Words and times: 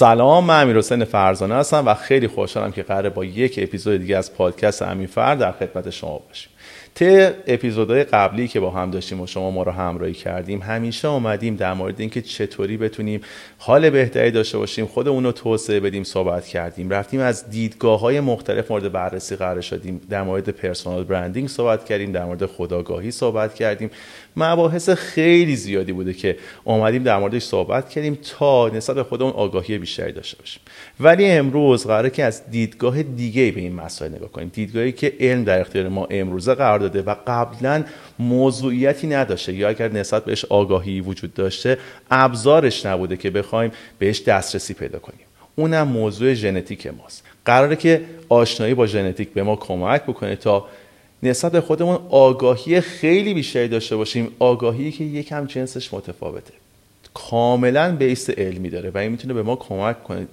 سلام 0.00 0.44
من 0.44 0.62
امیر 0.62 0.78
حسین 0.78 1.04
فرزانه 1.04 1.54
هستم 1.54 1.86
و 1.86 1.94
خیلی 1.94 2.28
خوشحالم 2.28 2.72
که 2.72 2.82
قراره 2.82 3.10
با 3.10 3.24
یک 3.24 3.58
اپیزود 3.62 4.00
دیگه 4.00 4.16
از 4.16 4.34
پادکست 4.34 4.82
امیر 4.82 5.08
فر 5.08 5.34
در 5.34 5.52
خدمت 5.52 5.90
شما 5.90 6.18
باشیم. 6.18 6.50
طی 6.94 7.28
اپیزودهای 7.46 8.04
قبلی 8.04 8.48
که 8.48 8.60
با 8.60 8.70
هم 8.70 8.90
داشتیم 8.90 9.20
و 9.20 9.26
شما 9.26 9.50
ما 9.50 9.62
رو 9.62 9.72
همراهی 9.72 10.12
کردیم 10.12 10.62
همیشه 10.62 11.08
آمدیم 11.08 11.56
در 11.56 11.74
مورد 11.74 12.00
اینکه 12.00 12.22
چطوری 12.22 12.76
بتونیم 12.76 13.20
حال 13.58 13.90
بهتری 13.90 14.30
داشته 14.30 14.58
باشیم 14.58 14.86
خودمون 14.86 15.24
رو 15.24 15.32
توسعه 15.32 15.80
بدیم 15.80 16.04
صحبت 16.04 16.46
کردیم. 16.46 16.90
رفتیم 16.90 17.20
از 17.20 17.50
دیدگاه 17.50 18.00
های 18.00 18.20
مختلف 18.20 18.70
مورد 18.70 18.92
بررسی 18.92 19.36
قرار 19.36 19.60
شدیم. 19.60 20.00
در 20.10 20.22
مورد 20.22 20.48
پرسونال 20.48 21.04
برندینگ 21.04 21.48
صحبت 21.48 21.84
کردیم 21.84 22.12
در 22.12 22.24
مورد 22.24 22.46
خداگاهی 22.46 23.10
صحبت 23.10 23.54
کردیم. 23.54 23.90
مباحث 24.36 24.90
خیلی 24.90 25.56
زیادی 25.56 25.92
بوده 25.92 26.12
که 26.12 26.36
آمدیم 26.64 27.02
در 27.02 27.18
موردش 27.18 27.42
صحبت 27.42 27.88
کردیم 27.88 28.18
تا 28.38 28.68
نسبت 28.68 28.96
به 28.96 29.02
خودمون 29.02 29.32
آگاهی 29.32 29.78
بیشتری 29.78 30.12
داشته 30.12 30.38
باشیم. 30.38 30.62
ولی 31.00 31.26
امروز 31.26 31.86
قراره 31.86 32.10
که 32.10 32.24
از 32.24 32.50
دیدگاه 32.50 33.02
دیگه 33.02 33.50
به 33.50 33.60
این 33.60 33.74
مسائل 33.74 34.14
نگاه 34.14 34.32
کنیم. 34.32 34.50
دیدگاهی 34.54 34.92
که 34.92 35.12
علم 35.20 35.44
در 35.44 35.60
اختیار 35.60 35.88
ما 35.88 36.06
امروزه 36.10 36.54
قرار 36.54 36.78
داده 36.78 37.02
و 37.02 37.14
قبلا 37.26 37.84
موضوعیتی 38.18 39.06
نداشته. 39.06 39.52
یا 39.52 39.68
اگر 39.68 39.92
نسبت 39.92 40.24
بهش 40.24 40.44
آگاهی 40.44 41.00
وجود 41.00 41.34
داشته 41.34 41.78
ابزارش 42.10 42.86
نبوده 42.86 43.16
که 43.16 43.30
بخوایم 43.30 43.72
بهش 43.98 44.22
دسترسی 44.22 44.74
پیدا 44.74 44.98
کنیم. 44.98 45.26
اونم 45.56 45.88
موضوع 45.88 46.34
ژنتیک 46.34 46.86
ماست. 46.86 47.24
قراره 47.44 47.76
که 47.76 48.04
آشنایی 48.28 48.74
با 48.74 48.86
ژنتیک 48.86 49.32
به 49.32 49.42
ما 49.42 49.56
کمک 49.56 50.02
بکنه 50.02 50.36
تا 50.36 50.66
نسبت 51.22 51.52
به 51.52 51.60
خودمون 51.60 51.98
آگاهی 52.10 52.80
خیلی 52.80 53.34
بیشتری 53.34 53.68
داشته 53.68 53.96
باشیم. 53.96 54.28
آگاهی 54.38 54.92
که 54.92 55.04
یکم 55.04 55.46
جنسش 55.46 55.94
متفاوته. 55.94 56.52
کاملا 57.14 57.96
بیس 57.96 58.30
علمی 58.30 58.70
داره 58.70 58.90
و 58.90 58.98
این 58.98 59.10
می‌تونه 59.10 59.34
به 59.34 59.42
ما 59.42 59.56
کمک 59.56 60.04
کنه. 60.04 60.26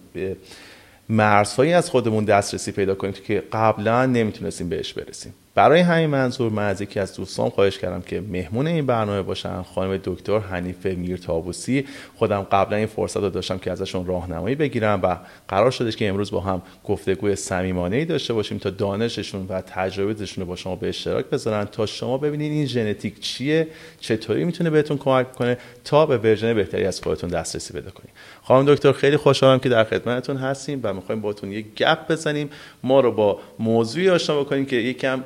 مرزهایی 1.10 1.74
از 1.74 1.90
خودمون 1.90 2.26
دسترسی 2.26 2.72
پیدا 2.72 2.96
کنیم 2.96 3.14
که 3.14 3.44
قبلا 3.54 4.06
نمی‌تونستیم 4.06 4.70
بهش 4.70 4.94
برسیم. 4.94 5.34
برای 5.58 5.80
همین 5.80 6.06
منظور 6.06 6.52
من 6.52 6.68
از 6.68 6.82
یکی 6.82 7.00
از 7.00 7.16
دوستان 7.16 7.50
خواهش 7.50 7.78
کردم 7.78 8.02
که 8.02 8.22
مهمون 8.22 8.68
این 8.68 8.86
برنامه 8.86 9.22
باشن. 9.22 9.62
خانم 9.62 10.00
دکتر 10.04 10.40
حنیفه 10.40 10.90
میرتابوسی. 10.90 11.86
خودم 12.16 12.42
قبلا 12.42 12.78
این 12.78 12.86
فرصت 12.86 13.18
رو 13.18 13.30
داشتم 13.30 13.58
که 13.58 13.72
ازشون 13.72 14.06
راهنمایی 14.06 14.56
بگیرم 14.56 15.00
و 15.04 15.18
قرار 15.48 15.72
شدش 15.72 15.96
که 15.96 16.10
امروز 16.10 16.32
با 16.32 16.40
هم 16.40 16.62
گفتگوی 16.84 17.36
صمیمانه 17.36 17.96
ای 17.96 18.06
داشته 18.06 18.34
باشیم 18.34 18.58
تا 18.58 18.70
دانششون 18.70 19.46
و 19.50 19.62
تجربهشون 19.62 20.42
رو 20.42 20.48
با 20.48 20.56
شما 20.56 20.76
به 20.76 20.90
اشتراک 20.90 21.26
بذارن. 21.26 21.66
تا 21.66 21.86
شما 21.86 22.18
ببینید 22.18 22.52
این 22.52 22.66
ژنتیک 22.66 23.20
چیه 23.20 23.68
چطوری 24.00 24.44
می‌تونه 24.44 24.70
بهتون 24.70 24.98
کمک 24.98 25.32
کنه 25.32 25.58
تا 25.84 26.06
به 26.06 26.18
ورژن 26.18 26.54
بهتری 26.54 26.86
از 26.86 27.02
خودتون 27.02 27.30
دسترسی 27.30 27.74
پیدا 27.74 27.92
کنید 27.92 28.12
خانم 28.44 28.74
دکتر 28.74 28.92
خیلی 28.92 29.18
خوشحالم 29.18 29.60
که 29.60 29.70
در 29.70 29.84
خدمتتون 29.84 30.38
هستیم 30.38 30.80
و 30.84 30.94
می‌خوایم 30.94 31.22
باتون 31.22 31.52
یک 31.52 31.76
گپ 31.76 32.12
بزنیم. 32.12 32.50
ما 32.84 33.00
رو 33.00 33.12
با 33.12 33.40
موضوعی 33.60 34.10
آشنا 34.10 34.40
بکنیم 34.40 34.66
که 34.66 34.76
یکم 34.76 35.24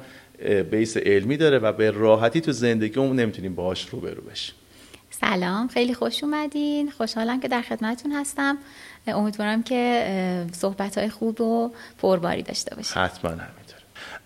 بیس 0.71 0.97
علمی 0.97 1.37
داره 1.37 1.59
و 1.59 1.71
به 1.71 1.91
راحتی 1.91 2.41
تو 2.41 2.51
زندگیمون 2.51 3.15
نمی‌تونیم 3.19 3.55
باهاش 3.55 3.89
روبرو 3.89 4.21
بشیم. 4.21 4.55
سلام 5.09 5.67
خیلی 5.67 5.93
خوش 5.93 6.23
اومدین. 6.23 6.91
خوشحالم 6.91 7.39
که 7.39 7.47
در 7.47 7.61
خدمتتون 7.61 8.11
هستم. 8.11 8.57
امیدوارم 9.07 9.63
که 9.63 10.05
صحبت 10.51 10.97
های 10.97 11.09
خوب 11.09 11.41
و 11.41 11.71
پرباری 11.97 12.43
داشته 12.43 12.75
باشیم 12.75 13.03
حتما 13.03 13.31
همینطور 13.31 13.79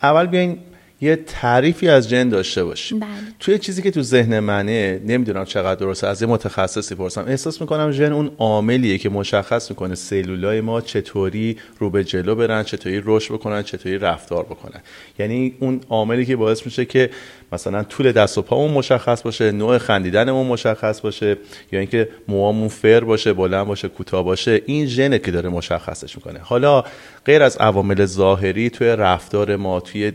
اول 0.03 0.25
بیاین 0.25 0.59
یه 1.01 1.15
تعریفی 1.15 1.89
از 1.89 2.09
جن 2.09 2.29
داشته 2.29 2.63
باشیم. 2.63 2.99
بله. 2.99 3.09
توی 3.39 3.59
چیزی 3.59 3.81
که 3.81 3.91
تو 3.91 4.01
ذهن 4.01 4.39
منه 4.39 5.01
نمی‌دونم 5.05 5.45
چقدر 5.45 5.79
درسته 5.79 6.07
از 6.07 6.21
یه 6.21 6.27
متخصصی 6.27 6.95
پرسم 6.95 7.25
احساس 7.27 7.61
می‌کنم 7.61 7.91
ژن 7.91 8.13
اون 8.13 8.31
عاملیه 8.37 8.97
که 8.97 9.09
مشخص 9.09 9.69
می‌کنه 9.69 9.95
سلولای 9.95 10.61
ما 10.61 10.81
چطوری 10.81 11.57
رو 11.79 11.89
به 11.89 12.03
جلو 12.03 12.35
برن 12.35 12.63
چطوری 12.63 13.01
رشد 13.05 13.33
بکنن 13.33 13.63
چطوری 13.63 13.97
رفتار 13.97 14.43
بکنن. 14.43 14.81
یعنی 15.19 15.53
اون 15.59 15.81
عاملی 15.89 16.25
که 16.25 16.35
باعث 16.35 16.65
میشه 16.65 16.85
که 16.85 17.09
مثلا 17.51 17.83
طول 17.83 18.11
دست 18.11 18.37
و 18.37 18.41
پامون 18.41 18.71
مشخص 18.71 19.21
باشه 19.21 19.51
نوع 19.51 19.77
خندیدنمون 19.77 20.47
مشخص 20.47 21.01
باشه 21.01 21.37
یا 21.71 21.79
اینکه 21.79 22.09
موامون 22.27 22.67
فر 22.67 22.99
باشه 22.99 23.33
بلند 23.33 23.67
باشه 23.67 23.87
کوتاه 23.87 24.23
باشه 24.23 24.61
این 24.65 24.85
ژنه 24.85 25.19
که 25.19 25.31
داره 25.31 25.49
مشخصش 25.49 26.15
می‌کنه. 26.15 26.39
حالا 26.43 26.83
غیر 27.25 27.43
از 27.43 27.57
عوامل 27.57 28.05
ظاهری 28.05 28.69
توی 28.69 28.87
رفتار 28.87 29.55
ما 29.55 29.79
توی 29.79 30.11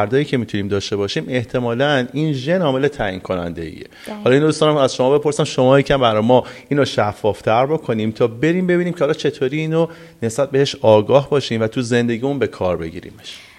دستاوردهایی 0.00 0.24
که 0.24 0.36
می‌تونیم 0.36 0.68
داشته 0.68 0.96
باشیم 0.96 1.24
احتمالا 1.28 2.06
این 2.12 2.32
ژن 2.32 2.62
عامل 2.62 2.88
تعیین 2.88 3.20
کننده 3.20 3.62
ایه 3.62 3.86
حالا 4.24 4.34
این 4.34 4.42
دوستانم 4.42 4.76
از 4.76 4.94
شما 4.94 5.18
بپرسم 5.18 5.44
شما 5.44 5.80
یکم 5.80 6.00
برای 6.00 6.22
ما 6.22 6.44
اینو 6.68 6.84
شفافتر 6.84 7.66
بکنیم 7.66 8.10
تا 8.10 8.26
بریم 8.26 8.66
ببینیم 8.66 8.92
که 8.92 9.00
حالا 9.00 9.12
چطوری 9.12 9.58
اینو 9.58 9.86
نسبت 10.22 10.50
بهش 10.50 10.76
آگاه 10.80 11.30
باشیم 11.30 11.60
و 11.60 11.66
تو 11.66 11.82
زندگیمون 11.82 12.38
به 12.38 12.46
کار 12.46 12.76
بگیریمش. 12.76 13.49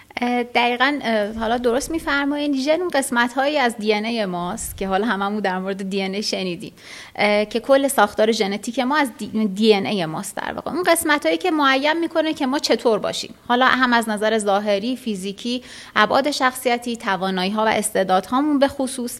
دقیقا 0.56 1.00
حالا 1.40 1.58
درست 1.58 1.92
میفرمایید 1.92 2.56
ژن 2.56 2.82
اون 2.82 2.90
قسمت 2.94 3.34
هایی 3.34 3.58
از 3.58 3.78
دی 3.78 3.94
ای 3.94 4.26
ماست 4.26 4.78
که 4.78 4.88
حالا 4.88 5.06
هممون 5.06 5.40
در 5.40 5.60
مورد 5.60 5.90
دی 5.90 6.02
ای 6.02 6.24
شنیدیم 6.24 6.74
که 7.50 7.60
کل 7.64 7.88
ساختار 7.88 8.32
ژنتیک 8.32 8.80
ما 8.80 8.98
از 8.98 9.12
دی 9.56 9.74
ای 9.74 10.06
ماست 10.06 10.36
در 10.36 10.54
واقع. 10.54 10.72
اون 10.72 10.84
قسمت 10.84 11.26
هایی 11.26 11.38
که 11.38 11.52
معین 11.52 12.00
می‌کنه 12.00 12.34
که 12.34 12.46
ما 12.46 12.60
چطور 12.60 13.00
باشیم. 13.00 13.34
حالا 13.48 13.66
هم 13.66 13.94
از 13.94 14.10
نظر 14.10 14.38
ظاهری 14.38 14.96
فیزیکی 14.96 15.64
ابعاد 15.96 16.32
شخصیتی 16.32 16.98
توانایی 16.98 17.52
ها 17.52 17.66
و 17.66 17.68
استعدادهامون 17.68 18.60
به 18.60 18.68
خصوص. 18.68 19.20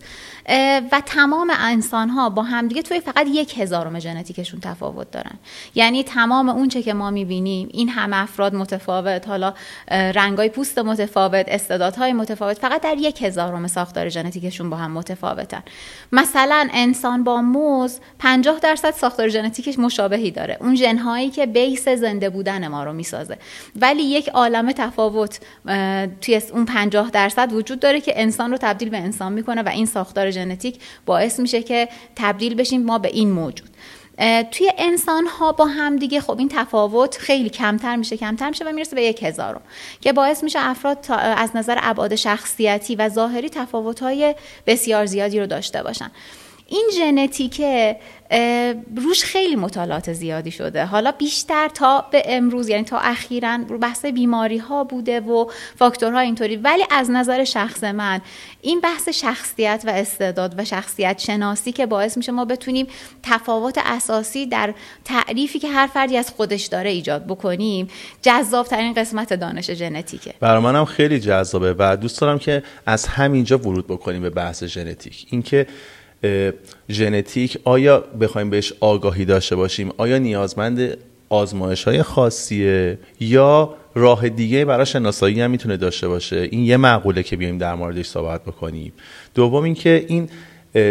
و 0.92 1.02
تمام 1.06 1.52
انسان 1.60 2.10
ها 2.10 2.30
با 2.30 2.44
همدیگه 2.44 2.82
توی 2.82 3.00
فقط 3.00 3.28
یک 3.28 3.60
هزارم 3.60 4.00
ژنتیکشون 4.00 4.60
تفاوت 4.60 5.12
دارن. 5.12 5.40
یعنی 5.76 6.04
تمام 6.04 6.50
اونچه 6.50 6.82
که 6.82 6.94
ما 6.94 7.12
می‌بینیم 7.12 7.70
این 7.72 7.90
همه 7.90 8.18
افراد 8.18 8.56
متفاوت 8.56 9.28
حالا 9.28 9.54
رنگای 9.92 10.50
پوست 10.50 10.80
متفاوت 10.80 11.46
استعدادهای 11.48 12.14
متفاوت 12.14 12.60
فقط 12.60 12.82
در 12.82 12.96
یک 12.98 13.22
هزارم 13.22 13.68
ساختار 13.68 14.10
ژنتیکشون 14.10 14.70
با 14.70 14.78
هم 14.78 14.92
متفاوتن. 14.92 15.64
مثلا 16.12 16.70
انسان 16.74 17.24
با 17.24 17.42
موز 17.42 18.00
50 18.20 18.60
درصد 18.60 18.92
ساختار 18.92 19.30
ژنتیکش 19.30 19.80
مشابهی 19.80 20.32
داره. 20.32 20.58
اون 20.62 20.76
ژنهایی 20.76 21.30
که 21.30 21.46
بیس 21.46 21.90
زنده 21.90 22.30
بودن 22.30 22.68
ما 22.68 22.84
رو 22.84 22.94
می‌سازه. 22.94 23.38
ولی 23.76 24.04
یک 24.04 24.30
عالم 24.30 24.72
تفاوت 24.72 25.40
توی 26.22 26.42
اون 26.54 26.66
50 26.66 27.10
درصد 27.10 27.54
وجود 27.54 27.80
داره 27.80 28.02
که 28.02 28.22
انسان 28.22 28.52
رو 28.52 28.58
تبدیل 28.58 28.90
به 28.90 28.98
انسان 28.98 29.34
می‌کنه 29.34 29.62
و 29.62 29.70
این 29.70 29.86
ساختار 29.86 30.31
باعث 31.06 31.40
میشه 31.40 31.64
که 31.64 31.90
تبدیل 32.16 32.56
بشیم 32.56 32.84
ما 32.84 33.00
به 33.00 33.10
این 33.10 33.32
موجود. 33.32 33.70
توی 34.52 34.72
انسان 34.78 35.28
ها 35.28 35.52
با 35.52 35.66
هم 35.66 35.96
دیگه 35.96 36.22
خب 36.22 36.40
این 36.40 36.50
تفاوت 36.50 37.18
خیلی 37.18 37.50
کمتر 37.50 37.96
میشه 37.96 38.18
کمتر 38.18 38.50
میشه 38.50 38.66
و 38.66 38.72
می‌رسه 38.72 38.96
به 38.96 39.04
یک 39.04 39.24
هزارم 39.24 39.62
که 40.02 40.14
باعث 40.14 40.44
میشه 40.44 40.60
افراد 40.62 41.06
از 41.10 41.56
نظر 41.56 41.78
ابعاد 41.82 42.16
شخصیتی 42.16 42.96
و 42.96 43.10
ظاهری 43.10 43.50
تفاوت 43.50 44.00
های 44.00 44.36
بسیار 44.68 45.06
زیادی 45.06 45.40
رو 45.40 45.46
داشته 45.46 45.84
باشن. 45.84 46.12
این 46.68 46.90
ژنتیکه 46.98 47.98
روش 48.96 49.24
خیلی 49.24 49.56
مطالعات 49.56 50.14
زیادی 50.14 50.52
شده. 50.52 50.86
حالا 50.86 51.12
بیشتر 51.12 51.68
تا 51.68 52.06
به 52.12 52.24
امروز 52.26 52.70
یعنی 52.70 52.84
تا 52.84 53.00
اخیرا 53.00 53.60
رو 53.68 53.78
بحث 53.78 54.06
بیماری 54.06 54.58
ها 54.58 54.84
بوده 54.84 55.20
و 55.20 55.46
فاکتورها 55.76 56.20
اینطوری. 56.20 56.56
ولی 56.56 56.84
از 56.92 57.10
نظر 57.10 57.44
شخص 57.44 57.84
من 57.84 58.22
این 58.62 58.82
بحث 58.82 59.10
شخصیت 59.10 59.84
و 59.88 59.90
استعداد 59.90 60.56
و 60.58 60.66
شخصیت 60.66 61.20
شناسی 61.20 61.72
که 61.72 61.86
باعث 61.86 62.18
میشه 62.18 62.32
ما 62.32 62.46
بتونیم 62.46 62.88
تفاوت 63.24 63.78
اساسی 63.86 64.46
در 64.46 64.74
تعریفی 65.06 65.60
که 65.60 65.68
هر 65.68 65.88
فردی 65.88 66.18
از 66.18 66.30
خودش 66.30 66.66
داره 66.66 66.90
ایجاد 66.90 67.26
بکنیم 67.26 67.88
جذاب 68.22 68.68
ترین 68.68 68.94
قسمت 68.94 69.34
دانش 69.34 69.72
ژنتیکه. 69.72 70.34
برای 70.40 70.64
منم 70.64 70.86
خیلی 70.86 71.20
جذابه 71.20 71.76
و 71.80 71.96
دوست 71.96 72.22
دارم 72.22 72.40
که 72.40 72.64
از 72.86 73.08
همینجا 73.08 73.58
ورود 73.58 73.88
بکنیم 73.88 74.22
به 74.22 74.30
بحث 74.30 74.64
ژنتیک. 74.64 75.26
اینکه 75.30 75.68
ژنتیک 76.90 77.58
آیا 77.64 78.00
بخوایم 78.00 78.50
بهش 78.50 78.74
آگاهی 78.80 79.26
داشته 79.26 79.56
باشیم؟ 79.56 79.92
آیا 79.98 80.18
نیازمند 80.18 80.98
آزمایش 81.30 81.84
های 81.84 82.04
خاصیه؟ 82.04 82.98
یا 83.20 83.76
راه 83.96 84.30
دیگه 84.30 84.66
برای 84.66 84.86
شناسایی 84.86 85.42
هم 85.42 85.52
می‌تونه 85.52 85.78
داشته 85.78 86.08
باشه؟ 86.08 86.48
این 86.52 86.66
یه 86.66 86.78
معقوله 86.78 87.24
که 87.24 87.36
بیایم 87.38 87.58
در 87.58 87.76
موردش 87.76 88.08
صحبت 88.08 88.42
بکنیم. 88.42 88.94
دوم 89.36 89.64
اینکه 89.64 90.06
این 90.08 90.30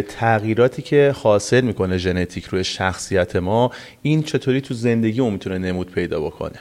تغییراتی 0.08 0.82
که 0.82 1.14
حاصل 1.22 1.60
می‌کنه 1.60 1.98
ژنتیک 1.98 2.44
روی 2.44 2.64
شخصیت 2.64 3.36
ما 3.36 3.70
این 4.02 4.22
چطوری 4.22 4.60
تو 4.60 4.74
زندگی 4.74 5.20
اون 5.20 5.32
می‌تونه 5.32 5.58
نمود 5.58 5.90
پیدا 5.92 6.20
بکنه؟ 6.20 6.60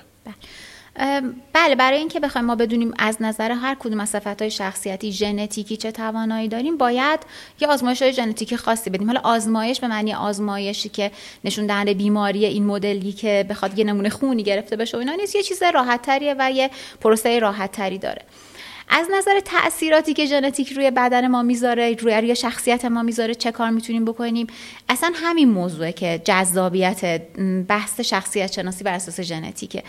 بله 1.53 1.75
برای 1.77 1.97
اینکه 1.97 2.19
بخوایم 2.19 2.47
ما 2.47 2.55
بدونیم 2.55 2.93
از 2.99 3.17
نظر 3.21 3.51
هر 3.51 3.75
کدوم 3.79 3.99
از 3.99 4.15
های 4.15 4.51
شخصیتی 4.51 5.11
ژنتیکی 5.11 5.77
چه 5.77 5.91
توانایی 5.91 6.47
داریم 6.47 6.77
باید 6.77 7.19
یه 7.59 7.67
آزمایش 7.67 8.01
های 8.01 8.13
ژنتیکی 8.13 8.57
خاصی 8.57 8.89
بدیم. 8.89 9.07
حالا 9.07 9.21
آزمایش 9.23 9.79
به 9.79 9.87
معنی 9.87 10.13
آزمایشی 10.13 10.89
که 10.89 11.11
نشون 11.43 11.67
دهنده 11.67 11.93
بیماری 11.93 12.45
این 12.45 12.65
مدلی 12.65 13.11
که 13.11 13.45
بخواد 13.49 13.79
یه 13.79 13.85
نمونه 13.85 14.09
خونی 14.09 14.43
گرفته 14.43 14.75
بشه 14.75 14.97
و 14.97 14.99
اینا 14.99 15.13
نیست 15.13 15.35
یه 15.35 15.43
چیز 15.43 15.63
راحت 15.63 16.09
و 16.39 16.51
یه 16.51 16.69
پروسه 17.01 17.39
راحت 17.39 17.71
تری 17.71 17.97
داره. 17.97 18.21
از 18.89 19.07
نظر 19.17 19.39
تاثیراتی 19.39 20.13
که 20.13 20.25
ژنتیک 20.25 20.71
روی 20.71 20.91
بدن 20.91 21.27
ما 21.27 21.43
می‌ذاره 21.43 21.95
روی 21.99 22.13
روی 22.21 22.35
شخصیت 22.35 22.85
ما 22.85 23.03
می‌ذاره 23.03 23.35
چه 23.35 23.51
کار 23.51 23.69
می‌تونیم 23.69 24.05
بکنیم؟ 24.05 24.47
اصلا 24.89 25.11
همین 25.15 25.49
موضوعه 25.49 25.91
که 25.91 26.21
جذابیت 26.25 27.21
بحث 27.67 27.99
شخصیت 27.99 28.51
شناسی 28.51 28.83
بر 28.83 28.93
اساس 28.93 29.21
ژنتیکه. 29.21 29.83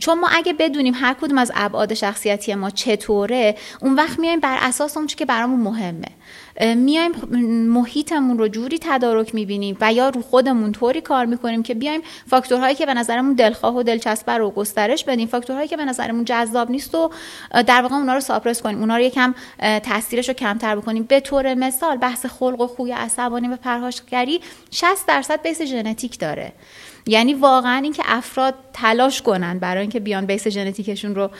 چون 0.00 0.20
ما 0.20 0.28
اگه 0.32 0.52
بدونیم 0.52 0.94
هر 0.94 1.14
کدوم 1.14 1.38
از 1.38 1.52
ابعاد 1.54 1.94
شخصیتی 1.94 2.54
ما 2.54 2.70
چطوره 2.70 3.56
اون 3.80 3.94
وقت 3.94 4.18
میایم 4.18 4.40
بر 4.40 4.58
اساس 4.60 4.96
اون 4.96 5.06
که 5.06 5.24
برامون 5.24 5.60
مهمه. 5.60 6.08
میایم 6.60 7.12
محیطمون 7.68 8.38
رو 8.38 8.48
جوری 8.48 8.78
تدارک 8.80 9.34
می‌بینیم 9.34 9.76
و 9.80 9.92
یا 9.92 10.08
رو 10.08 10.22
خودمون 10.22 10.72
طوری 10.72 11.00
کار 11.00 11.24
می‌کنیم 11.26 11.62
که 11.62 11.74
بیایم 11.74 12.00
فاکتورهایی 12.30 12.74
که 12.74 12.86
به 12.86 12.94
نظرمون 12.94 13.34
دلخواه 13.34 13.76
و 13.76 13.82
دلچسبه 13.82 14.32
رو 14.32 14.50
گسترش 14.50 15.04
بدیم 15.04 15.28
فاکتورهایی 15.28 15.68
که 15.68 15.76
به 15.76 15.84
نظرمون 15.84 16.24
جذاب 16.24 16.70
نیست 16.70 16.94
و 16.94 17.10
در 17.66 17.82
واقع 17.82 17.94
اونا 17.94 18.14
رو 18.14 18.20
ساپرس 18.20 18.62
کنیم 18.62 18.78
اونا 18.78 18.96
رو 18.96 19.02
یکم 19.02 19.34
تاثیرش 19.82 20.28
رو 20.28 20.34
کمتر 20.34 20.76
بکنیم. 20.76 21.02
به 21.02 21.20
طور 21.20 21.54
مثال 21.54 21.96
بحث 21.96 22.26
خلق 22.26 22.60
و 22.60 22.66
خوی 22.66 22.92
عصبانی 22.92 23.48
و 23.48 23.56
پرهاشگری 23.56 24.40
60 24.70 25.06
درصد 25.06 25.42
بیس 25.42 25.62
ژنتیک 25.62 26.18
داره. 26.18 26.52
یعنی 27.06 27.34
واقعا 27.34 27.76
اینکه 27.76 28.02
افراد 28.06 28.54
تلاش 28.72 29.22
کنن 29.22 29.58
برای 29.58 29.80
اینکه 29.80 30.00
بیان 30.00 30.26
بیس 30.26 30.48
ژنتیکشون 30.48 31.14
رو 31.14 31.30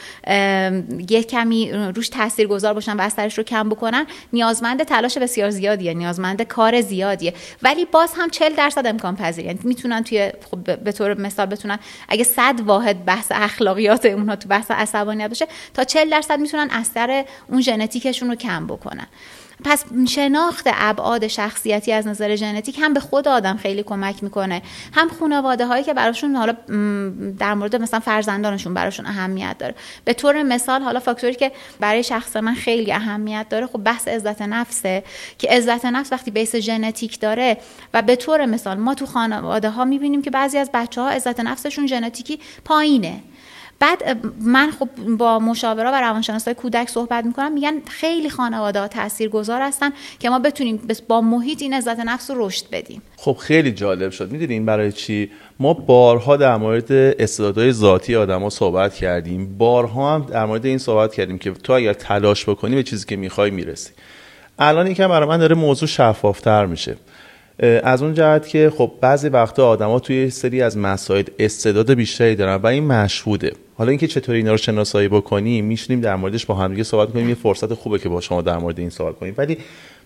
یه 1.08 1.22
کمی 1.22 1.72
روش 1.72 2.08
تاثیرگذار 2.08 2.74
باشن 2.74 2.96
و 2.96 3.00
اثرش 3.00 3.38
رو 3.38 3.44
کم 3.44 3.68
بکنن 3.68 4.06
نیازمند 4.32 4.82
تلاش 4.82 5.18
بسیار 5.18 5.50
زیادیه 5.50 5.94
نیازمند 5.94 6.42
کار 6.42 6.80
زیادیه. 6.80 7.34
ولی 7.62 7.84
باز 7.84 8.12
هم 8.16 8.30
40 8.30 8.54
درصد 8.54 8.86
امکان 8.86 9.16
پذیر 9.16 9.44
یعنی 9.44 9.58
می‌تونن 9.62 10.04
توی 10.04 10.32
خب 10.50 10.76
به 10.84 10.92
طور 10.92 11.20
مثال 11.20 11.46
بتونن 11.46 11.78
اگه 12.08 12.24
100 12.24 12.60
واحد 12.60 13.04
بحث 13.04 13.32
اخلاقیات 13.34 14.06
اونها 14.06 14.36
تو 14.36 14.48
بحث 14.48 14.70
عصبانیت 14.70 15.28
باشه 15.28 15.46
تا 15.74 15.84
40 15.84 16.10
درصد 16.10 16.40
می‌تونن 16.40 16.68
اثر 16.70 17.24
اون 17.48 17.60
ژنتیکشون 17.60 18.28
رو 18.28 18.34
کم 18.34 18.66
بکنن. 18.66 19.06
پس 19.64 19.84
شناخت 20.08 20.68
ابعاد 20.72 21.26
شخصیتی 21.26 21.92
از 21.92 22.06
نظر 22.06 22.36
ژنتیک 22.36 22.78
هم 22.82 22.94
به 22.94 23.00
خود 23.00 23.28
آدم 23.28 23.56
خیلی 23.56 23.82
کمک 23.82 24.22
می‌کنه. 24.22 24.62
هم 24.92 25.08
خانواده 25.08 25.66
هایی 25.66 25.84
که 25.84 25.94
براشون 25.94 26.36
حالا 26.36 26.52
در 27.38 27.54
مورد 27.54 27.76
مثلا 27.76 28.00
فرزندانشون 28.00 28.74
براشون 28.74 29.06
اهمیت 29.06 29.56
داره. 29.58 29.74
به 30.04 30.12
طور 30.12 30.42
مثال 30.42 30.82
حالا 30.82 31.00
فاکتوری 31.00 31.34
که 31.34 31.52
برای 31.80 32.02
شخص 32.02 32.36
من 32.36 32.54
خیلی 32.54 32.92
اهمیت 32.92 33.46
داره 33.50 33.66
خب 33.66 33.78
بحث 33.78 34.08
عزت 34.08 34.42
نفسه 34.42 35.04
که 35.38 35.48
عزت 35.48 35.84
نفس 35.84 36.12
وقتی 36.12 36.30
بیس 36.30 36.56
ژنتیک 36.56 37.20
داره 37.20 37.56
و 37.94 38.02
به 38.02 38.16
طور 38.16 38.46
مثال 38.46 38.78
ما 38.78 38.94
تو 38.94 39.06
خانواده 39.06 39.70
ها 39.70 39.84
می‌بینیم 39.84 40.22
که 40.22 40.30
بعضی 40.30 40.58
از 40.58 40.70
بچه 40.74 41.00
ها 41.00 41.08
عزت 41.08 41.40
نفسشون 41.40 41.86
ژنتیکی 41.86 42.40
پایینه. 42.64 43.20
بعد 43.80 44.16
من 44.40 44.70
خب 44.70 44.88
با 45.18 45.38
مشاورا 45.38 45.92
و 45.92 46.00
روانشناسای 46.00 46.54
کودک 46.54 46.88
صحبت 46.88 47.24
می‌کنم 47.24 47.52
میگن 47.52 47.74
خیلی 47.88 48.30
خانواده 48.30 48.80
ها 48.80 48.88
تاثیرگذار 48.88 49.62
هستن 49.62 49.90
که 50.18 50.30
ما 50.30 50.38
بتونیم 50.38 50.80
با 51.08 51.20
محیط 51.20 51.62
این 51.62 51.74
عزت 51.74 51.98
نفس 51.98 52.30
رو 52.30 52.46
رشد 52.46 52.64
بدیم. 52.72 53.02
خب 53.16 53.36
خیلی 53.40 53.72
جالب 53.72 54.10
شد. 54.10 54.30
می‌دونین 54.30 54.66
برای 54.66 54.92
چی؟ 54.92 55.30
ما 55.58 55.74
بارها 55.74 56.36
در 56.36 56.56
مورد 56.56 56.92
استعدادهای 56.92 57.72
ذاتی 57.72 58.16
آدما 58.16 58.50
صحبت 58.50 58.94
کردیم. 58.94 59.58
بارها 59.58 60.14
هم 60.14 60.26
در 60.30 60.44
مورد 60.44 60.66
این 60.66 60.78
صحبت 60.78 61.14
کردیم 61.14 61.38
که 61.38 61.50
تو 61.50 61.72
اگر 61.72 61.92
تلاش 61.92 62.48
بکنی 62.48 62.74
به 62.74 62.82
چیزی 62.82 63.06
که 63.06 63.16
می‌خوای 63.16 63.50
می‌رسی. 63.50 63.90
الان 64.58 64.86
یکم 64.86 65.08
برای 65.08 65.28
من 65.28 65.38
داره 65.38 65.54
موضوع 65.54 65.88
شفافتر 65.88 66.66
میشه. 66.66 66.96
از 67.62 68.02
اون 68.02 68.14
جهت 68.14 68.48
که 68.48 68.72
خب 68.76 68.92
بعضی 69.00 69.28
وقتا 69.28 69.68
آدما 69.68 70.00
توی 70.00 70.30
سری 70.30 70.62
از 70.62 70.78
مسائل 70.78 71.24
استعداد 71.38 71.94
بیشتری 71.94 72.36
دارن 72.36 72.54
و 72.54 72.66
این 72.66 72.86
مشهوده. 72.86 73.52
حالا 73.74 73.90
اینکه 73.90 74.06
چطوری 74.06 74.38
اینا 74.38 74.50
رو 74.50 74.56
شناسایی 74.56 75.08
بکنیم 75.08 75.64
میشنیم 75.64 76.00
در 76.00 76.16
موردش 76.16 76.46
با 76.46 76.54
هم 76.54 76.70
دیگه 76.70 76.82
صحبت 76.82 77.12
کنیم 77.12 77.28
یه 77.28 77.34
فرصت 77.34 77.74
خوبه 77.74 77.98
که 77.98 78.08
با 78.08 78.20
شما 78.20 78.42
در 78.42 78.58
مورد 78.58 78.78
این 78.78 78.90
سوال 78.90 79.12
کنیم. 79.12 79.34
ولی 79.38 79.58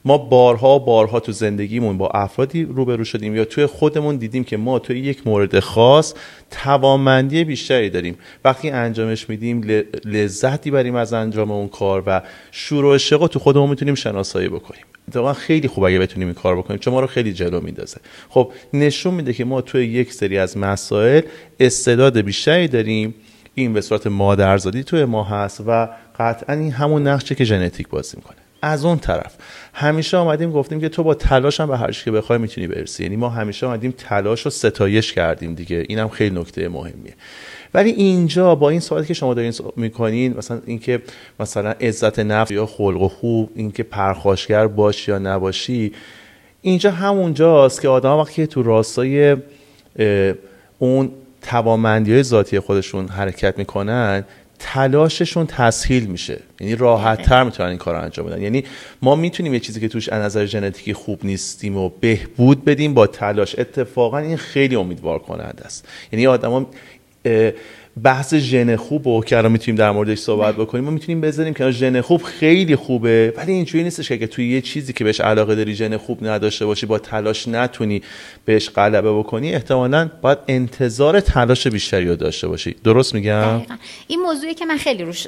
ما 0.04 0.18
بارها 0.18 0.78
بارها 0.78 1.20
تو 1.20 1.32
زندگیمون 1.32 1.98
با 1.98 2.08
افرادی 2.08 2.64
روبرو 2.64 3.04
شدیم 3.04 3.36
یا 3.36 3.44
توی 3.44 3.66
خودمون 3.66 4.16
دیدیم 4.16 4.44
که 4.44 4.56
ما 4.56 4.78
توی 4.78 5.00
یک 5.00 5.26
مورد 5.26 5.60
خاص 5.60 6.14
توانمندی 6.50 7.44
بیشتری 7.44 7.90
داریم. 7.90 8.16
وقتی 8.44 8.70
انجامش 8.70 9.28
میدیم 9.28 9.84
لذتی 10.04 10.70
بریم 10.70 10.94
از 10.94 11.12
انجام 11.12 11.50
اون 11.50 11.68
کار 11.68 12.02
و 12.06 12.22
شور 12.50 12.84
و 12.84 12.98
تو 13.28 13.38
خودمون 13.38 13.70
می‌تونیم 13.70 13.94
شناسایی 13.94 14.48
بکنیم. 14.48 14.82
اتفاقا 15.08 15.32
خیلی 15.32 15.68
خوب 15.68 15.84
اگه 15.84 15.98
بتونیم 15.98 16.28
این 16.28 16.34
کار 16.34 16.56
بکنیم. 16.56 16.80
چون 16.80 16.94
ما 16.94 17.00
رو 17.00 17.06
خیلی 17.06 17.32
جلو 17.32 17.60
میندازه. 17.60 18.00
خب 18.28 18.52
نشون 18.72 19.14
میده 19.14 19.32
که 19.32 19.44
ما 19.44 19.60
توی 19.60 19.86
یک 19.86 20.12
سری 20.12 20.38
از 20.38 20.58
مسائل 20.58 21.22
استعداد 21.60 22.20
بیشتری 22.20 22.68
داریم. 22.68 23.14
این 23.54 23.72
به 23.72 23.80
صورت 23.80 24.06
مادرزادی 24.06 24.84
توی 24.84 25.04
ما 25.04 25.24
هست 25.24 25.62
و 25.66 25.88
قطعا 26.18 26.56
این 26.56 26.72
همون 26.72 27.06
نقشه 27.06 27.34
که 27.34 27.44
ژنتیک 27.44 27.88
بازی 27.88 28.16
می‌کنه. 28.16 28.43
از 28.64 28.84
اون 28.84 28.98
طرف. 28.98 29.34
همیشه 29.74 30.16
آمدیم 30.16 30.50
گفتیم 30.50 30.80
که 30.80 30.88
تو 30.88 31.02
با 31.02 31.14
تلاش 31.14 31.60
هم 31.60 31.68
به 31.68 31.76
هر 31.76 31.90
که 31.90 32.10
بخوای 32.10 32.38
می‌تونی 32.38 32.66
برسی. 32.66 33.02
یعنی 33.02 33.16
ما 33.16 33.28
همیشه 33.28 33.66
آمدیم 33.66 33.94
تلاش 33.98 34.42
رو 34.42 34.50
ستایش 34.50 35.12
کردیم 35.12 35.54
دیگه. 35.54 35.84
اینم 35.88 36.08
خیلی 36.08 36.40
نکته 36.40 36.68
مهمیه. 36.68 37.14
ولی 37.74 37.90
اینجا 37.90 38.54
با 38.54 38.70
این 38.70 38.80
سوالی 38.80 39.06
که 39.06 39.14
شما 39.14 39.34
دارین 39.34 39.52
می‌کنین 39.76 40.36
مثلا 40.36 40.60
اینکه 40.66 41.02
مثلا 41.40 41.70
عزت 41.70 42.18
نفس 42.18 42.50
یا 42.50 42.66
خلق 42.66 43.02
و 43.02 43.08
خوب 43.08 43.50
اینکه 43.54 43.82
پرخاشگر 43.82 44.66
باشی 44.66 45.10
یا 45.10 45.18
نباشی 45.18 45.92
اینجا 46.62 46.90
همونجاست 46.90 47.80
که 47.80 47.88
آدم 47.88 48.16
وقتی 48.16 48.46
تو 48.46 48.62
راستای 48.62 49.36
اون 50.78 51.10
توامندی 51.42 52.12
های 52.12 52.22
ذاتی 52.22 52.60
خودشون 52.60 53.08
حرکت 53.08 53.58
می‌کنن 53.58 54.24
تلاششون 54.58 55.46
تسهیل 55.46 56.06
میشه. 56.06 56.40
یعنی 56.60 56.76
راحت 56.76 57.22
تر 57.22 57.42
می‌تونن 57.44 57.68
این 57.68 57.78
کار 57.78 57.94
انجام 57.94 58.26
بدن. 58.26 58.42
یعنی 58.42 58.64
ما 59.02 59.14
می‌تونیم 59.14 59.54
یه 59.54 59.60
چیزی 59.60 59.80
که 59.80 59.88
توش 59.88 60.08
از 60.08 60.22
نظر 60.22 60.46
ژنتیکی 60.46 60.92
خوب 60.92 61.24
نیستیم 61.24 61.76
و 61.76 61.90
بهبود 62.00 62.64
بدیم 62.64 62.94
با 62.94 63.06
تلاش. 63.06 63.58
اتفاقا 63.58 64.18
این 64.18 64.36
خیلی 64.36 64.76
امیدوار 64.76 65.18
کننده 65.18 65.64
است. 65.64 65.88
یعنی 66.12 66.26
آدما 66.26 66.66
بحث 68.02 68.34
ژن 68.34 68.76
خوب 68.76 69.06
و 69.06 69.22
که 69.22 69.36
الان 69.36 69.52
می‌تونیم 69.52 69.78
در 69.78 69.90
موردش 69.90 70.18
صحبت 70.18 70.54
بکنیم 70.56 70.84
ما 70.84 70.90
می‌تونیم 70.90 71.20
بذاریم 71.20 71.54
که 71.54 71.70
ژن 71.70 72.00
خوب 72.00 72.22
خیلی 72.22 72.76
خوبه 72.76 73.34
ولی 73.36 73.52
اینجوری 73.52 73.84
نیستش 73.84 74.12
که 74.12 74.26
توی 74.26 74.48
یه 74.48 74.60
چیزی 74.60 74.92
که 74.92 75.04
بهش 75.04 75.20
علاقه 75.20 75.54
داری 75.54 75.74
ژن 75.74 75.96
خوب 75.96 76.26
نداشته 76.26 76.66
باشی 76.66 76.86
با 76.86 76.98
تلاش 76.98 77.48
نتونی 77.48 78.02
بهش 78.44 78.70
غلبه 78.70 79.12
بکنی 79.12 79.54
احتمالا 79.54 80.10
باید 80.22 80.38
انتظار 80.48 81.20
تلاش 81.20 81.66
بیشتری 81.66 82.08
رو 82.08 82.16
داشته 82.16 82.48
باشی. 82.48 82.76
درست 82.84 83.14
میگم؟ 83.14 83.62
این 84.06 84.20
موضوعی 84.20 84.54
که 84.54 84.66
من 84.66 84.76
خیلی 84.76 85.04
روش 85.04 85.26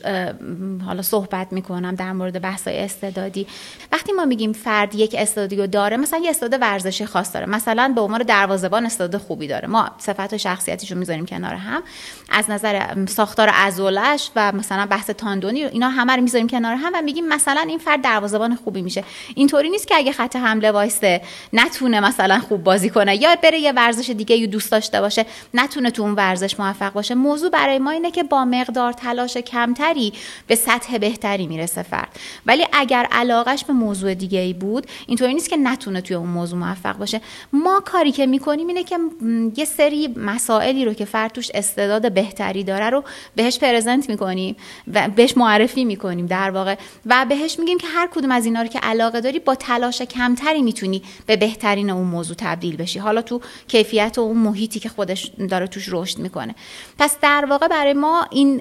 حالا 0.87 1.03
صحبت 1.03 1.53
می‌کنم 1.53 1.95
در 1.95 2.13
مورد 2.13 2.43
بحث‌های 2.43 2.79
استعدادی. 2.79 3.47
وقتی 3.93 4.13
ما 4.13 4.25
میگیم 4.25 4.53
فرد 4.53 4.95
یک 4.95 5.15
استعدادی 5.19 5.57
رو 5.57 5.67
داره 5.67 5.97
مثلا 5.97 6.21
یه 6.25 6.31
استعداد 6.31 6.61
ورزشی 6.63 7.07
خاص 7.07 7.35
داره 7.35 7.47
مثلا 7.47 7.93
به 7.95 8.01
عنوان 8.01 8.23
دروازه‌بان 8.23 8.87
استعداد 8.87 9.21
خوبی 9.21 9.47
داره. 9.47 9.69
ما 9.69 9.91
صفات 9.99 10.37
شخصیتیشو 10.37 10.95
می‌ذاریم 10.95 11.27
کنار 11.27 11.55
هم. 11.55 11.83
از 12.31 12.45
نظر 12.57 13.07
ساختار 13.07 13.49
عضلش 13.49 14.31
و 14.37 14.53
مثلا 14.53 14.87
بحث 14.87 15.11
تاندونی 15.11 15.65
اینا 15.65 15.89
همه 15.89 16.17
رو 16.17 16.23
می‌ذاریم 16.23 16.49
کنار 16.49 16.75
هم 16.75 16.93
و 16.95 17.03
میگیم 17.03 17.29
مثلا 17.29 17.61
این 17.61 17.79
فرد 17.79 18.03
دروازه‌بان 18.03 18.57
خوبی 18.57 18.83
میشه. 18.83 19.05
اینطوری 19.35 19.71
نیست 19.71 19.89
که 19.89 19.95
اگه 19.97 20.13
خط 20.13 20.37
حمله 20.37 20.71
وایسته 20.71 21.23
نتونه 21.53 22.01
مثلا 22.01 22.39
خوب 22.39 22.65
بازی 22.65 22.91
کنه. 22.91 23.23
یا 23.23 23.37
بره 23.43 23.59
یه 23.59 23.73
ورزش 23.73 24.11
دیگه 24.11 24.37
یو 24.37 24.47
دوست 24.47 24.71
داشته 24.71 25.01
باشه 25.01 25.27
نتونه 25.55 25.91
تو 25.91 26.03
اون 26.03 26.13
ورزش 26.13 26.61
موفق 26.61 26.93
باشه. 26.93 27.15
موضوع 27.15 27.51
برای 27.51 27.79
ما 27.79 27.91
اینه 27.91 28.11
که 28.11 28.23
با 28.23 28.45
مقدار 28.45 28.93
تلاش 28.93 29.37
کمتری 29.37 30.13
به 30.47 30.55
سطح 30.55 30.99
بهتری 30.99 31.47
می‌رسه 31.47 31.83
فرد. 31.83 32.09
ولی 32.47 32.67
اگر 32.73 33.09
علاقش 33.13 33.65
به 33.65 33.73
موضوع 33.73 34.15
دیگه 34.15 34.39
ای 34.39 34.53
بود 34.53 34.87
اینطوری 35.07 35.35
نیست 35.35 35.51
که 35.51 35.57
نتونه 35.57 36.01
توی 36.01 36.17
اون 36.17 36.29
موضوع 36.29 36.59
موفق 36.59 36.97
باشه. 36.97 37.21
ما 37.53 37.83
کاری 37.85 38.13
که 38.13 38.27
می‌کنیم 38.27 38.69
اینه 38.69 38.85
که 38.85 38.99
یه 39.57 39.65
سری 39.65 40.15
مسائلی 40.17 40.85
رو 40.85 40.95
که 40.95 41.05
فرد 41.05 41.33
توش 41.33 41.51
استعداد 41.55 42.09
بهتری 42.47 42.65
داره 42.65 42.91
رو 42.91 43.05
بهش 43.37 43.59
پرزنت 43.59 44.09
می‌کنیم 44.09 44.57
و 44.95 45.09
بهش 45.09 45.37
معرفی 45.37 45.85
می‌کنیم 45.85 46.27
در 46.27 46.51
واقع. 46.51 46.77
و 47.07 47.27
بهش 47.29 47.59
میگیم 47.59 47.79
که 47.79 47.87
هر 47.87 48.09
کدوم 48.15 48.31
از 48.31 48.45
اینا 48.45 48.63
رو 48.63 48.69
که 48.69 48.79
علاقه 48.79 49.21
داری 49.21 49.39
با 49.39 49.55
تلاش 49.55 50.03
کمتری 50.03 50.63
می‌تونی 50.63 51.03
به 51.27 51.37
بهترین 51.37 51.91
اون 51.91 52.07
موضوع 52.07 52.37
تبدیل 52.39 52.77
بشی. 52.77 52.99
حالا 52.99 53.23
تو 53.23 53.41
کیفیت 53.69 54.19
و 54.19 54.21
اون 54.21 54.37
محیطی 54.37 54.81
که 54.81 54.89
خودش 54.89 55.31
داره 55.51 55.67
توش 55.67 55.89
رشد 55.91 56.19
می‌کنه. 56.19 56.55
پس 56.99 57.17
در 57.23 57.45
واقع 57.51 57.69
برای 57.69 57.93
ما 57.93 58.27
این 58.31 58.59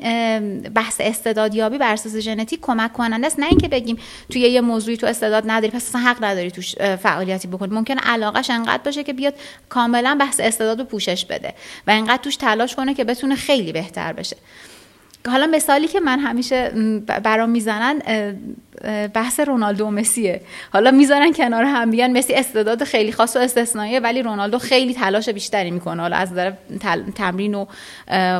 بحث 0.70 0.96
استعدادیابی 1.00 1.77
بر 1.77 1.94
اساس 1.94 2.15
ژنتیک 2.15 2.60
کمک 2.62 2.94
کننده 2.94 3.27
است. 3.27 3.39
نه 3.39 3.46
اینکه 3.46 3.68
بگیم 3.68 3.98
توی 4.32 4.42
یه 4.42 4.62
موضوعی 4.62 4.98
تو 4.98 5.08
استعداد 5.08 5.44
نداری 5.48 5.72
پس 5.72 5.96
حق 5.96 6.24
نداری 6.24 6.51
توش 6.51 6.75
فعالیتی 6.75 7.48
بکنی. 7.48 7.75
ممکن 7.75 7.98
علاقش 7.98 8.50
انقدر 8.50 8.84
باشه 8.84 9.04
که 9.04 9.13
بیاد 9.13 9.34
کاملا 9.70 10.18
بحث 10.20 10.39
استعداد 10.39 10.80
رو 10.80 10.86
پوشش 10.86 11.25
بده 11.25 11.54
و 11.88 11.92
انقدر 11.92 12.24
توش 12.24 12.36
تلاش 12.36 12.75
کنه 12.75 12.94
که 12.94 13.04
بتونه 13.04 13.36
خیلی 13.36 13.72
بهتر 13.75 14.13
بشه. 14.13 14.38
حالا 15.27 15.48
مثالی 15.48 15.88
که 15.88 16.00
من 16.00 16.20
همیشه 16.20 16.70
برام 17.24 17.50
می‌زنن 17.50 18.01
بحث 19.13 19.39
رونالدو 19.39 19.86
و 19.86 19.91
مسیه. 19.91 20.41
حالا 20.74 20.91
می‌ذارن 20.91 21.34
کنار 21.34 21.63
هم 21.63 21.88
میگن 21.88 22.17
مسی 22.17 22.34
استعداد 22.34 22.84
خیلی 22.84 23.12
خاص 23.12 23.36
و 23.36 23.39
استثنائیه 23.39 24.00
ولی 24.00 24.22
رونالدو 24.22 24.60
خیلی 24.60 24.94
تلاش 24.94 25.29
بیشتری 25.29 25.72
می‌کنه. 25.72 26.01
حالا 26.01 26.15
از 26.15 26.32
نظر 26.32 26.51
تمرین 27.15 27.55
و 27.55 27.65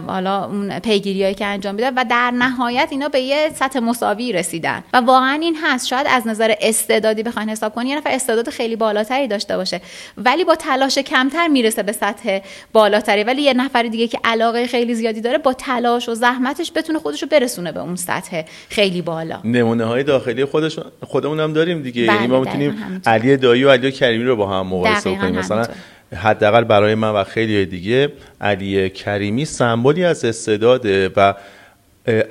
حالا 0.08 0.46
اون 0.46 0.80
پیگیریایی 0.80 1.36
که 1.36 1.46
انجام 1.46 1.76
میده 1.76 1.92
و 1.96 2.06
در 2.10 2.32
نهایت 2.32 2.88
اینا 2.92 3.10
به 3.10 3.20
یه 3.20 3.52
سطح 3.56 3.80
مساوی 3.80 4.32
رسیدن. 4.32 4.84
و 4.94 4.98
واقعا 4.98 5.40
این 5.42 5.58
هست. 5.64 5.88
شاید 5.88 6.08
از 6.10 6.28
نظر 6.28 6.54
استعدادی 6.62 7.24
بخواین 7.24 7.50
حساب 7.50 7.76
کنی 7.76 7.90
یه 7.90 7.98
نفر 7.98 8.10
استعداد 8.10 8.50
خیلی 8.50 8.76
بالاتری 8.76 9.28
داشته 9.28 9.58
باشه. 9.58 9.82
ولی 10.18 10.44
با 10.44 10.56
تلاش 10.56 10.98
کمتر 10.98 11.48
می‌رسه 11.48 11.84
به 11.84 11.92
سطح 11.92 12.40
بالاتری. 12.74 13.24
ولی 13.24 13.42
یه 13.42 13.54
نفر 13.54 13.84
دیگه 13.84 14.08
که 14.08 14.20
علاقه 14.24 14.68
خیلی 14.68 14.96
زیادی 14.96 15.22
داره 15.22 15.38
با 15.38 15.54
تلاش 15.54 16.10
و 16.10 16.14
زحمتش 16.14 16.72
بتونه 16.76 17.00
خودش 17.00 17.22
رو 17.22 17.28
برسونه 17.28 17.72
به 17.72 17.80
اون 17.80 17.96
سطح 17.96 18.42
خیلی 18.70 19.02
بالا. 19.02 19.40
نمونه 19.44 19.86
های 19.86 20.04
داخلی 20.26 20.46
خودش 20.46 20.80
خودمون 21.02 21.40
هم 21.40 21.54
داریم 21.54 21.82
دیگه. 21.82 22.02
یعنی 22.02 22.28
ما 22.28 22.40
بله، 22.40 22.58
می‌تونیم 22.58 23.02
علی 23.06 23.38
دایی 23.38 23.64
و 23.64 23.72
علی 23.72 23.92
کریمی 23.92 24.24
رو 24.24 24.36
با 24.36 24.48
هم 24.48 24.68
مقایسه 24.68 25.16
کنیم 25.16 25.36
مثلا 25.36 25.68
حداقل 26.16 26.64
برای 26.64 26.96
من 26.96 27.10
و 27.10 27.24
خیلی 27.24 27.66
دیگه 27.66 28.12
علی 28.42 28.90
کریمی 28.90 29.46
سمبولی 29.46 30.06
از 30.06 30.26
استعداده 30.26 31.10
و 31.16 31.34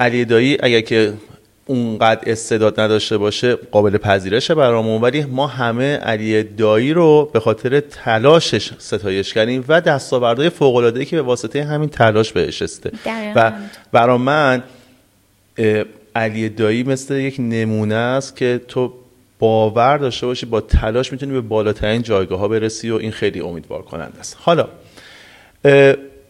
علی 0.01 0.25
دایی 0.25 0.59
اگر 0.61 0.81
که 0.81 1.13
اونقدر 1.67 2.21
استعداد 2.27 2.81
نداشته 2.81 3.19
باشه 3.19 3.55
قابل 3.55 3.97
پذیرشه 3.97 4.55
برامون. 4.55 5.01
ولی 5.01 5.25
ما 5.25 5.47
همه 5.47 5.97
علی 5.97 6.43
دایی 6.43 6.93
رو 6.93 7.31
به 7.33 7.41
خاطر 7.41 7.81
تلاشش 7.81 8.71
ستایش 8.79 9.35
کردیم 9.35 9.65
و 9.69 9.81
دستاوردهای 9.81 10.51
فوق 10.51 10.77
العاده 10.77 11.05
که 11.05 11.17
به 11.17 11.23
واسطه 11.23 11.65
همین 11.65 11.89
تلاش 11.89 12.33
بهش 12.33 12.63
استه 12.63 12.93
و 13.37 13.53
برا 13.93 14.19
من 14.19 14.63
علی 16.14 16.49
دایی 16.49 16.83
مثل 16.83 17.14
یک 17.14 17.37
نمونه 17.38 17.94
است 17.94 18.37
که 18.37 18.61
تو 18.68 18.92
باور 19.38 19.99
داشته 19.99 20.26
باشی 20.26 20.47
با 20.47 20.61
تلاش 20.61 21.12
می‌تونی 21.12 21.33
به 21.33 21.40
بالاترین 21.40 22.02
جایگاه 22.02 22.38
ها 22.38 22.49
برسی 22.49 22.90
و 22.90 22.94
این 22.94 23.11
خیلی 23.11 23.40
امیدوار 23.40 23.83
کننده 23.83 24.21
است. 24.21 24.37
حالا 24.40 24.68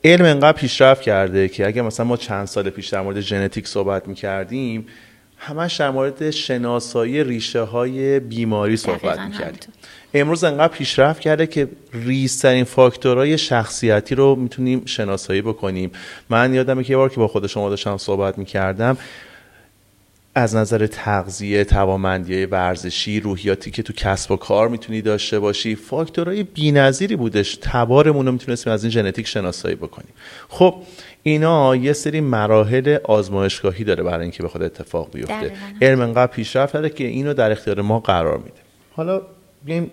علم 0.04 0.24
انقدر 0.24 0.52
پیشرفت 0.52 1.02
کرده 1.02 1.48
که 1.48 1.66
اگر 1.66 1.82
مثلا 1.82 2.06
ما 2.06 2.16
چند 2.16 2.46
سال 2.46 2.70
پیش 2.70 2.88
در 2.88 3.00
مورد 3.00 3.20
ژنتیک 3.20 3.68
صحبت 3.68 4.08
می‌کردیم 4.08 4.86
همش 5.36 5.76
در 5.76 5.90
مورد 5.90 6.30
شناسایی 6.30 7.24
ریشه 7.24 7.60
های 7.60 8.20
بیماری 8.20 8.76
صحبت 8.76 9.20
می‌کردیم. 9.20 9.72
امروز 10.14 10.44
انقدر 10.44 10.72
پیشرفت 10.72 11.20
کرده 11.20 11.46
که 11.46 11.68
ریسترین 11.92 12.64
فاکتورهای 12.64 13.38
شخصیتی 13.38 14.14
رو 14.14 14.36
می‌تونیم 14.36 14.82
شناسایی 14.86 15.42
بکنیم. 15.42 15.90
من 16.30 16.54
یادمه 16.54 16.84
که 16.84 16.90
یه 16.92 16.96
بار 16.96 17.08
که 17.08 17.16
با 17.16 17.28
خود 17.28 17.46
شما 17.46 17.70
داشتم 17.70 17.96
صحبت 17.96 18.38
می‌کردم 18.38 18.96
از 20.34 20.56
نظر 20.56 20.86
تغذیه 20.86 21.64
توامندی 21.64 22.44
ورزشی 22.44 23.20
روحیاتی 23.20 23.70
که 23.70 23.82
تو 23.82 23.92
کسب 23.92 24.30
و 24.30 24.36
کار 24.36 24.68
می‌تونی 24.68 25.02
داشته 25.02 25.38
باشی 25.38 25.74
فاکتورهای 25.74 26.42
بی‌نظیری 26.42 27.16
بودش. 27.16 27.58
تبارمون 27.62 28.26
رو 28.26 28.32
می‌تونستیم 28.32 28.72
از 28.72 28.84
این 28.84 28.90
ژنتیک 28.90 29.26
شناسایی 29.26 29.74
بکنیم. 29.74 30.12
خب 30.48 30.74
اینا 31.22 31.76
یه 31.76 31.92
سری 31.92 32.20
مراحل 32.20 32.98
آزمایشگاهی 33.04 33.84
داره 33.84 34.02
برای 34.02 34.22
اینکه 34.22 34.42
بخواد 34.42 34.62
اتفاق 34.62 35.10
بیفته. 35.12 35.52
علم 35.82 36.00
انقدر 36.00 36.32
پیشرفت 36.32 36.72
داره 36.72 36.90
که 36.90 37.04
اینو 37.04 37.34
در 37.34 37.52
اختیار 37.52 37.80
ما 37.80 38.00
قرار 38.00 38.38
میده. 38.38 38.60
حالا 38.92 39.22
بیایم 39.64 39.90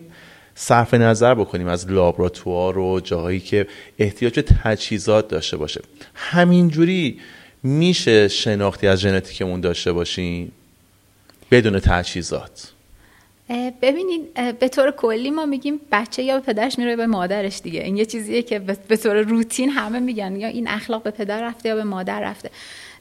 صرف 0.55 0.93
نظر 0.93 1.35
بکنیم 1.35 1.67
از 1.67 1.91
لابراتوار 1.91 2.77
و 2.77 2.99
جاهایی 2.99 3.39
که 3.39 3.67
احتیاج 3.99 4.33
تجهیزات 4.63 5.27
داشته 5.27 5.57
باشه. 5.57 5.81
همینجوری 6.13 7.19
میشه 7.63 8.27
شناختی 8.27 8.87
از 8.87 8.99
ژنتیکمون 8.99 9.61
داشته 9.61 9.93
باشیم 9.93 10.51
بدون 11.51 11.79
تجهیزات؟ 11.79 12.71
ببینید 13.81 14.33
به 14.59 14.67
طور 14.67 14.91
کلی 14.91 15.29
ما 15.29 15.45
میگیم 15.45 15.79
بچه 15.91 16.23
یا 16.23 16.39
به 16.39 16.45
پدرش 16.53 16.79
میره 16.79 16.95
به 16.95 17.07
مادرش 17.07 17.61
دیگه. 17.61 17.81
این 17.81 17.97
یه 17.97 18.05
چیزیه 18.05 18.41
که 18.41 18.59
به 18.59 18.97
طور 18.97 19.21
روتین 19.21 19.69
همه 19.69 19.99
میگن. 19.99 20.35
یا 20.35 20.47
این 20.47 20.67
اخلاق 20.67 21.03
به 21.03 21.11
پدر 21.11 21.43
رفته 21.43 21.69
یا 21.69 21.75
به 21.75 21.83
مادر 21.83 22.19
رفته. 22.19 22.49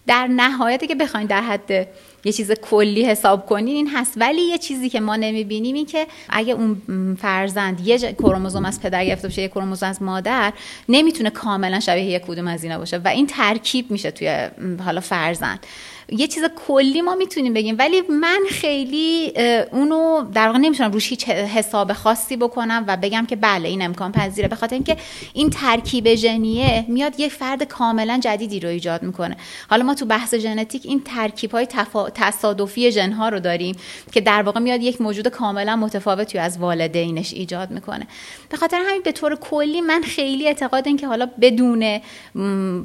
در 0.06 0.26
نهایتی 0.26 0.86
که 0.86 0.94
بخواین 0.94 1.26
در 1.26 1.40
حد 1.40 1.88
یه 2.24 2.32
چیز 2.32 2.52
کلی 2.52 3.04
حساب 3.04 3.46
کنین 3.46 3.76
این 3.76 3.88
هست. 3.88 4.14
ولی 4.16 4.40
یه 4.42 4.58
چیزی 4.58 4.88
که 4.88 5.00
ما 5.00 5.16
نمی‌بینیم 5.16 5.76
این 5.76 5.86
که 5.86 6.06
اگه 6.28 6.52
اون 6.52 6.82
فرزند 7.20 7.80
یه 7.86 7.98
کروموزوم 7.98 8.64
از 8.64 8.80
پدر 8.80 9.04
گرفته 9.04 9.28
باشه 9.28 9.42
یه 9.42 9.48
کروموزوم 9.48 9.88
از 9.88 10.02
مادر 10.02 10.52
نمی‌تونه 10.88 11.30
کاملا 11.30 11.80
شبیه 11.80 12.04
یک 12.04 12.22
کدوم 12.22 12.48
از 12.48 12.64
اینا 12.64 12.78
باشه. 12.78 12.98
و 12.98 13.08
این 13.08 13.26
ترکیب 13.26 13.90
میشه 13.90 14.10
توی 14.10 14.48
حالا 14.84 15.00
فرزند. 15.00 15.66
یه 16.12 16.26
چیز 16.26 16.44
کلی 16.66 17.00
ما 17.00 17.14
می‌تونیم 17.14 17.54
بگیم. 17.54 17.76
ولی 17.78 18.00
من 18.00 18.40
خیلی 18.50 19.32
اونو 19.72 20.24
در 20.34 20.46
واقع 20.46 20.58
نمی‌تونم 20.58 20.92
روش 20.92 21.10
هیچ 21.10 21.28
حساب 21.28 21.92
خاصی 21.92 22.36
بکنم 22.36 22.84
و 22.88 22.96
بگم 22.96 23.26
که 23.26 23.36
بله 23.36 23.68
این 23.68 23.82
امکان 23.82 24.12
پذیره. 24.12 24.48
به 24.48 24.56
خاطر 24.56 24.74
اینکه 24.74 24.96
این 25.32 25.50
ترکیب 25.50 26.14
ژنیه 26.14 26.84
میاد 26.88 27.20
یه 27.20 27.28
فرد 27.28 27.62
کاملا 27.62 28.20
جدیدی 28.22 28.60
رو 28.60 28.68
ایجاد 28.68 29.02
می‌کنه. 29.02 29.36
حالا 29.70 29.84
ما 29.84 29.94
تو 29.94 30.04
بحث 30.04 30.34
ژنتیک 30.34 30.82
این 30.84 31.02
ترکیب 31.04 31.50
های 31.52 31.66
تصادفی 32.14 32.92
ژن 32.92 33.12
رو 33.12 33.40
داریم 33.40 33.76
که 34.12 34.20
در 34.20 34.42
واقع 34.42 34.60
میاد 34.60 34.82
یک 34.82 35.00
موجود 35.00 35.28
کاملا 35.28 35.76
متفاوتی 35.76 36.38
از 36.38 36.58
والدینش 36.58 37.34
ایجاد 37.34 37.70
می‌کنه. 37.70 38.06
به 38.48 38.56
خاطر 38.56 38.80
همین 38.88 39.02
به 39.02 39.12
طور 39.12 39.36
کلی 39.36 39.80
من 39.80 40.02
خیلی 40.02 40.46
اعتقاد 40.46 40.86
این 40.86 40.96
که 40.96 41.06
حالا 41.06 41.28
بدون 41.40 42.00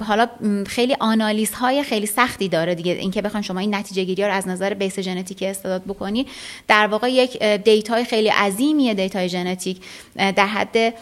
حالا 0.07 0.27
خیلی 0.67 0.95
آنالیز 0.99 1.53
های 1.53 1.83
خیلی 1.83 2.05
سختی 2.05 2.49
داره 2.49 2.75
دیگه. 2.75 2.93
اینکه 3.15 3.27
بخوان 3.27 3.43
شما 3.43 3.59
این 3.59 3.75
نتیجه 3.75 4.03
گیری 4.03 4.23
رو 4.23 4.33
از 4.33 4.47
نظر 4.47 4.73
base 4.73 4.99
ژنتیکی 4.99 5.47
استعداد 5.47 5.83
بکنی 5.83 6.27
در 6.67 6.87
واقع 6.87 7.11
یک 7.11 7.43
data 7.43 7.93
ی 7.93 8.05
خیلی 8.05 8.29
عظیمیه 8.29 8.93
data 8.93 9.22
ی 9.22 9.29
ژنتیک 9.29 9.77
در 10.15 10.47
حد 10.47 10.93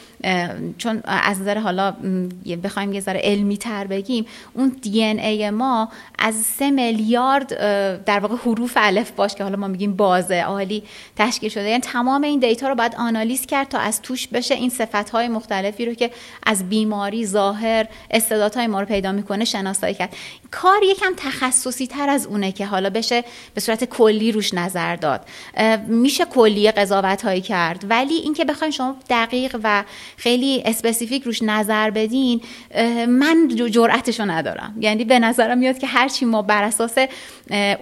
چون 0.77 1.01
از 1.05 1.41
نظر 1.41 1.57
حالا 1.57 1.93
بخوایم 2.63 2.93
یه 2.93 2.99
ذره 2.99 3.19
علمی 3.23 3.57
تر 3.57 3.87
بگیم 3.87 4.25
اون 4.53 4.69
دی 4.81 5.03
ای 5.03 5.49
ما 5.49 5.89
از 6.19 6.35
سه 6.35 6.71
میلیارد 6.71 7.47
در 8.05 8.19
واقع 8.19 8.35
حروف 8.35 8.73
الفباش 8.75 9.35
که 9.35 9.43
حالا 9.43 9.57
ما 9.57 9.67
میگیم 9.67 9.95
بازهای 9.95 10.41
آلی 10.41 10.83
تشکیل 11.15 11.49
شده. 11.49 11.69
یعنی 11.69 11.81
تمام 11.81 12.23
این 12.23 12.39
data 12.39 12.69
رو 12.69 12.75
باید 12.75 12.95
آنالیز 12.95 13.45
کرد 13.45 13.67
تا 13.67 13.77
از 13.77 14.01
توش 14.01 14.27
بشه 14.27 14.55
این 14.55 14.69
صفت 14.69 15.09
های 15.09 15.27
مختلفی 15.27 15.85
رو 15.85 15.93
که 15.93 16.11
از 16.43 16.69
بیماری 16.69 17.25
ظاهر 17.25 17.87
استعدادهای 18.11 18.67
ما 18.67 18.79
رو 18.79 18.85
پیدا 18.85 19.11
می‌کنه 19.11 19.45
شناسایی 19.45 19.93
کرد. 19.93 20.15
کار 20.61 20.83
یکم 20.83 21.13
تخصصی 21.17 21.87
تر 21.87 22.09
از 22.09 22.27
اونه 22.27 22.51
که 22.51 22.65
حالا 22.65 22.89
بشه 22.89 23.23
به 23.53 23.61
صورت 23.61 23.83
کلی 23.83 24.31
روش 24.31 24.53
نظر 24.53 24.95
داد. 24.95 25.21
میشه 25.87 26.25
کلی 26.25 26.71
قضاوت 26.71 27.21
هایی 27.21 27.41
کرد. 27.41 27.85
ولی 27.89 28.13
اینکه 28.13 28.45
بخواین 28.45 28.71
شما 28.71 28.95
دقیق 29.09 29.59
و 29.63 29.83
خیلی 30.17 30.63
specific 30.65 31.23
روش 31.23 31.43
نظر 31.43 31.89
بدین 31.89 32.41
من 33.07 33.49
جرأتشو 33.71 34.23
ندارم. 34.25 34.75
یعنی 34.79 35.05
به 35.05 35.19
نظرم 35.19 35.57
میاد 35.57 35.77
که 35.77 35.87
هرچی 35.87 36.25
ما 36.25 36.41
بر 36.41 36.63
اساس 36.63 36.95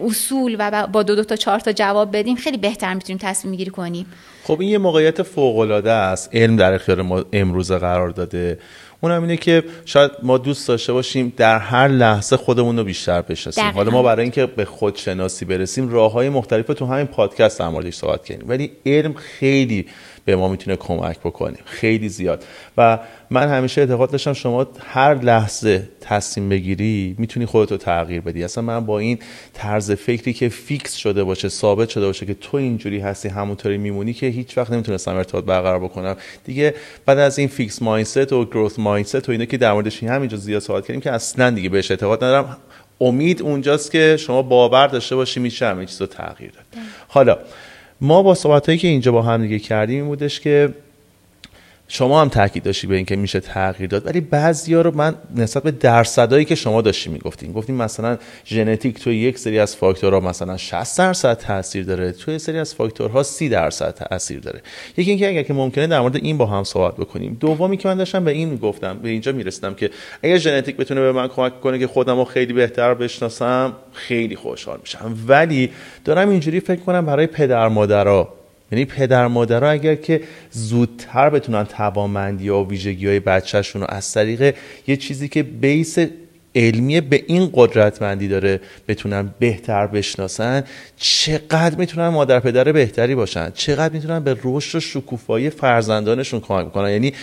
اصول 0.05 0.55
و 0.59 0.87
با 0.87 1.03
دو 1.03 1.15
دو 1.15 1.23
تا 1.23 1.35
چهار 1.35 1.59
تا 1.59 1.71
جواب 1.71 2.17
بدیم 2.17 2.35
خیلی 2.35 2.57
بهتر 2.57 2.93
می‌تونیم 2.93 3.19
تصمیم 3.21 3.55
گیری 3.55 3.71
کنیم. 3.71 4.05
خب 4.43 4.61
این 4.61 4.69
یه 4.69 4.77
موقعیت 4.77 5.23
فوق 5.23 5.57
العاده 5.59 5.91
است. 5.91 6.29
علم 6.33 6.55
در 6.55 6.73
اختیار 6.73 7.01
ما 7.01 7.25
امروز 7.33 7.71
قرار 7.71 8.09
داده. 8.09 8.59
اونم 9.01 9.21
اینه 9.21 9.37
که 9.37 9.63
شاید 9.85 10.11
ما 10.23 10.37
دوست 10.37 10.67
داشته 10.67 10.93
باشیم 10.93 11.33
در 11.37 11.59
هر 11.59 11.87
لحظه 11.87 12.37
خودمون 12.37 12.77
رو 12.77 12.83
بیشتر 12.83 13.21
بشناسیم. 13.21 13.63
حالا 13.63 13.91
ما 13.91 14.03
برای 14.03 14.23
اینکه 14.23 14.45
به 14.45 14.65
خودشناسی 14.65 15.45
برسیم 15.45 15.89
راه 15.89 16.11
های 16.11 16.29
مختلف 16.29 16.65
تو 16.65 16.85
همین 16.85 17.07
پادکست 17.07 17.59
در 17.59 17.69
موردش 17.69 17.95
صحبت 17.95 18.25
کردیم. 18.25 18.49
ولی 18.49 18.71
علم 18.85 19.13
خیلی 19.13 19.85
به 20.25 20.35
ما 20.35 20.47
می‌تونه 20.47 20.75
کمک 20.75 21.19
بکنه 21.19 21.57
خیلی 21.65 22.09
زیاد. 22.09 22.43
و 22.77 22.99
من 23.29 23.47
همیشه 23.47 23.81
اعتقاد 23.81 24.11
داشتم 24.11 24.33
شما 24.33 24.67
هر 24.79 25.15
لحظه 25.15 25.89
تصمیم 26.01 26.49
بگیری 26.49 27.15
می‌تونی 27.17 27.45
خودتو 27.45 27.77
تغییر 27.77 28.21
بدی. 28.21 28.43
اصلا 28.43 28.63
من 28.63 28.85
با 28.85 28.99
این 28.99 29.19
طرز 29.53 29.91
فکری 29.91 30.33
که 30.33 30.49
fix 30.49 30.93
شده 30.93 31.23
باشه 31.23 31.49
ثابت 31.49 31.89
شده 31.89 32.05
باشه 32.05 32.25
که 32.25 32.33
تو 32.33 32.57
اینجوری 32.57 32.99
هستی 32.99 33.29
همونطوری 33.29 33.77
میمونی 33.77 34.13
که 34.13 34.27
هیچ 34.27 34.57
وقت 34.57 34.71
نمی‌تونستم 34.71 35.15
ارتباط 35.15 35.43
برقرار 35.43 35.79
بکنم. 35.79 36.15
دیگه 36.45 36.75
بعد 37.05 37.19
از 37.19 37.39
این 37.39 37.47
fixed 37.47 37.81
mindset 37.81 38.33
و 38.33 38.45
growth 38.45 38.79
mindset 38.91 39.29
و 39.29 39.31
اینا 39.31 39.45
که 39.45 39.57
در 39.57 39.73
موردش 39.73 40.03
همینجا 40.03 40.37
زیاد 40.37 40.61
صحبت 40.61 40.87
کردیم 40.87 41.01
که 41.01 41.11
اصلا 41.11 41.49
دیگه 41.49 41.69
بهش 41.69 41.91
اعتقاد 41.91 42.23
ندارم. 42.23 42.57
امید 43.01 43.41
اونجاست 43.41 43.91
که 43.91 44.17
شما 44.19 44.41
باور 44.41 44.87
داشته 44.87 45.15
باشی 45.15 45.39
میشه 45.39 45.65
همه 45.65 45.85
چیز 45.85 46.01
رو 46.01 46.07
تغییر 46.07 46.51
داد. 46.51 46.65
حالا 47.07 47.37
ما 48.01 48.23
با 48.23 48.35
صحبت 48.35 48.65
هایی 48.65 48.77
که 48.77 48.87
اینجا 48.87 49.11
با 49.11 49.21
هم 49.21 49.41
دیگه 49.41 49.59
کردیم 49.59 49.95
این 49.95 50.07
بودش 50.07 50.39
که 50.39 50.73
شما 51.93 52.21
هم 52.21 52.29
تاکید 52.29 52.63
داشتی 52.63 52.87
به 52.87 52.95
اینکه 52.95 53.15
میشه 53.15 53.39
تغییر 53.39 53.89
داد 53.89 54.05
ولی 54.05 54.21
بعضیا 54.21 54.81
رو 54.81 54.97
من 54.97 55.15
نسبت 55.35 55.63
به 55.63 55.71
درصدایی 55.71 56.45
که 56.45 56.55
شما 56.55 56.81
داشتی 56.81 57.09
می‌گفتین 57.09 57.51
گفتیم 57.51 57.75
مثلا 57.75 58.17
ژنتیک 58.45 58.99
توی 58.99 59.17
یک 59.17 59.39
سری 59.39 59.59
از 59.59 59.75
فاکتورها 59.75 60.19
مثلا 60.19 60.57
60 60.57 60.97
درصد 60.97 61.37
تاثیر 61.37 61.85
داره 61.85 62.11
توی 62.11 62.39
سری 62.39 62.57
از 62.59 62.75
فاکتورها 62.75 63.23
30 63.23 63.49
درصد 63.49 63.91
تاثیر 63.91 64.39
داره. 64.39 64.61
یکی 64.97 65.09
اینکه 65.09 65.29
اگر 65.29 65.43
که 65.43 65.53
ممکنه 65.53 65.87
در 65.87 65.99
مورد 65.99 66.15
این 66.15 66.37
با 66.37 66.45
هم 66.45 66.63
صحبت 66.63 66.97
بکنیم. 66.97 67.37
دومی 67.39 67.77
که 67.77 67.87
من 67.87 67.97
داشتم 67.97 68.23
به 68.23 68.31
این 68.31 68.55
گفتم 68.55 68.97
به 68.97 69.09
اینجا 69.09 69.31
می‌رسیدم 69.31 69.73
که 69.73 69.89
اگر 70.23 70.37
ژنتیک 70.37 70.77
بتونه 70.77 71.01
به 71.01 71.11
من 71.11 71.27
کمک 71.27 71.61
کنه 71.61 71.79
که 71.79 71.87
خودم 71.87 72.17
رو 72.17 72.25
خیلی 72.25 72.53
بهتر 72.53 72.93
بشناسم 72.93 73.73
خیلی 73.93 74.35
خوشحال 74.35 74.79
میشم. 74.81 75.17
ولی 75.27 75.71
دارم 76.05 76.29
اینجوری 76.29 76.59
فکر 76.59 76.79
کنم 76.81 77.05
برای 77.05 77.27
پدر 77.27 77.67
مادرها 77.67 78.40
یعنی 78.71 78.85
پدر 78.85 79.27
مادرها 79.27 79.69
اگر 79.69 79.95
که 79.95 80.21
زودتر 80.51 81.29
بتونن 81.29 81.63
توانمندی 81.63 82.49
و 82.49 82.65
ویژگی 82.65 83.07
های 83.07 83.19
بچهشون 83.19 83.81
رو 83.81 83.87
از 83.89 84.13
طریق 84.13 84.55
یه 84.87 84.97
چیزی 84.97 85.27
که 85.27 85.43
بیس 85.43 85.99
علمی 86.55 87.01
به 87.01 87.23
این 87.27 87.49
قدرتمندی 87.53 88.27
داره 88.27 88.59
بتونن 88.87 89.33
بهتر 89.39 89.87
بشناسن 89.87 90.63
چقدر 90.97 91.75
می‌تونن 91.75 92.07
مادر 92.07 92.39
پدر 92.39 92.71
بهتری 92.71 93.15
باشن؟ 93.15 93.51
چقدر 93.55 93.93
می‌تونن 93.93 94.19
به 94.19 94.37
رشد 94.43 94.77
و 94.77 94.79
شکوفایی 94.79 95.49
فرزندانشون 95.49 96.39
کمک 96.39 96.71
کنن 96.71 96.89
یعنی 96.89 97.13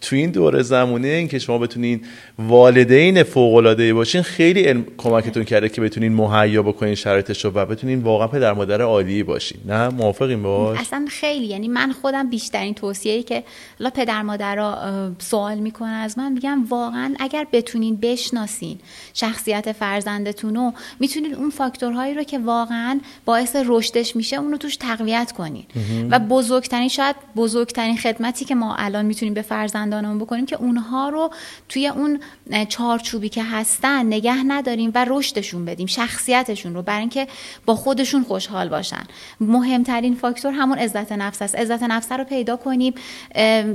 تو 0.00 0.16
این 0.16 0.30
دور 0.30 0.62
زمونه 0.62 1.08
این 1.08 1.28
که 1.28 1.38
شما 1.38 1.58
بتونین 1.58 2.00
والدین 2.38 3.22
فوق 3.22 3.54
العاده 3.54 3.94
باشین 3.94 4.22
خیلی 4.22 4.62
علم 4.62 4.86
کمکتون 4.98 5.44
کرده 5.44 5.68
که 5.68 5.80
بتونین 5.80 6.12
مهیا 6.12 6.62
بکنین 6.62 6.94
شرایطش 6.94 7.44
رو 7.44 7.50
و 7.50 7.66
بتونین 7.66 8.02
واقعا 8.02 8.26
پدر 8.26 8.52
مادر 8.52 8.82
عالی 8.82 9.22
باشین. 9.22 9.60
نه؟ 9.66 9.88
موافقین 9.88 10.42
باش 10.42 10.78
اصلا 10.80 11.06
خیلی. 11.08 11.46
یعنی 11.46 11.68
من 11.68 11.92
خودم 11.92 12.30
بیشترین 12.30 12.74
توصیه‌ای 12.74 13.22
که 13.22 13.44
لا 13.80 13.90
پدر 13.90 14.22
مادر 14.22 14.76
سوال 15.18 15.58
می‌کنن 15.58 16.00
از 16.04 16.18
من 16.18 16.32
میگم 16.32 16.64
واقعا 16.68 17.14
اگر 17.20 17.46
بتونین 17.52 17.96
بشناسین 17.96 18.78
شخصیت 19.14 19.72
فرزندتون 19.72 20.54
رو 20.54 20.72
می‌تونین 21.00 21.34
اون 21.34 21.50
فاکتورهایی 21.50 22.14
رو 22.14 22.22
که 22.22 22.38
واقعا 22.38 23.00
باعث 23.24 23.56
رشدش 23.66 24.16
میشه 24.16 24.36
اون 24.36 24.50
رو 24.50 24.56
توش 24.56 24.76
تقویت 24.76 25.32
کنین. 25.32 25.64
و 26.10 26.18
بزرگترین 26.18 26.88
شاید 26.88 27.16
بزرگترین 27.36 27.96
خدمتی 27.96 28.44
که 28.44 28.54
ما 28.54 28.76
الان 28.76 29.06
می‌تونیم 29.06 29.34
به 29.34 29.42
فرزند 29.42 29.89
فرزندانمون 29.90 30.18
بکنیم 30.18 30.46
که 30.46 30.56
اونها 30.56 31.08
رو 31.08 31.30
توی 31.68 31.88
اون 31.88 32.20
چارچوبی 32.68 33.28
که 33.28 33.42
هستن 33.42 34.06
نگه 34.06 34.44
نداریم 34.44 34.92
و 34.94 35.06
رشدشون 35.08 35.64
بدیم 35.64 35.86
شخصیتشون 35.86 36.74
رو 36.74 36.82
برای 36.82 37.00
اینکه 37.00 37.26
با 37.66 37.74
خودشون 37.74 38.22
خوشحال 38.22 38.68
باشن. 38.68 39.02
مهمترین 39.40 40.14
فاکتور 40.14 40.52
همون 40.52 40.78
عزت 40.78 41.12
نفس 41.12 41.42
است. 41.42 41.54
عزت 41.54 41.82
نفس 41.82 42.12
رو 42.12 42.24
پیدا 42.24 42.56
کنیم 42.56 42.94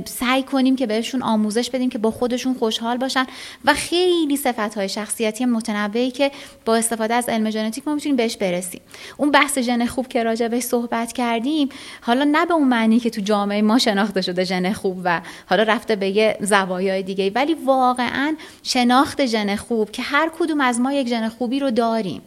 سعی 0.04 0.42
کنیم 0.42 0.76
که 0.76 0.86
بهشون 0.86 1.22
آموزش 1.22 1.70
بدیم 1.70 1.90
که 1.90 1.98
با 1.98 2.10
خودشون 2.10 2.54
خوشحال 2.54 2.96
باشن 2.96 3.26
و 3.64 3.74
خیلی 3.74 4.36
صفت 4.36 4.74
های 4.74 4.88
شخصیتی 4.88 5.44
متنوعی 5.44 6.10
که 6.10 6.30
با 6.64 6.76
استفاده 6.76 7.14
از 7.14 7.28
علم 7.28 7.50
ژنتیک 7.50 7.88
ما 7.88 7.94
می‌تونیم 7.94 8.16
بهش 8.16 8.36
برسیم. 8.36 8.80
اون 9.16 9.30
بحث 9.30 9.58
ژن 9.58 9.86
خوب 9.86 10.08
که 10.08 10.22
راجع 10.22 10.48
بهش 10.48 10.62
صحبت 10.62 11.12
کردیم 11.12 11.68
حالا 12.00 12.24
نه 12.24 12.46
به 12.46 12.54
اون 12.54 12.68
معنی 12.68 13.00
که 13.00 13.10
تو 13.10 13.20
جامعه 13.20 13.62
ما 13.62 13.78
شناخته 13.78 14.20
شده 14.20 14.44
ژن 14.44 14.72
خوب 14.72 15.00
و 15.04 15.20
حالا 15.46 15.62
رفته 15.62 15.96
به 15.96 16.05
به 16.06 16.16
یه 16.16 16.36
زوایای 16.40 17.02
دیگه 17.02 17.30
ولی 17.34 17.54
واقعا 17.54 18.36
شناخت 18.62 19.26
ژن 19.26 19.56
خوب 19.56 19.90
که 19.90 20.02
هر 20.02 20.30
کدوم 20.38 20.60
از 20.60 20.80
ما 20.80 20.92
یک 20.92 21.08
ژن 21.08 21.28
خوبی 21.28 21.60
رو 21.60 21.70
داریم. 21.70 22.22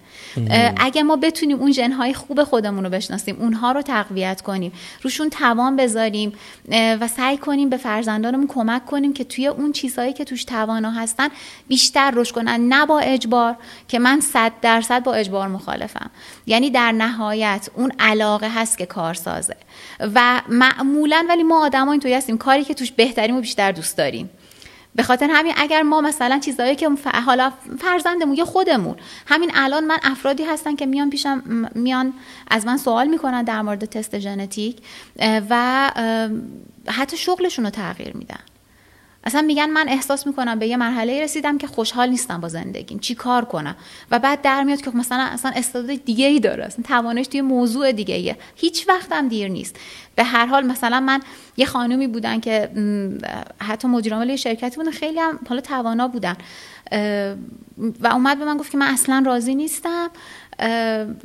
اگه 0.78 1.04
ما 1.04 1.16
بتونیم 1.16 1.60
اون 1.60 1.72
ژنهای 1.72 2.14
خوب 2.14 2.44
خودمون 2.44 2.84
رو 2.84 2.90
بشناسیم 2.90 3.38
اونها 3.40 3.72
رو 3.72 3.82
تقویت 3.82 4.42
کنیم 4.42 4.72
روشون 5.02 5.30
توان 5.30 5.76
بذاریم 5.76 6.34
و 6.72 7.08
سعی 7.08 7.38
کنیم 7.38 7.70
به 7.70 7.78
فرزندانمون 7.78 8.48
کمک 8.48 8.86
کنیم 8.86 9.14
که 9.14 9.24
توی 9.24 9.48
اون 9.48 9.72
چیزهایی 9.72 10.14
که 10.14 10.24
توش 10.24 10.44
توانا 10.44 10.92
هستن 10.92 11.30
بیشتر 11.68 12.12
رشد 12.16 12.36
کنن. 12.36 12.74
نه 12.74 12.86
با 12.86 13.00
اجبار 13.00 13.56
که 13.88 14.00
من 14.00 14.20
صد 14.20 14.52
درصد 14.62 15.04
با 15.04 15.14
اجبار 15.14 15.48
مخالفم. 15.48 16.10
یعنی 16.46 16.70
در 16.70 16.92
نهایت 16.92 17.70
اون 17.76 17.92
علاقه 18.00 18.50
هست 18.56 18.78
که 18.78 18.86
کار 18.86 19.14
سازه. 19.14 19.56
و 20.00 20.42
معمولا 20.50 21.26
ولی 21.30 21.44
ما 21.44 21.66
آدم 21.66 21.90
اینطوری 21.90 22.14
هستیم 22.14 22.38
کاری 22.38 22.64
که 22.64 22.74
توش 22.74 22.92
بهتریم 22.92 23.36
و 23.38 23.42
بیشتر 23.42 23.69
دوست 23.72 23.98
داریم. 23.98 24.30
به 24.96 25.04
خاطر 25.04 25.30
همین 25.32 25.54
اگر 25.58 25.82
ما 25.82 26.02
مثلا 26.02 26.40
چیزایی 26.40 26.76
که 26.76 26.90
حالا 27.26 27.52
فرزندمون 27.80 28.36
یا 28.36 28.46
خودمون 28.46 28.96
همین 29.28 29.52
الان 29.54 29.86
من 29.86 29.98
افرادی 30.04 30.44
هستن 30.44 30.76
که 30.76 30.86
میان 30.86 31.10
پیشم 31.10 31.70
میان 31.76 32.14
از 32.52 32.66
من 32.66 32.78
سوال 32.78 33.08
می‌کنن 33.08 33.44
در 33.44 33.62
مورد 33.62 33.86
تست 33.86 34.20
ژنتیک 34.20 34.78
و 35.20 35.92
حتی 36.88 37.18
شغلشون 37.18 37.66
رو 37.66 37.72
تغییر 37.72 38.18
میدن. 38.18 38.40
اصلا 39.24 39.42
میگن 39.42 39.70
من 39.70 39.90
احساس 39.90 40.28
می‌کنم 40.28 40.60
به 40.60 40.68
یه 40.68 40.78
مرحله 40.78 41.24
رسیدم 41.24 41.58
که 41.58 41.68
خوشحال 41.68 42.10
نیستم 42.10 42.42
با 42.42 42.50
زندگیم. 42.50 43.00
چی 43.00 43.16
کار 43.16 43.46
کنم؟ 43.46 43.76
و 44.12 44.20
بعد 44.20 44.42
در 44.42 44.64
میاد 44.64 44.82
که 44.82 44.90
مثلا 44.90 45.24
اصلا 45.24 45.52
استعداد 45.56 46.06
دیگه 46.06 46.26
ای 46.26 46.40
داره. 46.40 46.64
اصلا 46.64 46.84
توانش 46.84 47.28
توی 47.28 47.42
موضوع 47.42 47.92
دیگه 47.92 48.16
ایه. 48.16 48.38
هیچ 48.56 48.90
وقتم 48.90 49.28
دیر 49.28 49.48
نیست. 49.48 49.76
به 50.16 50.24
هر 50.24 50.46
حال 50.46 50.66
مثلا 50.66 51.00
من 51.00 51.20
یه 51.58 51.66
خانومی 51.66 52.08
بودن 52.08 52.40
که 52.40 52.70
حتی 53.62 53.88
مدیر 53.88 54.14
عامل 54.14 54.36
شرکتی 54.36 54.76
بودن 54.76 54.92
خیلی 54.92 55.20
هم 55.20 55.40
حالا 55.50 55.62
توانا 55.62 56.08
بودن. 56.08 56.36
و 58.00 58.08
اومد 58.08 58.40
به 58.40 58.46
من 58.46 58.58
گفت 58.58 58.72
که 58.72 58.78
من 58.78 58.88
اصلا 58.88 59.24
راضی 59.26 59.56
نیستم. 59.56 60.10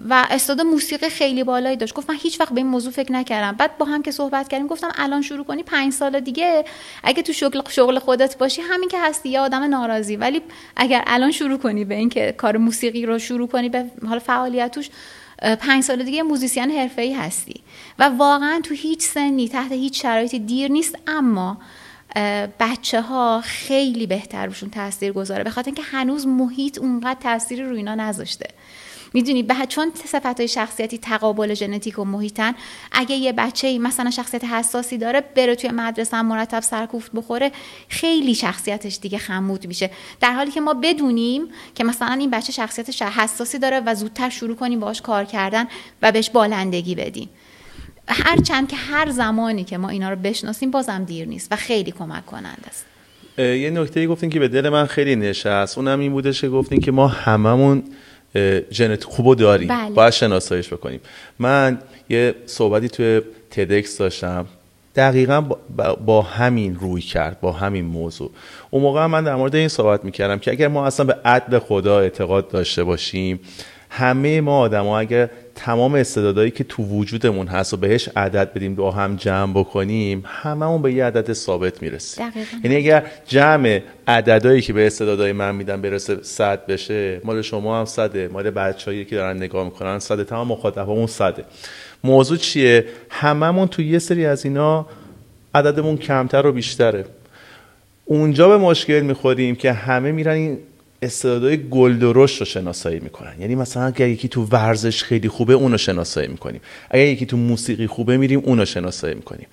و 0.09 0.27
استعداد 0.31 0.67
موسیقی 0.67 1.09
خیلی 1.09 1.45
بالایی 1.45 1.77
داشت. 1.77 1.95
گفت 1.95 2.11
من 2.11 2.17
هیچ 2.21 2.41
وقت 2.41 2.53
به 2.53 2.57
این 2.57 2.67
موضوع 2.67 2.93
فکر 2.93 3.13
نکردم. 3.13 3.57
بعد 3.57 3.79
با 3.79 3.87
هم 3.87 4.03
که 4.03 4.11
صحبت 4.11 4.49
کردیم 4.49 4.67
گفتم 4.67 4.93
الان 4.95 5.23
شروع 5.23 5.45
کنی؟ 5.45 5.63
پنج 5.63 5.93
سال 5.93 6.21
دیگه 6.21 6.65
اگه 7.03 7.23
تو 7.23 7.33
شغل 7.33 7.61
شغل 7.69 7.99
خودت 7.99 8.39
باشی 8.39 8.63
همین 8.63 8.89
که 8.89 8.99
هستی 9.01 9.29
یه 9.29 9.41
آدم 9.41 9.63
ناراضی. 9.63 10.17
ولی 10.17 10.43
اگر 10.77 11.05
الان 11.07 11.31
شروع 11.31 11.59
کنی 11.59 11.85
به 11.85 11.95
اینکه 11.95 12.35
کار 12.39 12.57
موسیقی 12.57 13.07
رو 13.07 13.19
شروع 13.19 13.49
کنی 13.49 13.69
به 13.69 13.85
حال 14.09 14.19
فعالیتش 14.19 14.91
پنج 15.61 15.83
سال 15.83 16.03
دیگه 16.03 16.23
موزیسین 16.23 16.71
حرفه‌ای 16.71 17.13
هستی. 17.13 17.61
و 17.99 18.05
واقعا 18.09 18.61
تو 18.63 18.75
هیچ 18.75 19.03
سنی 19.03 19.49
تحت 19.49 19.73
هیچ 19.73 20.03
شرایطی 20.03 20.39
دیر 20.39 20.71
نیست. 20.71 20.99
اما 21.07 21.59
بچه 22.61 23.01
ها 23.01 23.41
خیلی 23.45 24.07
بهتر 24.07 24.47
روشون 24.47 24.71
تاثیر 24.71 25.13
گذاره 25.13 25.45
به 25.45 25.51
خاطر 25.51 25.67
اینکه 25.67 25.83
هنوز 25.83 26.27
محیط 26.27 26.79
اونقدر 26.79 27.21
تاثیری 27.21 27.63
روی 27.63 27.77
اینا 27.77 27.95
نذاشته. 27.95 28.49
می‌دونی 29.15 29.43
به 29.43 29.55
چون 29.69 29.93
صفت 30.05 30.27
های 30.27 30.49
شخصیتی 30.49 30.99
تقابل 30.99 31.55
ژنتیک 31.55 31.99
و 31.99 32.05
محیطن 32.05 32.55
اگه 32.93 33.17
یه 33.17 33.33
بچه 33.33 33.79
مثلا 33.79 34.11
شخصیت 34.11 34.45
حساسی 34.45 34.99
داره 34.99 35.21
بره 35.37 35.55
توی 35.55 35.71
مدرسه 35.71 36.23
مرتب 36.23 36.61
سرکوفت 36.61 37.13
بخوره 37.15 37.53
خیلی 37.89 38.35
شخصیتش 38.35 38.99
دیگه 39.03 39.19
خمود 39.19 39.67
میشه. 39.67 39.91
در 40.21 40.33
حالی 40.33 40.51
که 40.51 40.61
ما 40.61 40.75
بدونیم 40.75 41.43
که 41.75 41.85
مثلا 41.85 42.13
این 42.13 42.31
بچه 42.31 42.53
شخصیت 42.53 43.03
حساسی 43.03 43.59
داره 43.59 43.83
و 43.87 43.95
زودتر 43.95 44.31
شروع 44.31 44.57
کنیم 44.57 44.81
باهاش 44.81 45.03
کار 45.03 45.25
کردن 45.25 45.67
و 46.03 46.13
بهش 46.13 46.31
بالندگی 46.31 46.95
بدیم. 46.95 47.29
هرچند 48.09 48.69
که 48.69 48.77
هر 48.77 49.11
زمانی 49.11 49.65
که 49.65 49.79
ما 49.79 49.89
اینا 49.89 50.11
رو 50.11 50.17
بشناسیم 50.17 50.71
بازم 50.71 51.05
دیر 51.05 51.29
نیست 51.29 51.53
و 51.53 51.57
خیلی 51.57 51.91
کمک 51.91 52.27
کننده 52.27 52.69
است. 52.69 52.87
یه 53.39 53.71
نکته 53.71 54.07
گفتین 54.07 54.31
که 54.31 54.41
به 54.41 54.49
دل 54.49 54.69
من 54.69 54.87
خیلی 54.87 55.17
نشست. 55.17 55.79
اونم 55.79 56.01
این 56.01 56.13
بودش 56.13 56.41
که 56.41 56.49
گفتین 56.49 56.81
که 56.81 56.93
ما 56.93 57.09
هممون 57.09 57.83
ژنت 58.73 59.05
خوبو 59.05 59.35
داریم 59.35 59.69
بله. 59.69 59.91
باید 59.91 60.13
شناساییش 60.13 60.73
بکنیم. 60.73 61.01
من 61.39 61.79
یه 62.09 62.35
صحبتی 62.47 62.89
توی 62.89 63.21
تدکس 63.51 63.99
داشتم. 63.99 64.47
دقیقا 64.97 65.45
با, 66.07 66.23
همین 66.23 66.75
روی 66.75 67.01
کرد 67.01 67.41
با 67.41 67.53
همین 67.53 67.85
موضوع. 67.85 68.31
اون 68.71 68.83
موقع 68.83 69.07
من 69.07 69.25
در 69.25 69.35
مورد 69.35 69.55
این 69.55 69.69
صحبت 69.69 70.05
می‌کردم 70.05 70.39
که 70.39 70.51
اگر 70.51 70.69
ما 70.69 70.87
اصلا 70.87 71.07
به 71.07 71.17
عدل 71.25 71.59
خدا 71.59 72.01
اعتقاد 72.01 72.49
داشته 72.49 72.85
باشیم 72.85 73.41
همه 73.91 74.41
ما 74.41 74.59
آدم 74.59 74.85
ها 74.85 74.99
اگر 74.99 75.31
تمام 75.55 75.95
استعدادایی 75.95 76.51
که 76.51 76.65
تو 76.65 76.83
وجودمون 76.83 77.47
هست 77.47 77.75
و 77.75 77.77
بهش 77.77 78.09
عدد 78.17 78.53
بدیم 78.53 78.75
با 78.75 78.91
هم 78.91 79.17
جمع 79.17 79.53
بکنیم 79.53 80.25
هممون 80.27 80.83
به 80.83 80.93
یه 80.93 81.05
عدد 81.05 81.33
ثابت 81.33 81.83
می‌رسیم. 81.83 82.33
یعنی 82.65 82.77
اگر 82.77 83.07
جمع 83.27 83.83
عددهایی 84.09 84.61
که 84.61 84.73
به 84.73 84.87
استعدادهای 84.87 85.33
من 85.33 85.55
میدن 85.55 85.83
برسه 85.83 86.23
صد 86.23 86.67
بشه 86.67 87.21
مال 87.25 87.43
شما 87.43 87.79
هم 87.79 87.85
صده 87.85 88.29
مال 88.29 88.51
بچه‌ای 88.51 89.05
که 89.05 89.17
دارن 89.17 89.37
نگاه 89.37 89.65
می‌کنن 89.65 89.99
صده 89.99 90.25
تمام 90.25 90.49
مخاطبمون 90.49 91.07
صده. 91.07 91.45
موضوع 92.05 92.39
چیه؟ 92.39 92.85
هممون 93.11 93.69
تو 93.69 93.83
یه 93.83 93.99
سری 93.99 94.27
از 94.27 94.45
اینا 94.45 94.87
عددمون 95.55 95.97
کمتر 95.97 96.47
و 96.47 96.53
بیشتره. 96.53 97.05
اونجا 98.05 98.49
به 98.49 98.57
مشکل 98.57 99.01
می‌خوریم 99.01 99.57
که 99.57 99.73
همه 99.73 100.13
میرن 100.13 100.35
این 100.35 100.59
استعدادهای 101.05 101.69
گل 101.71 101.99
درشت 101.99 102.41
رو 102.41 102.47
شناسایی 102.47 103.01
می‌کنن. 103.01 103.33
یعنی 103.41 103.55
مثلا 103.55 103.83
اگر 103.83 104.09
یکی 104.09 104.29
تو 104.29 104.45
ورزش 104.45 105.03
خیلی 105.03 105.29
خوبه 105.29 105.53
اونو 105.55 105.79
شناسایی 105.79 106.29
می‌کنیم. 106.29 106.61
اگر 106.91 107.07
یکی 107.07 107.27
تو 107.27 107.37
موسیقی 107.37 107.87
خوبه 107.87 108.17
میریم 108.17 108.43
اونو 108.45 108.65
شناسایی 108.65 109.15
می‌کنیم. 109.15 109.47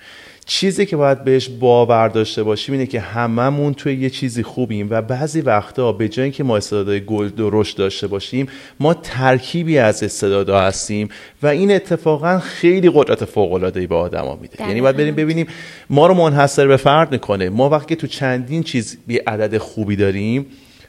چیزی 0.45 0.85
که 0.85 0.95
باید 0.95 1.23
بهش 1.23 1.49
باور 1.49 2.07
داشته 2.07 2.43
باشیم 2.43 2.73
اینه 2.73 2.85
که 2.85 2.99
هممون 2.99 3.73
توی 3.73 3.93
یه 3.93 4.09
چیزی 4.09 4.43
خوبیم 4.43 4.87
و 4.89 5.01
بعضی 5.01 5.41
وقتا 5.41 5.91
به 5.91 6.09
جای 6.09 6.23
اینکه 6.23 6.43
ما 6.43 6.57
استعدادهای 6.57 7.05
گل 7.05 7.29
درشت 7.29 7.77
داشته 7.77 8.07
باشیم 8.07 8.47
ما 8.79 8.93
ترکیبی 8.93 9.77
از 9.77 10.03
استعدادها 10.03 10.61
هستیم 10.61 11.09
و 11.43 11.47
این 11.47 11.71
اتفاقا 11.71 12.39
خیلی 12.39 12.91
قدرت 12.93 13.25
فوق 13.25 13.53
العاده 13.53 13.79
ای 13.79 13.87
به 13.87 13.95
آدما 13.95 14.35
میده. 14.41 14.67
یعنی 14.67 14.81
باید 14.81 14.97
بریم 14.97 15.15
ببینیم 15.15 15.47
ما 15.89 16.07
رو 16.07 16.13
منحصر 16.13 16.67
به 16.67 16.77
فرد 16.77 17.11
می‌کنه. 17.11 17.49
ما 17.49 17.69
وقتی 17.69 17.95
تو 17.95 18.07
چندین 18.07 18.63
چیز 18.63 18.97
بی 19.07 19.17
عدد 19.17 19.57
خوبی 19.57 19.95
داریم 19.95 20.45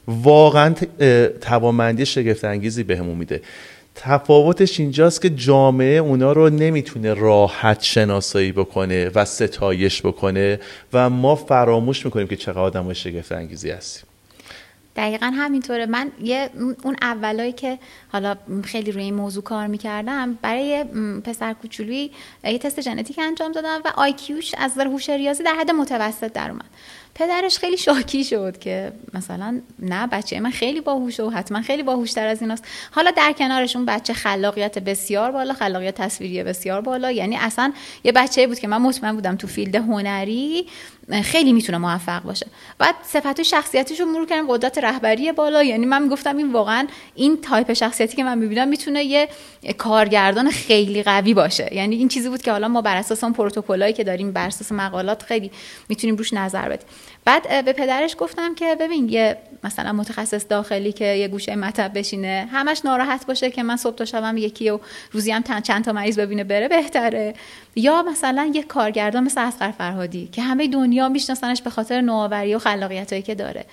واقعا 0.09 0.75
توانمندی 1.41 2.07
شگفت 2.07 2.45
انگیزی 2.45 2.83
بهمون 2.83 3.19
میده. 3.19 3.43
تفاوتش 3.95 4.81
اینجاست 4.81 5.23
که 5.23 5.31
جامعه 5.31 5.97
اونا 5.97 6.33
رو 6.33 6.51
نمی‌تونه 6.51 7.15
راحت 7.15 7.83
شناسایی 7.83 8.53
بکنه 8.53 9.11
و 9.15 9.25
ستایش 9.25 10.03
بکنه 10.03 10.61
و 10.93 11.11
ما 11.11 11.37
فراموش 11.37 12.05
می‌کنیم 12.05 12.27
که 12.27 12.37
چقدر 12.37 12.59
آدم 12.59 12.93
شگفت 12.93 13.33
انگیزی 13.33 13.71
هستیم. 13.71 14.05
دقیقا 14.97 15.27
همینطوره. 15.27 15.87
من 15.87 16.13
یه 16.23 16.51
اون 16.85 16.97
اولایی 17.03 17.53
که 17.53 17.79
حالا 18.13 18.37
خیلی 18.65 18.93
روی 18.93 19.03
این 19.03 19.15
موضوع 19.15 19.43
کار 19.43 19.67
می‌کردم 19.67 20.39
برای 20.43 20.85
پسر 21.25 21.53
کوچولویی 21.53 22.11
یه 22.45 22.59
تست 22.59 22.81
ژنتیک 22.81 23.19
انجام 23.23 23.53
دادم 23.53 23.81
و 23.85 23.93
آیکیوش 23.97 24.55
از 24.59 24.71
نظر 24.73 24.87
هوش 24.87 25.11
ریاضی 25.11 25.43
در 25.43 25.55
حد 25.61 25.71
متوسط 25.71 26.33
در 26.33 26.51
اومد. 26.51 26.71
پدرش 27.15 27.59
خیلی 27.59 27.77
شاکی 27.77 28.25
شد 28.25 28.59
که 28.59 28.93
مثلا 29.15 29.61
نه 29.79 30.07
بچه 30.07 30.41
من 30.41 30.51
خیلی 30.51 30.81
باهوشه 30.81 31.23
و 31.23 31.31
حتما 31.31 31.63
خیلی 31.63 31.83
باهوشتر 31.83 32.27
از 32.27 32.43
ایناست. 32.43 32.65
حالا 32.91 33.11
در 33.11 33.33
کنارش 33.33 33.77
اون 33.77 33.87
بچه 33.87 34.13
خلاقیت 34.13 34.79
بسیار 34.79 35.33
بالا 35.33 35.55
خلاقیت 35.55 35.95
تصویری 35.95 36.43
بسیار 36.43 36.81
بالا. 36.81 37.11
یعنی 37.11 37.37
اصلا 37.37 37.73
یه 38.05 38.13
بچه 38.13 38.47
بود 38.47 38.59
که 38.59 38.69
من 38.69 38.83
مطمئن 38.83 39.13
بودم 39.13 39.37
تو 39.37 39.47
field 39.47 39.75
هنری 39.75 40.67
خیلی 41.23 41.53
می‌تونه 41.53 41.79
موفق 41.79 42.23
باشه. 42.23 42.47
بعد 42.79 42.95
صفات 43.03 43.43
شخصیتیش 43.43 44.01
رو 44.01 44.07
مرور 44.07 44.27
کردم 44.27 44.47
قدرت 44.49 44.79
رهبری 44.79 45.33
بالا. 45.33 45.63
یعنی 45.63 45.87
من 45.87 46.03
می‌گفتم 46.03 46.37
این 46.37 46.53
واقعا 46.53 46.87
این 47.15 47.41
تایپ 47.41 47.73
شخصیتی 47.73 48.17
که 48.17 48.25
من 48.25 48.39
می‌بینم 48.39 48.69
می‌تونه 48.69 49.05
یه 49.05 49.29
کارگردان 49.79 50.51
خیلی 50.51 51.03
قوی 51.03 51.35
باشه. 51.35 51.75
یعنی 51.75 51.97
این 51.97 52.09
چیزی 52.09 52.29
بود 52.29 52.43
که 52.43 52.53
حالا 52.53 52.69
ما 52.69 52.83
بر 52.83 52.97
اساس 52.97 53.25
اون 53.25 53.33
پروتکلایی 53.33 53.93
که 53.93 54.05
داریم 54.05 54.33
بر 54.33 54.47
اساس 54.47 54.73
مقالات 54.73 55.23
خیلی 55.23 55.51
می‌تونیم 55.89 56.17
روش 56.17 56.33
نظر 56.33 56.69
بدیم. 56.69 56.87
بعد 57.25 57.65
به 57.65 57.73
پدرش 57.73 58.17
گفتم 58.19 58.55
که 58.55 58.77
ببین 58.81 59.09
یه 59.09 59.37
مثلا 59.65 59.93
متخصص 59.93 60.47
داخلی 60.49 60.93
که 60.93 61.05
یه 61.05 61.29
گوشه 61.29 61.57
مطب 61.57 61.99
بشینه 61.99 62.49
همش 62.53 62.83
ناراحت 62.85 63.27
باشه 63.27 63.51
که 63.51 63.63
من 63.63 63.77
صبح 63.77 63.95
تا 63.95 64.05
شبم 64.05 64.37
یکی 64.37 64.71
و 64.71 64.79
روزی 65.13 65.31
هم 65.31 65.43
چند 65.43 65.85
تا 65.85 65.93
مریض 65.93 66.19
ببینه 66.19 66.45
بره 66.45 66.69
بهتره. 66.69 67.35
یا 67.77 68.03
مثلا 68.03 68.51
یه 68.55 68.63
کارگردان 68.63 69.25
مثل 69.25 69.41
اسقر 69.41 69.71
فرهادی 69.71 70.29
که 70.33 70.43
همه 70.43 70.69
دنیا 70.69 71.09
میشناسنش 71.09 71.63
به 71.63 71.71
خاطر 71.71 72.01
نوآوری 72.01 72.55
و 72.55 72.59
خلاقیتایی 72.59 73.23
که 73.23 73.35
داره. 73.35 73.65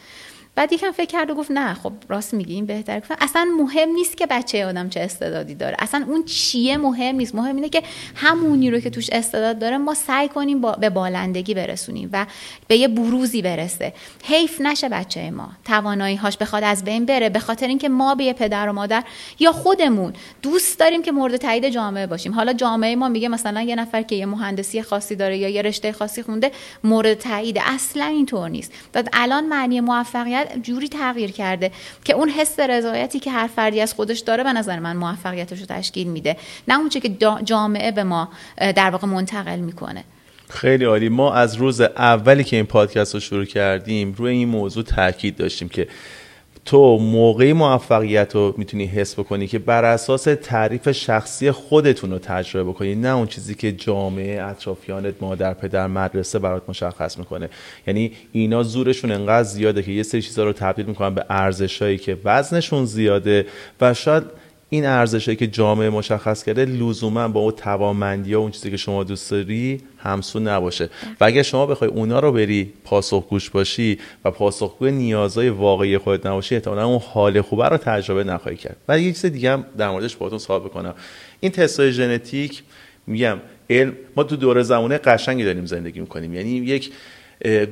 بعد 0.60 0.74
یکم 0.74 0.91
فکر 0.91 1.06
کرد 1.06 1.30
و 1.30 1.36
گفت 1.36 1.52
نه 1.52 1.74
خب 1.74 1.91
راست 2.10 2.34
میگی 2.34 2.54
این 2.54 2.65
بهتر 2.65 3.02
اصلا 3.22 3.48
مهم 3.60 3.89
نیست 3.89 4.17
که 4.17 4.26
بچه 4.26 4.65
آدم 4.65 4.89
چه 4.89 5.00
استعدادی 5.00 5.56
داره. 5.56 5.76
اصلا 5.80 6.06
اون 6.08 6.24
چیه 6.24 6.78
مهم 6.78 7.15
نیست. 7.15 7.36
مهم 7.36 7.56
اینه 7.56 7.69
که 7.69 7.84
همونی 8.15 8.72
رو 8.72 8.80
که 8.80 8.89
توش 8.89 9.10
استعداد 9.12 9.60
داره 9.60 9.78
ما 9.78 9.93
سعی 9.93 10.30
کنیم 10.30 10.62
با 10.62 10.72
به 10.72 10.89
بالندگی 10.89 11.54
برسونیم 11.54 12.10
و 12.13 12.26
به 12.67 12.78
یه 12.78 12.88
بروزی 12.88 13.41
برسه. 13.41 13.93
حیف 14.24 14.62
نشه 14.62 14.89
بچه 14.89 15.32
ما. 15.32 15.50
توانایی 15.65 16.15
هاش 16.15 16.38
بخواد 16.38 16.63
از 16.63 16.84
بین 16.84 17.06
بره 17.06 17.30
به 17.30 17.39
خاطر 17.39 17.67
اینکه 17.67 17.89
ما 17.89 18.15
به 18.15 18.24
یه 18.24 18.34
پدر 18.34 18.69
و 18.69 18.74
مادر 18.74 19.04
یا 19.39 19.52
خودمون 19.52 20.13
دوست 20.41 20.80
داریم 20.80 21.04
که 21.04 21.12
مورد 21.12 21.38
تایید 21.38 21.69
جامعه 21.69 22.08
باشیم. 22.08 22.34
حالا 22.34 22.54
جامعه 22.54 22.95
ما 22.95 23.10
میگه 23.10 23.28
مثلا 23.28 23.62
یه 23.62 23.76
نفر 23.76 24.02
که 24.02 24.15
یه 24.15 24.26
مهندسی 24.26 24.82
خاصی 24.82 25.15
داره 25.15 25.38
یا 25.38 25.50
یه 25.50 25.62
رشته 25.62 25.91
خاصی 25.91 26.24
خونده 26.24 26.52
مورد 26.84 27.13
تایید 27.13 27.60
اصلا 27.65 28.06
اینطور 28.06 28.50
نیست. 28.50 28.74
داد 28.93 29.10
الان 29.13 29.45
معنی 29.45 29.82
موفقیت 29.82 30.49
جوری 30.64 30.90
تغییر 30.90 31.32
کرده 31.32 31.72
که 32.04 32.14
اون 32.14 32.30
حس 32.30 32.60
رضایتی 32.60 33.20
که 33.20 33.32
هر 33.32 33.48
فردی 33.48 33.82
از 33.82 33.94
خودش 33.94 34.20
داره 34.20 34.44
به 34.44 34.54
نظر 34.54 34.80
من 34.80 34.98
موفقیتش 34.98 35.60
رو 35.60 35.66
تشکیل 35.66 36.08
میده. 36.08 36.38
نه 36.68 36.80
اونچه 36.80 37.00
که 37.00 37.18
جامعه 37.44 37.92
به 37.92 38.04
ما 38.04 38.30
در 38.58 38.90
واقع 38.90 39.08
منتقل 39.08 39.60
می‌کنه. 39.60 40.04
خیلی 40.50 40.86
عالی. 40.86 41.10
ما 41.10 41.34
از 41.34 41.56
روز 41.56 41.82
اولی 41.82 42.44
که 42.44 42.56
این 42.56 42.66
پادکست 42.66 43.14
رو 43.14 43.20
شروع 43.20 43.46
کردیم 43.46 44.14
روی 44.18 44.32
این 44.32 44.48
موضوع 44.48 44.84
تاکید 44.84 45.36
داشتیم 45.36 45.70
که 45.70 45.88
تو 46.69 46.97
موقعی 46.97 47.53
موفقیت 47.53 48.36
رو 48.36 48.53
می‌تونی 48.58 48.86
حس 48.86 49.19
بکنی 49.19 49.47
که 49.47 49.60
بر 49.60 49.86
اساس 49.86 50.23
تعریف 50.23 50.91
شخصی 50.91 51.51
خودتون 51.51 52.12
رو 52.12 52.19
تجربه 52.19 52.69
بکنی 52.69 52.95
نه 52.95 53.08
اون 53.08 53.27
چیزی 53.27 53.55
که 53.55 53.71
جامعه 53.71 54.43
اطرافیانت 54.43 55.13
مادر 55.21 55.53
پدر 55.53 55.88
مدرسه 55.88 56.39
برات 56.39 56.63
مشخص 56.67 57.17
می‌کنه. 57.17 57.49
یعنی 57.88 58.12
اینا 58.32 58.63
زورشون 58.63 59.12
انقدر 59.12 59.43
زیاده 59.43 59.84
که 59.84 59.91
یه 59.91 60.03
سری 60.03 60.21
چیزا 60.21 60.43
رو 60.43 60.53
تبدیل 60.53 60.86
می‌کنن 60.86 61.15
به 61.15 61.25
ارزشهایی 61.29 61.97
که 61.97 62.17
وزنشون 62.25 62.86
زیاده 62.86 63.45
و 63.82 63.93
شاید 63.93 64.23
این 64.69 64.86
ارزشهایی 64.86 65.36
که 65.36 65.47
جامعه 65.47 65.89
مشخص 65.89 66.43
کرده 66.43 66.65
لزوما 66.65 67.27
با 67.27 67.39
اون 67.39 67.51
توانمندی 67.51 68.34
ها 68.34 68.39
اون 68.39 68.51
چیزی 68.51 68.71
که 68.71 68.77
شما 68.77 69.03
دوست 69.03 69.32
داری 69.32 69.82
همسو 69.97 70.39
نباشه. 70.39 70.89
و 71.21 71.25
اگر 71.25 71.41
شما 71.41 71.65
بخوای 71.65 71.89
اونا 71.89 72.19
رو 72.19 72.32
بری 72.32 72.73
پاسخگوش 72.84 73.49
باشی 73.49 73.99
و 74.25 74.32
پاسخگوی 74.32 74.91
نیازهای 74.91 75.49
واقعی 75.49 75.97
خودت 75.97 76.25
نباشی 76.25 76.55
احتمالا 76.55 76.86
اون 76.86 76.99
حال 77.13 77.41
خوبه 77.41 77.69
رو 77.69 77.77
تجربه 77.77 78.23
نخواهی 78.23 78.58
کرد. 78.58 78.77
و 78.88 78.99
یه 78.99 79.12
چیز 79.12 79.25
دیگه 79.25 79.51
هم 79.51 79.65
در 79.77 79.89
موردش 79.89 80.15
باهاتون 80.15 80.39
صحبت 80.39 80.69
بکنم. 80.69 80.93
این 81.39 81.51
تستای 81.51 81.91
ژنتیک 81.91 82.63
میگم 83.08 83.38
علم 83.69 83.93
ما 84.15 84.23
تو 84.23 84.36
دوره 84.36 84.63
زمانه 84.63 84.97
قشنگی 84.97 85.43
داریم 85.43 85.65
زندگی 85.65 85.99
می‌کنیم. 85.99 86.34
یعنی 86.34 86.49
یک 86.49 86.91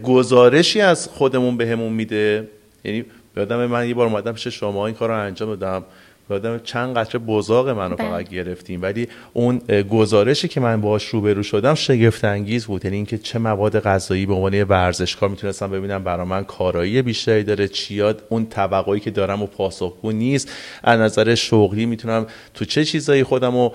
گزارشی 0.03 0.81
از 0.81 1.07
خودمون 1.07 1.57
بهمون 1.57 1.93
میده. 1.93 2.47
یعنی 2.83 3.05
یادم 3.38 3.65
من 3.65 3.88
یه 3.88 3.93
بار 3.93 4.07
اومدم 4.07 4.31
پیش 4.31 4.47
شما 4.47 4.86
این 4.86 4.95
کار 4.95 5.10
رو 5.10 5.19
انجام 5.19 5.55
دادم. 5.55 5.86
یادم 6.30 6.60
چند 6.63 6.98
قطره 6.98 7.20
بزاق 7.20 7.70
منو 7.70 7.96
بله. 7.96 8.10
فقط 8.10 8.30
گرفتیم. 8.30 8.82
ولی 8.82 9.08
اون 9.34 9.58
گزارشی 9.90 10.48
که 10.48 10.60
من 10.60 10.82
باهاش 10.82 11.06
روبرو 11.06 11.44
شدم 11.44 11.74
شگفت 11.74 12.26
انگیز 12.26 12.66
بود. 12.66 12.86
یعنی 12.86 12.98
اینکه 12.98 13.18
چه 13.18 13.40
مواد 13.40 13.80
غذایی 13.80 14.26
به 14.26 14.34
عنوان 14.34 14.63
ورزشکار 14.63 15.30
می‌تونستم 15.30 15.72
ببینم. 15.72 16.04
برای 16.04 16.26
من 16.26 16.44
کارایی 16.44 17.02
بیشتری 17.02 17.44
داره. 17.44 17.68
چیاد 17.68 18.24
اون 18.30 18.46
توقعی 18.46 19.00
که 19.00 19.12
دارم 19.12 19.42
و 19.42 19.46
پاسخگو 19.46 20.12
نیست. 20.12 20.52
از 20.84 21.00
نظر 21.00 21.36
شغلی 21.36 21.86
می‌تونم 21.86 22.28
تو 22.54 22.66
چه 22.66 22.86
چیزایی 22.86 23.24
خودم 23.24 23.56
و 23.56 23.70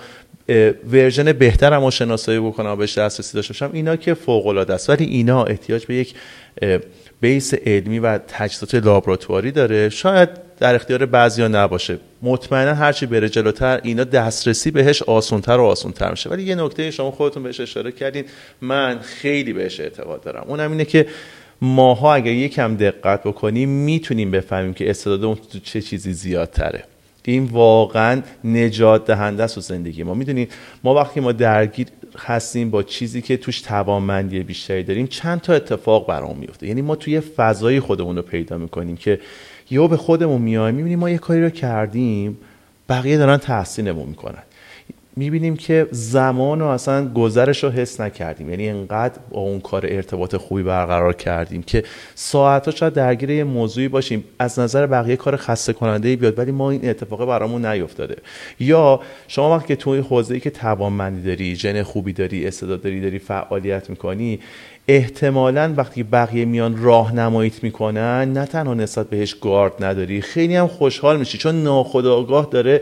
ورژن 0.93 1.33
بهترم 1.33 1.85
رو 1.85 1.91
شناسایی 1.91 2.41
بکنم 2.41 2.71
و 2.71 2.77
بهش 2.77 2.99
دسترسی 2.99 3.35
داشته 3.35 3.53
باشم. 3.53 3.71
اینا 3.73 3.97
که 3.97 4.15
فوق 4.15 4.47
العاده 4.47 4.75
است. 4.75 4.91
ولی 4.91 5.05
اینا 5.05 5.45
احتیاج 5.45 5.87
به 5.87 5.95
یک 5.95 6.15
بیس 7.21 7.55
علمی 7.55 7.99
و 7.99 8.19
تجهیزات 8.19 8.75
لابراتواری 8.75 9.51
داره. 9.51 9.89
شاید 9.89 10.29
در 10.63 10.75
اختیار 10.75 11.07
بعضیا 11.07 11.49
نباشه. 11.49 11.99
مطمئنا 12.23 12.75
هرچی 12.75 13.07
بره 13.07 13.29
جلوتر 13.29 13.81
اینا 13.83 14.05
دسترسی 14.05 14.71
بهش 14.71 15.03
آسونتر 15.03 15.53
و 15.57 15.65
آسونتر 15.65 16.11
میشه. 16.11 16.31
ولی 16.31 16.43
یه 16.43 16.55
نکته 16.55 16.91
شما 16.91 17.11
خودتون 17.11 17.43
بهش 17.43 17.61
اشاره 17.61 17.93
کردین 17.93 18.25
من 18.61 18.99
خیلی 18.99 19.53
بهش 19.53 19.81
اعتقاد 19.81 20.23
دارم. 20.23 20.45
اونم 20.49 20.71
اینه 20.71 20.85
که 20.85 21.07
ماها 21.63 22.15
اگر 22.15 22.33
یکم 22.33 22.77
دقت 22.77 23.23
بکنیم 23.23 23.69
می‌تونیم 23.69 24.31
بفهمیم 24.31 24.75
که 24.75 24.91
استعدادمون 24.91 25.37
تو 25.53 25.59
چه 25.59 25.81
چیزی 25.81 26.13
زیادتره. 26.13 26.85
این 27.25 27.45
واقعا 27.45 28.23
نجات 28.45 29.07
دهنده 29.07 29.43
است 29.43 29.59
و 29.59 29.61
زندگی 29.61 30.03
ما. 30.03 30.15
می‌دونید 30.15 30.53
ما 30.85 30.95
وقتی 30.95 31.21
ما 31.21 31.33
درگیر 31.33 31.87
هستیم 32.19 32.71
با 32.71 32.83
چیزی 32.83 33.23
که 33.23 33.37
توش 33.37 33.61
توانمندی 33.61 34.41
بیشتری 34.43 34.83
داریم 34.83 35.07
چند 35.07 35.41
تا 35.41 35.53
اتفاق 35.53 36.07
برام 36.07 36.39
میفته 36.39 36.67
یعنی 36.67 36.83
ما 36.83 36.97
توی 36.97 37.21
فضای 37.21 37.81
خودمون 37.81 38.17
رو 38.17 38.23
پیدا 38.23 38.59
می‌کنیم 38.59 38.97
که 38.97 39.21
یا 39.71 39.87
به 39.87 39.97
خودمون 39.97 40.43
میایم 40.43 40.75
می‌بینیم 40.75 40.99
ما 40.99 41.11
یه 41.11 41.19
کاری 41.19 41.43
رو 41.43 41.51
کردیم 41.51 42.39
بقیه 42.89 43.19
دارن 43.19 43.37
تحسینمون 43.37 44.09
می‌کنن. 44.09 44.43
می‌بینیم 45.17 45.57
که 45.57 45.89
زمان 45.91 46.61
رو 46.61 46.67
اصلا 46.67 47.09
گذرش 47.09 47.65
رو 47.65 47.71
حس 47.71 48.01
نکردیم. 48.01 48.51
یعنی 48.51 48.69
انقدر 48.69 49.19
با 49.31 49.41
اون 49.41 49.61
کار 49.61 49.87
ارتباط 49.89 50.37
خوبی 50.37 50.63
برقرار 50.63 51.13
کردیم 51.13 51.63
که 51.63 51.85
ساعت 52.15 52.67
ها 52.67 52.71
شاید 52.71 52.93
درگیر 52.93 53.31
یه 53.31 53.45
موضوعی 53.45 53.89
باشیم. 53.89 54.25
از 54.39 54.59
نظر 54.59 54.87
بقیه 54.87 55.17
کار 55.17 55.37
خسته 55.37 55.73
کننده 55.73 56.17
بیاد 56.17 56.39
ولی 56.39 56.51
ما 56.51 56.71
این 56.71 56.89
اتفاق 56.91 57.27
برامون 57.29 57.67
نیفتاده. 57.67 58.17
یا 58.61 59.01
شما 59.29 59.57
وقتی 59.57 59.69
که 59.69 59.77
توی 59.77 59.99
حوزه‌ای 59.99 60.41
که 60.41 60.51
توانمندی 60.51 61.23
داری 61.23 61.57
ژن 61.57 61.83
خوبی 61.83 62.13
داری 62.13 62.47
استعداد 62.47 62.83
داری 62.83 63.01
داری 63.01 63.19
فعالیت 63.19 63.91
می‌کنی 63.91 64.41
احتمالا 64.89 65.75
وقتی 65.77 66.03
بقیه 66.03 66.45
میان 66.45 66.83
راهنماییت 66.83 67.65
می‌کنن 67.65 68.33
نه 68.33 68.47
تنها 68.47 68.75
نسبت 68.75 69.11
بهش 69.11 69.35
گارد 69.35 69.85
نداری 69.85 70.21
خیلی 70.21 70.57
هم 70.57 70.67
خوشحال 70.67 71.19
میشی 71.19 71.39
چون 71.39 71.63
ناخودآگاه 71.63 72.49
داره 72.51 72.81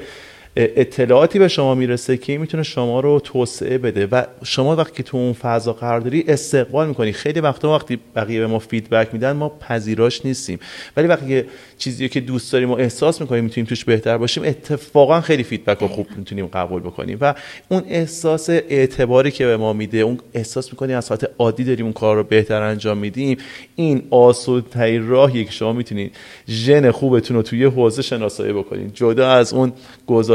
اطلاعاتی 0.57 1.39
به 1.39 1.49
شما 1.49 1.75
می‌رسه 1.75 2.17
که 2.17 2.39
می‌تونه 2.39 2.63
شما 2.63 3.01
رو 3.01 3.21
توسعه 3.21 3.79
بده 3.79 4.07
و 4.07 4.23
شما 4.45 4.77
وقتی 4.77 5.03
تو 5.03 5.17
اون 5.17 5.33
فضا 5.33 5.73
قرار 5.73 6.01
داری 6.01 6.25
استقبال 6.29 6.89
می‌کنی. 6.89 7.13
خیلی 7.13 7.41
وقتا 7.41 7.75
وقتی 7.75 7.99
بقیه 8.17 8.41
به 8.41 8.47
ما 8.47 8.59
feedback 8.59 9.09
میدن 9.13 9.33
ما 9.33 9.49
پذیراش 9.49 10.27
نیستیم. 10.27 10.59
ولی 10.97 11.07
وقتی 11.07 11.43
چیزی 11.79 12.09
که 12.09 12.21
دوست 12.21 12.53
داریم 12.53 12.71
و 12.71 12.75
احساس 12.75 13.21
می‌کنیم 13.21 13.45
می‌تونیم 13.45 13.67
توش 13.67 13.85
بهتر 13.85 14.19
باشیم 14.19 14.45
اتفاقا 14.45 15.21
خیلی 15.21 15.43
feedback 15.43 15.79
رو 15.79 15.89
خوب 15.89 16.07
می‌تونیم 16.17 16.47
قبول 16.47 16.83
بکنیم. 16.83 17.19
و 17.21 17.35
اون 17.69 17.83
احساس 17.89 18.51
اعتباری 18.51 19.31
که 19.31 19.47
به 19.47 19.57
ما 19.57 19.73
میده 19.73 19.99
اون 19.99 20.19
احساس 20.35 20.73
می‌کنیم 20.73 20.97
از 20.97 21.09
حالت 21.09 21.31
عادی 21.39 21.65
داریم 21.65 21.85
اون 21.85 21.93
کار 21.93 22.17
رو 22.17 22.23
بهتر 22.23 22.63
انجام 22.63 22.99
میدیم 22.99 23.39
این 23.77 24.03
آسودترین 24.11 25.09
راهیه 25.09 25.45
که 25.45 25.53
شما 25.53 25.73
می‌تونید 25.73 26.17
ژن 26.49 26.91
خوبتون 26.91 27.37
رو 27.37 27.43
توی 27.43 27.65
حوزه 27.65 28.03
شناسایی 28.03 28.53
بکنید. 28.53 28.95
جدا 28.95 29.31
از 29.31 29.53
اون 29.53 29.73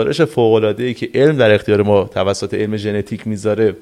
گزارش 0.05 0.21
فوق 0.21 0.53
العاده 0.53 0.83
ای 0.83 0.93
که 0.93 1.09
علم 1.13 1.37
در 1.37 1.53
اختیار 1.53 1.81
ما 1.81 2.03
توسط 2.03 2.53
علم 2.53 2.77
ژنتیک 2.77 3.27
می‌ذاره 3.27 3.75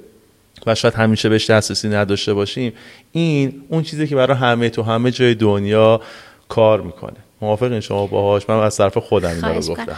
و 0.65 0.75
شاید 0.75 0.93
همیشه 0.93 1.29
بهش 1.29 1.49
دسترسی 1.49 1.89
نداشته 1.89 2.33
باشیم 2.33 2.73
این 3.11 3.63
اون 3.69 3.83
چیزی 3.83 4.07
که 4.07 4.15
برای 4.15 4.37
همه 4.37 4.69
تو 4.69 4.83
همه 4.83 5.11
جای 5.11 5.35
دنیا 5.35 6.01
کار 6.49 6.81
می‌کنه. 6.81 7.15
موافقین 7.41 7.79
شما 7.79 8.07
باهاش؟ 8.07 8.49
من 8.49 8.59
از 8.59 8.77
طرف 8.77 8.97
خودم 8.97 9.29
این 9.29 9.59
گفتم. 9.59 9.97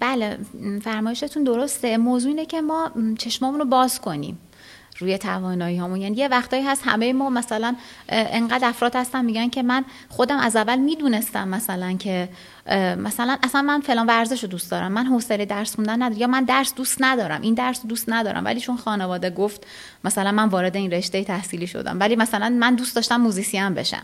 بله 0.00 0.38
فرمایشتون 0.84 1.44
درسته. 1.44 1.96
موضوع 1.96 2.30
اینه 2.30 2.46
که 2.46 2.60
ما 2.60 2.90
چشمامون 3.18 3.60
رو 3.60 3.66
باز 3.66 4.00
کنیم. 4.00 4.38
روی 4.98 5.18
توانایی 5.18 5.76
هامون. 5.76 6.00
یعنی 6.00 6.16
یه 6.16 6.28
وقتایی 6.28 6.62
هست 6.62 6.82
همه 6.84 7.12
ما 7.12 7.30
مثلا 7.30 7.76
انقدر 8.08 8.68
افراد 8.68 8.96
هستن 8.96 9.24
میگن 9.24 9.48
که 9.48 9.62
من 9.62 9.84
خودم 10.08 10.38
از 10.38 10.56
اول 10.56 10.78
می‌دونستم 10.78 11.48
مثلا 11.48 11.92
که 11.92 12.28
مثلا 12.98 13.38
اصلا 13.42 13.62
من 13.62 13.80
فلان 13.80 14.06
ورزش 14.06 14.42
رو 14.42 14.48
دوست 14.48 14.70
دارم 14.70 14.92
من 14.92 15.06
حوصله 15.06 15.44
درس 15.44 15.74
خوندن 15.74 16.02
ندارم 16.02 16.20
یا 16.20 16.26
من 16.26 16.44
درس 16.44 16.74
دوست 16.74 16.96
ندارم 17.00 17.40
این 17.40 17.54
درس 17.54 17.86
دوست 17.86 18.04
ندارم 18.08 18.44
ولی 18.44 18.60
چون 18.60 18.76
خانواده 18.76 19.30
گفت 19.30 19.66
مثلا 20.04 20.32
من 20.32 20.48
وارد 20.48 20.76
این 20.76 20.90
رشته 20.90 21.24
تحصیلی 21.24 21.66
شدم 21.66 22.00
ولی 22.00 22.16
مثلا 22.16 22.48
من 22.48 22.74
دوست 22.74 22.96
داشتم 22.96 23.16
موزیسین 23.16 23.74
بشم. 23.74 24.02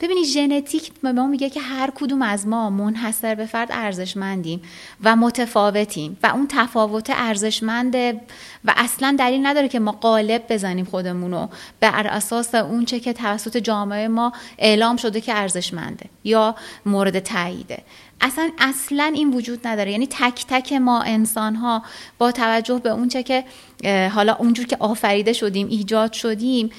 ببینید 0.00 0.24
ژنتیک 0.24 0.92
به 1.02 1.12
ما 1.12 1.26
میگه 1.26 1.50
که 1.50 1.60
هر 1.60 1.92
کدوم 1.94 2.22
از 2.22 2.46
ما 2.46 2.70
منحصر 2.70 3.34
به 3.34 3.46
فرد 3.46 3.68
ارزشمندیم 3.70 4.62
و 5.04 5.16
متفاوتیم 5.16 6.16
و 6.22 6.26
اون 6.26 6.46
تفاوت 6.48 7.10
ارزشمنده 7.10 8.20
و 8.64 8.74
اصلا 8.76 9.16
دلیل 9.18 9.46
نداره 9.46 9.68
که 9.68 9.78
ما 9.78 9.92
قالب 9.92 10.44
بزنیم 10.50 10.84
خودمون 10.84 11.30
رو. 11.30 11.48
بر 11.80 12.06
اساس 12.06 12.54
اون 12.54 12.84
چه 12.84 13.00
که 13.00 13.12
توسط 13.12 13.56
جامعه 13.56 14.08
ما 14.08 14.32
اعلام 14.58 14.96
شده 14.96 15.20
که 15.20 15.34
ارزشمنده 15.34 16.06
یا 16.24 16.54
مورد 16.86 17.18
تاییده. 17.18 17.82
اصلا 18.20 18.50
اصلا 18.58 19.12
این 19.14 19.30
وجود 19.30 19.66
نداره. 19.66 19.92
یعنی 19.92 20.06
تک 20.06 20.44
تک 20.48 20.72
ما 20.72 21.02
انسان 21.02 21.54
ها 21.54 21.82
با 22.18 22.32
توجه 22.32 22.78
به 22.78 22.90
اونچه 22.90 23.22
که 23.22 23.44
حالا 24.08 24.34
اونجور 24.34 24.66
که 24.66 24.76
آفریده 24.80 25.32
شدیم 25.32 25.68
ایجاد 25.68 26.12
شدیم 26.12 26.70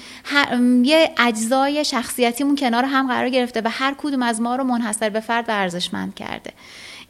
یه 0.84 1.10
اجزای 1.18 1.84
شخصیتیمون 1.84 2.56
کنار 2.56 2.84
هم 2.84 3.08
قرار 3.08 3.28
گرفته 3.28 3.60
و 3.60 3.68
هر 3.70 3.94
کدوم 3.98 4.22
از 4.22 4.40
ما 4.40 4.56
رو 4.56 4.64
منحصر 4.64 5.08
به 5.08 5.20
فرد 5.20 5.48
و 5.48 5.52
ارزشمند 5.52 6.14
کرده. 6.14 6.52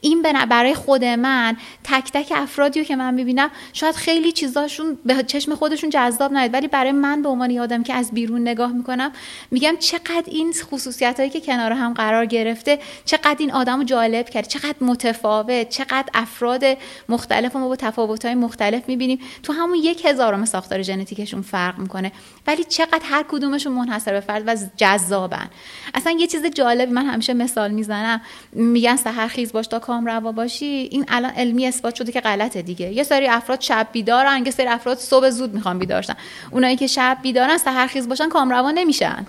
این 0.01 0.21
برای 0.21 0.75
خود 0.75 1.03
من 1.03 1.57
تک 1.83 2.11
تک 2.11 2.33
افرادی 2.35 2.85
که 2.85 2.95
من 2.95 3.13
می‌بینم 3.13 3.49
شاید 3.73 3.95
خیلی 3.95 4.31
چیزاشون 4.31 4.97
به 5.05 5.23
چشم 5.23 5.55
خودشون 5.55 5.89
جذاب 5.89 6.33
نیاد 6.33 6.53
ولی 6.53 6.67
برای 6.67 6.91
من 6.91 7.21
به 7.21 7.29
عنوان 7.29 7.57
آدم 7.57 7.83
که 7.83 7.93
از 7.93 8.11
بیرون 8.11 8.41
نگاه 8.41 8.71
می‌کنم 8.71 9.11
میگم 9.51 9.75
چقدر 9.79 10.23
این 10.25 10.53
خصوصیت 10.71 11.19
هایی 11.19 11.29
که 11.29 11.41
کنار 11.41 11.71
هم 11.71 11.93
قرار 11.93 12.25
گرفته 12.25 12.79
چقدر 13.05 13.35
این 13.39 13.51
آدم 13.51 13.77
رو 13.77 13.83
جالب 13.83 14.29
کرد 14.29 14.47
چقدر 14.47 14.75
متفاوت 14.81 15.69
چقدر 15.69 16.09
افراد 16.13 16.63
مختلف 17.09 17.55
ما 17.55 17.67
با 17.67 17.75
تفاوت 17.75 18.25
های 18.25 18.35
مختلف 18.35 18.83
می‌بینیم. 18.87 19.19
تو 19.43 19.53
همون 19.53 19.77
یک 19.77 20.05
هزارم 20.05 20.45
ساختار 20.45 20.81
ژنتیکشون 20.81 21.41
فرق 21.41 21.77
می‌کنه. 21.77 22.11
ولی 22.47 22.63
چقدر 22.63 23.01
هر 23.03 23.25
کدومشون 23.29 23.73
منحصر 23.73 24.11
به 24.11 24.19
فرد 24.19 24.43
و 24.47 24.55
جذابن. 24.77 25.49
اصلا 25.93 26.11
یه 26.11 26.27
چیز 26.27 26.45
جالب 26.45 26.91
من 26.91 27.05
همیشه 27.05 27.33
مثال 27.33 27.71
می‌زنم. 27.71 28.21
میگن 28.51 28.95
سحر 28.95 29.27
خیز 29.27 29.51
باش 29.51 29.67
تا 29.67 29.79
کام 29.89 30.05
روا 30.05 30.31
باشی 30.31 30.89
این 30.91 31.05
الان 31.07 31.31
علمی 31.31 31.67
اثبات 31.67 31.95
شده 31.95 32.11
که 32.11 32.21
غلطه 32.21 32.61
دیگه. 32.61 32.93
یه 32.93 33.03
سری 33.03 33.27
افراد 33.27 33.61
شب 33.61 33.87
بیدارن 33.91 34.45
یه 34.45 34.51
سری 34.51 34.67
افراد 34.67 34.97
صبح 34.97 35.29
زود 35.29 35.53
می‌خوان 35.53 35.79
بیدار 35.79 36.01
شن. 36.01 36.15
اونایی 36.51 36.75
که 36.75 36.87
شب 36.87 37.17
بیدارن 37.21 37.57
سحر 37.57 37.87
خیز 37.87 38.09
باشن 38.09 38.29
کام 38.29 38.49
روا 38.49 38.71
نمیشن. 38.71 39.25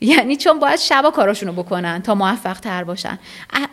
یعنی 0.00 0.36
چون 0.36 0.58
باید 0.58 0.78
شبا 0.78 1.10
کاراشونو 1.10 1.52
بکنن 1.52 2.02
تا 2.02 2.14
موفق 2.14 2.60
تر 2.60 2.84
باشن. 2.84 3.18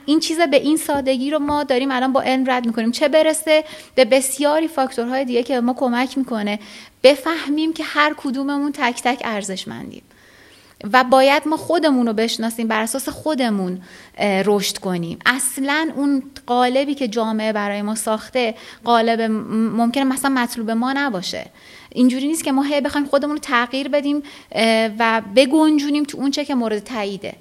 این 0.05 0.19
چیز 0.19 0.39
به 0.39 0.57
این 0.57 0.77
سادگی 0.77 1.31
رو 1.31 1.39
ما 1.39 1.63
داریم 1.63 1.91
الان 1.91 2.13
با 2.13 2.21
علم 2.21 2.51
رد 2.51 2.65
می‌کنیم. 2.65 2.91
چه 2.91 3.07
برسه 3.07 3.63
به 3.95 4.05
بسیاری 4.05 4.67
فاکتورهای 4.67 5.25
دیگه 5.25 5.43
که 5.43 5.59
ما 5.59 5.73
کمک 5.73 6.17
می‌کنه. 6.17 6.59
بفهمیم 7.03 7.73
که 7.73 7.83
هر 7.83 8.13
کدوممون 8.17 8.71
تک 8.71 9.01
تک 9.03 9.21
ارزشمندیم. 9.25 10.03
و 10.93 11.03
باید 11.03 11.47
ما 11.47 11.57
خودمون 11.57 12.07
رو 12.07 12.13
بشناسیم 12.13 12.67
بر 12.67 12.81
اساس 12.81 13.09
خودمون 13.09 13.81
رشد 14.45 14.77
کنیم. 14.77 15.19
اصلا 15.25 15.91
اون 15.95 16.23
قالبی 16.45 16.95
که 16.95 17.07
جامعه 17.07 17.53
برای 17.53 17.81
ما 17.81 17.95
ساخته 17.95 18.55
قالب 18.83 19.21
ممکنه 19.51 20.03
مثلا 20.03 20.31
مطلوب 20.31 20.71
ما 20.71 20.93
نباشه. 20.93 21.45
اینجوری 21.89 22.27
نیست 22.27 22.43
که 22.43 22.51
ما 22.51 22.63
هی 22.63 22.81
بخوایم 22.81 23.07
خودمون 23.07 23.35
رو 23.35 23.41
تغییر 23.41 23.87
بدیم 23.87 24.23
و 24.99 25.21
بگنجونیم 25.35 26.03
تو 26.03 26.17
اون 26.17 26.31
چه 26.31 26.45
که 26.45 26.55
مورد 26.55 26.79
تاییده. 26.79 27.33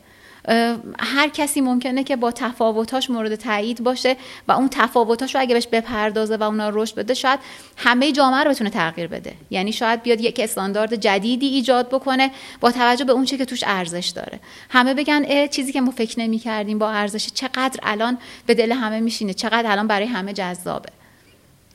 هر 0.99 1.29
کسی 1.29 1.61
ممکنه 1.61 2.05
که 2.05 2.17
با 2.17 2.33
تفاوتاش 2.33 3.11
مورد 3.11 3.35
تایید 3.35 3.83
باشه 3.83 4.17
و 4.49 4.53
اون 4.53 4.69
تفاوتاش 4.71 5.35
رو 5.35 5.41
اگه 5.41 5.55
بهش 5.55 5.67
بپردازه 5.67 6.37
و 6.37 6.43
اونا 6.43 6.69
رشد 6.69 6.95
بده 6.95 7.15
شاید 7.15 7.41
همه 7.77 8.13
جامعه 8.13 8.45
رو 8.45 8.51
بتونه 8.51 8.71
تغییر 8.71 9.07
بده. 9.07 9.33
یعنی 9.51 9.73
شاید 9.73 10.03
بیاد 10.03 10.21
یک 10.21 10.41
استاندارد 10.41 10.95
جدیدی 10.95 11.47
ایجاد 11.47 11.89
بکنه 11.89 12.31
با 12.61 12.73
توجه 12.73 13.05
به 13.05 13.13
اون 13.13 13.25
چه 13.25 13.39
که 13.39 13.45
توش 13.45 13.65
ارزش 13.67 14.07
داره. 14.07 14.41
همه 14.71 14.95
بگن 14.95 15.47
چیزی 15.47 15.73
که 15.73 15.81
ما 15.81 15.91
فکر 15.91 16.21
نمی 16.21 16.39
کردیم 16.39 16.79
با 16.79 16.91
ارزش 16.91 17.27
چقدر 17.35 17.81
الان 17.83 18.19
به 18.47 18.55
دل 18.55 18.73
همه 18.73 19.01
میشینه 19.01 19.35
چقدر 19.35 19.73
الان 19.73 19.87
برای 19.87 20.07
همه 20.07 20.33
جذابه. 20.33 20.89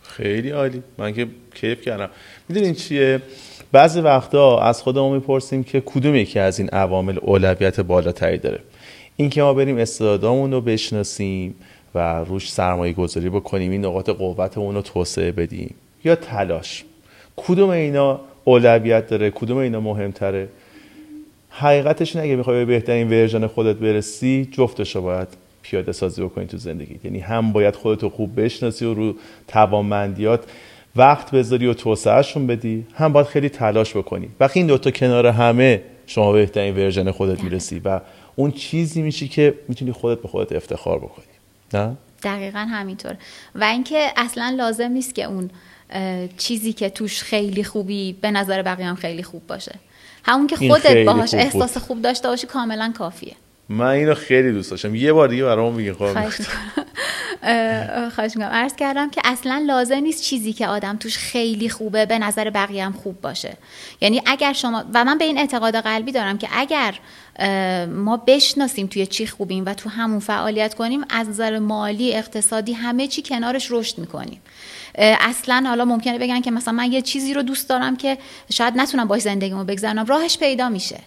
خیلی 0.03 0.49
عالی. 0.49 0.83
من 0.97 1.13
که 1.13 1.27
کیف 1.55 1.81
کردم. 1.81 2.09
می‌دونین 2.49 2.73
چیه؟ 2.73 3.21
بعضی 3.71 4.01
وقتا 4.01 4.59
از 4.59 4.81
خودمون 4.81 5.13
می‌پرسیم 5.13 5.63
که 5.63 5.81
کدوم 5.85 6.15
یکی 6.15 6.39
از 6.39 6.59
این 6.59 6.69
عوامل 6.69 7.17
اولویت 7.21 7.79
بالاتری 7.79 8.37
داره. 8.37 8.59
اینکه 9.15 9.41
ما 9.41 9.53
بریم 9.53 9.77
استعدادامون 9.77 10.51
رو 10.51 10.61
بشناسیم 10.61 11.55
و 11.95 12.23
روش 12.23 12.51
سرمایه 12.51 12.93
گذاری 12.93 13.29
بکنیم 13.29 13.71
این 13.71 13.85
نقاط 13.85 14.09
قوت 14.09 14.57
اون 14.57 14.75
رو 14.75 14.81
توسعه 14.81 15.31
بدیم. 15.31 15.75
یا 16.03 16.15
تلاش. 16.15 16.83
کدوم 17.35 17.69
اینا 17.69 18.19
اولویت 18.43 19.07
داره؟ 19.07 19.31
کدوم 19.31 19.57
اینا 19.57 19.79
مهمتره؟ 19.79 20.47
حقیقتش 21.49 22.15
اگه 22.15 22.35
می‌خوای 22.35 22.57
به 22.57 22.65
بهترین 22.65 23.09
version 23.09 23.47
خودت 23.47 23.75
برسی 23.75 24.49
جفتش 24.51 24.95
رو 24.95 25.01
باید 25.01 25.27
پیاده 25.61 25.91
سازی 25.91 26.23
بکنی 26.23 26.45
تو 26.45 26.57
زندگی 26.57 26.99
یعنی 27.03 27.19
هم 27.19 27.51
باید 27.51 27.75
خودت 27.75 28.03
رو 28.03 28.09
خوب 28.09 28.41
بشناسی 28.41 28.85
و 28.85 28.93
رو 28.93 29.13
توانمندیات 29.47 30.43
وقت 30.97 31.31
بذاری 31.31 31.67
و 31.67 31.73
توسعهشون 31.73 32.47
بدی. 32.47 32.85
هم 32.93 33.13
باید 33.13 33.27
خیلی 33.27 33.49
تلاش 33.49 33.97
بکنی. 33.97 34.29
وقتی 34.39 34.59
این 34.59 34.67
دوتا 34.67 34.91
کنار 34.91 35.27
همن 35.27 35.83
شما 36.07 36.31
بهترین 36.31 36.75
version 36.75 37.11
خودت 37.11 37.43
می‌رسی 37.43 37.81
و 37.85 38.01
اون 38.35 38.51
چیزی 38.51 39.01
میشی 39.01 39.27
که 39.27 39.53
می‌تونی 39.67 39.91
خودت 39.91 40.21
به 40.21 40.27
خودت 40.27 40.51
افتخار 40.51 40.99
بکنی. 40.99 41.25
نه؟ 41.73 41.97
دقیقا 42.23 42.59
همینطور. 42.59 43.15
و 43.55 43.63
اینکه 43.63 44.07
اصلا 44.17 44.53
لازم 44.57 44.91
نیست 44.91 45.15
که 45.15 45.23
اون 45.23 45.49
چیزی 46.37 46.73
که 46.73 46.89
توش 46.89 47.23
خیلی 47.23 47.63
خوبی 47.63 48.13
به 48.21 48.31
نظر 48.31 48.61
بقیه 48.61 48.85
هم 48.85 48.95
خیلی 48.95 49.23
خوب 49.23 49.47
باشه. 49.47 49.75
همون 50.23 50.47
که 50.47 50.55
خودت 50.55 51.05
باهاش 51.05 51.33
احساس 51.33 51.77
خوب 51.77 52.01
داشته 52.01 52.27
باشی 52.27 52.47
کاملا 52.47 52.93
کافیه. 52.97 53.33
من 53.69 53.85
اینو 53.85 54.15
خیلی 54.15 54.51
دوست 54.51 54.71
داشتم. 54.71 54.95
یه 54.95 55.13
بار 55.13 55.27
دیگه 55.27 55.43
برام 55.43 55.73
میگه 55.73 55.93
خب. 55.93 56.13
خواهش 58.15 58.35
می‌کنم. 58.35 58.49
عرض 58.51 58.75
کردم 58.75 59.09
که 59.09 59.21
اصلا 59.25 59.63
لازم 59.67 59.95
نیست 59.95 60.23
چیزی 60.23 60.53
که 60.53 60.67
آدم 60.67 60.97
توش 60.97 61.17
خیلی 61.17 61.69
خوبه 61.69 62.05
به 62.05 62.19
نظر 62.19 62.49
بقیه 62.49 62.85
هم 62.85 62.93
خوب 62.93 63.21
باشه. 63.21 63.57
یعنی 64.01 64.21
اگر 64.25 64.53
شما 64.53 64.85
و 64.93 65.05
من 65.05 65.17
به 65.17 65.25
این 65.25 65.37
اعتقاد 65.37 65.75
قلبی 65.75 66.11
دارم 66.11 66.37
که 66.37 66.47
اگر 66.51 66.93
ما 67.87 68.17
بشناسیم 68.17 68.87
توی 68.87 69.07
چی 69.07 69.27
خوبیم 69.27 69.65
و 69.65 69.73
تو 69.73 69.89
همون 69.89 70.19
فعالیت 70.19 70.73
کنیم 70.73 71.05
از 71.09 71.29
نظر 71.29 71.59
مالی 71.59 72.15
اقتصادی 72.15 72.73
همه 72.73 73.07
چی 73.07 73.21
کنارش 73.21 73.67
رشد 73.71 73.97
می‌کنیم. 73.97 74.41
اصلا 74.97 75.63
حالا 75.67 75.85
ممکنه 75.85 76.19
بگن 76.19 76.41
که 76.41 76.51
مثلا 76.51 76.73
من 76.73 76.91
یه 76.91 77.01
چیزی 77.01 77.33
رو 77.33 77.41
دوست 77.41 77.69
دارم 77.69 77.95
که 77.95 78.17
شاید 78.51 78.73
نتونم 78.77 79.07
باش 79.07 79.21
زندگیمو 79.21 79.63
بگذرونم. 79.63 80.05
راهش 80.05 80.37
پیدا 80.37 80.69
میشه. 80.69 80.99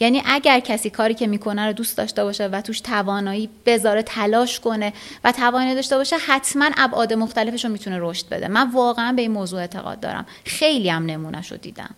یعنی 0.00 0.22
اگر 0.26 0.60
کسی 0.60 0.90
کاری 0.90 1.14
که 1.14 1.26
می‌کنه 1.26 1.66
رو 1.66 1.72
دوست 1.72 1.96
داشته 1.96 2.24
باشه 2.24 2.46
و 2.46 2.60
توش 2.60 2.80
توانایی 2.80 3.48
بذاره 3.66 4.02
تلاش 4.02 4.60
کنه 4.60 4.92
و 5.24 5.32
توانایی 5.32 5.74
داشته 5.74 5.96
باشه 5.96 6.16
حتما 6.16 6.70
ابعاد 6.76 7.12
مختلفش 7.12 7.64
رو 7.64 7.70
می‌تونه 7.70 7.96
رشد 8.00 8.28
بده. 8.28 8.48
من 8.48 8.70
واقعا 8.70 9.12
به 9.12 9.22
این 9.22 9.30
موضوع 9.30 9.60
اعتقاد 9.60 10.00
دارم. 10.00 10.26
خیلی 10.44 10.88
هم 10.88 11.06
نمونه 11.06 11.42
رو 11.48 11.56
دیدم. 11.56 11.94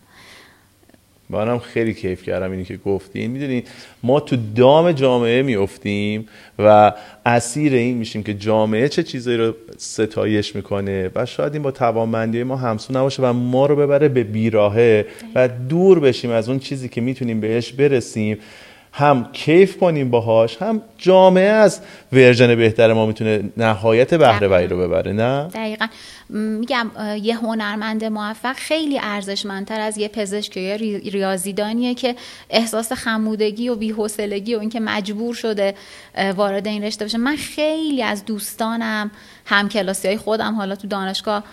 منم 1.31 1.59
خیلی 1.59 1.95
کیف 1.95 2.23
کردم 2.23 2.51
اینی 2.51 2.64
که 2.64 2.77
گفتین 2.77 3.31
می‌دونین 3.31 3.62
ما 4.03 4.21
تو 4.21 4.37
دام 4.57 4.93
جامعه 4.93 5.43
میفتیم 5.43 6.29
و 6.59 6.93
اسیر 7.27 7.75
این 7.75 7.97
میشیم 7.97 8.23
که 8.23 8.35
جامعه 8.35 8.88
چه 8.88 9.03
چیزایی 9.03 9.37
رو 9.37 9.55
ستایش 9.77 10.57
می‌کنه 10.57 11.11
و 11.14 11.27
شاید 11.27 11.53
این 11.53 11.62
با 11.62 11.71
توانمندی 11.71 12.43
ما 12.43 12.57
همسو 12.57 12.99
نباشه 12.99 13.23
و 13.23 13.33
ما 13.33 13.67
رو 13.67 13.77
ببره 13.77 14.09
به 14.09 14.25
بیراهه 14.25 15.07
و 15.35 15.49
دور 15.49 16.01
بشیم 16.01 16.31
از 16.31 16.49
اون 16.49 16.59
چیزی 16.59 16.88
که 16.88 17.01
می‌تونیم 17.01 17.41
بهش 17.41 17.73
برسیم. 17.73 18.38
هم 18.99 19.29
کیف 19.33 19.77
کنیم 19.77 20.11
باهاش 20.11 20.63
هم 20.63 20.83
جامعه 20.99 21.49
از 21.49 21.81
ورژن 22.13 22.55
بهتر 22.57 22.93
ما 22.93 23.07
می‌تونه 23.07 23.43
نهایت 23.57 24.15
بهره 24.15 24.49
وری 24.49 24.67
رو 24.67 24.79
ببره 24.79 25.13
نه؟ 25.13 25.49
دقیقا. 25.55 25.87
میگم 26.29 26.91
یه 27.23 27.37
هنرمند 27.37 28.05
موفق 28.05 28.57
خیلی 28.57 28.99
ارزشمندتر 29.03 29.81
از 29.81 29.99
یه 29.99 30.09
پزشک 30.09 30.57
یا 30.57 30.77
ریاضیدانیه 31.13 31.95
که 31.95 32.17
احساس 32.51 32.93
خمودگی 32.93 33.69
و 33.69 33.75
بی‌حوصلگی 33.75 34.55
و 34.55 34.59
اینکه 34.59 34.81
مجبور 34.81 35.35
شده 35.35 35.75
وارد 36.37 36.67
این 36.67 36.85
رشته 36.85 37.05
بشه. 37.05 37.19
من 37.19 37.37
خیلی 37.37 38.03
از 38.03 38.25
دوستانم 38.25 39.11
هم 39.47 39.69
کلاسی 39.69 40.09
های 40.09 40.17
خودم 40.17 40.55
حالا 40.55 40.77
تو 40.77 40.89
دانشگاه 40.89 41.45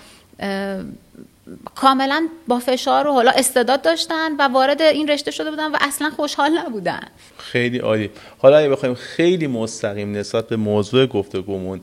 کاملا 1.75 2.27
با 2.47 2.59
فشار 2.59 3.07
و 3.07 3.13
حالا 3.13 3.31
استعداد 3.31 3.81
داشتن 3.81 4.35
و 4.39 4.41
وارد 4.41 4.81
این 4.81 5.07
رشته 5.07 5.31
شده 5.31 5.49
بودن 5.49 5.71
و 5.71 5.77
اصلا 5.81 6.09
خوشحال 6.09 6.51
نبودن. 6.65 7.01
خیلی 7.37 7.77
عالی. 7.77 8.09
حالا 8.37 8.57
اگه 8.57 8.69
بخوایم 8.69 8.95
خیلی 8.95 9.47
مستقیم 9.47 10.11
نسبت 10.11 10.47
به 10.47 10.55
موضوع 10.55 11.05
گفتگومون 11.05 11.81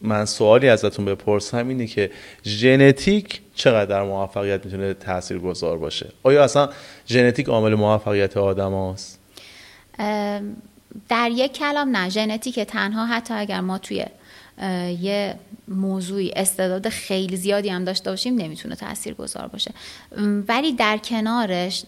من 0.00 0.24
سوالی 0.24 0.68
ازتون 0.68 1.04
بپرسم 1.04 1.68
اینه 1.68 1.86
که 1.86 2.10
ژنتیک 2.44 3.40
چقدر 3.54 3.84
در 3.84 4.02
موفقیت 4.02 4.64
می‌تونه 4.64 4.94
تأثیر 4.94 5.38
گذار 5.38 5.78
باشه؟ 5.78 6.06
آیا 6.22 6.44
اصلا 6.44 6.68
ژنتیک 7.08 7.48
عامل 7.48 7.74
موفقیت 7.74 8.36
آدم 8.36 8.72
هاست؟ 8.72 9.18
در 11.08 11.30
یک 11.30 11.52
کلام 11.52 11.96
نه. 11.96 12.08
ژنتیک 12.08 12.60
تنها 12.60 13.06
حتی 13.06 13.34
اگر 13.34 13.60
ما 13.60 13.78
توی 13.78 14.04
یه 15.00 15.34
موضوعی 15.68 16.32
استعداد 16.36 16.88
خیلی 16.88 17.36
زیادی 17.36 17.68
هم 17.68 17.84
داشته 17.84 18.10
باشیم 18.10 18.34
نمی‌تونه 18.34 18.74
تأثیر 18.74 19.14
گذار 19.14 19.46
باشه 19.46 19.70
ولی 20.48 20.72
در 20.72 20.98
کنارش 20.98 21.84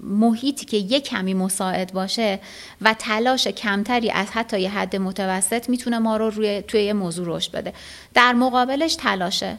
محیطی 0.00 0.66
که 0.66 0.76
یه 0.76 1.00
کمی 1.00 1.34
مساعد 1.34 1.92
باشه 1.92 2.40
و 2.80 2.94
تلاش 2.98 3.46
کمتری 3.46 4.10
از 4.10 4.26
حتی 4.30 4.60
یه 4.60 4.70
حد 4.70 4.96
متوسط 4.96 5.68
می‌تونه 5.68 5.98
ما 5.98 6.16
رو 6.16 6.30
روی 6.30 6.62
توی 6.62 6.82
یه 6.82 6.92
موضوع 6.92 7.36
رشد 7.36 7.52
بده. 7.52 7.72
در 8.14 8.32
مقابلش 8.32 8.94
تلاشه. 8.94 9.56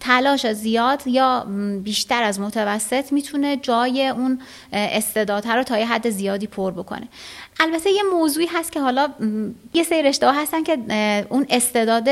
تلاش 0.00 0.52
زیاد 0.52 1.06
یا 1.06 1.46
بیشتر 1.82 2.22
از 2.22 2.40
متوسط 2.40 3.12
می‌تونه 3.12 3.56
جای 3.56 4.08
اون 4.08 4.40
استعدادها 4.72 5.54
رو 5.54 5.62
تا 5.62 5.78
یه 5.78 5.86
حد 5.86 6.10
زیادی 6.10 6.46
پر 6.46 6.70
بکنه. 6.70 7.08
البته 7.60 7.90
یه 7.90 8.02
موضوعی 8.12 8.46
هست 8.46 8.72
که 8.72 8.80
حالا 8.80 9.08
یه 9.74 9.82
سری 9.82 10.02
رشته 10.02 10.32
هستن 10.32 10.62
که 10.62 10.78
اون 11.28 11.46
استعداد 11.50 12.08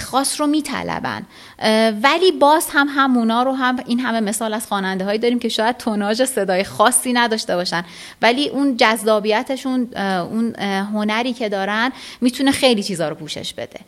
خاص 0.00 0.40
رو 0.40 0.46
میطلبن. 0.46 1.26
ولی 2.02 2.32
باز 2.32 2.68
هم 2.72 2.86
همونا 2.90 3.42
رو 3.42 3.52
هم 3.52 3.78
این 3.86 4.00
همه 4.00 4.20
مثال 4.20 4.54
از 4.54 4.66
خواننده 4.66 5.04
هایی 5.04 5.18
داریم 5.18 5.38
که 5.38 5.48
شاید 5.48 5.76
توناژ 5.76 6.22
صدای 6.22 6.64
خاصی 6.64 7.12
نداشته 7.12 7.56
باشن. 7.56 7.84
ولی 8.22 8.48
اون 8.48 8.76
جذابیتشون 8.76 9.88
اون 10.30 10.54
هنری 10.64 11.32
که 11.32 11.48
دارن 11.48 11.92
می‌تونه 12.20 12.50
خیلی 12.50 12.82
چیزا 12.82 13.08
رو 13.08 13.14
پوشش 13.14 13.54
بده. 13.54 13.80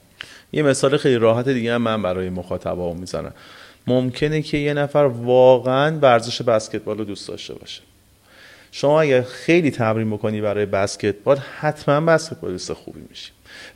یه 0.55 0.63
مثال 0.63 0.97
خیلی 0.97 1.17
راحت 1.17 1.49
دیگه 1.49 1.75
هم 1.75 1.83
من 1.83 2.03
برای 2.03 2.31
مخاطبا 2.31 2.95
می‌زنم. 2.95 3.33
ممکنه 3.87 4.43
که 4.43 4.59
یه 4.59 4.75
نفر 4.75 5.11
واقعا 5.23 5.99
ورزش 5.99 6.43
بسکتبال 6.43 6.99
رو 6.99 7.05
دوست 7.05 7.29
داشته 7.29 7.55
باشه. 7.55 7.83
شما 8.73 9.01
اگر 9.01 9.23
خیلی 9.23 9.71
تمرین 9.71 10.11
بکنی 10.11 10.41
برای 10.41 10.67
بسکتبال 10.67 11.37
حتما 11.37 12.01
بسکتبالیست 12.01 12.73
خوبی 12.73 13.01
میشی. 13.11 13.31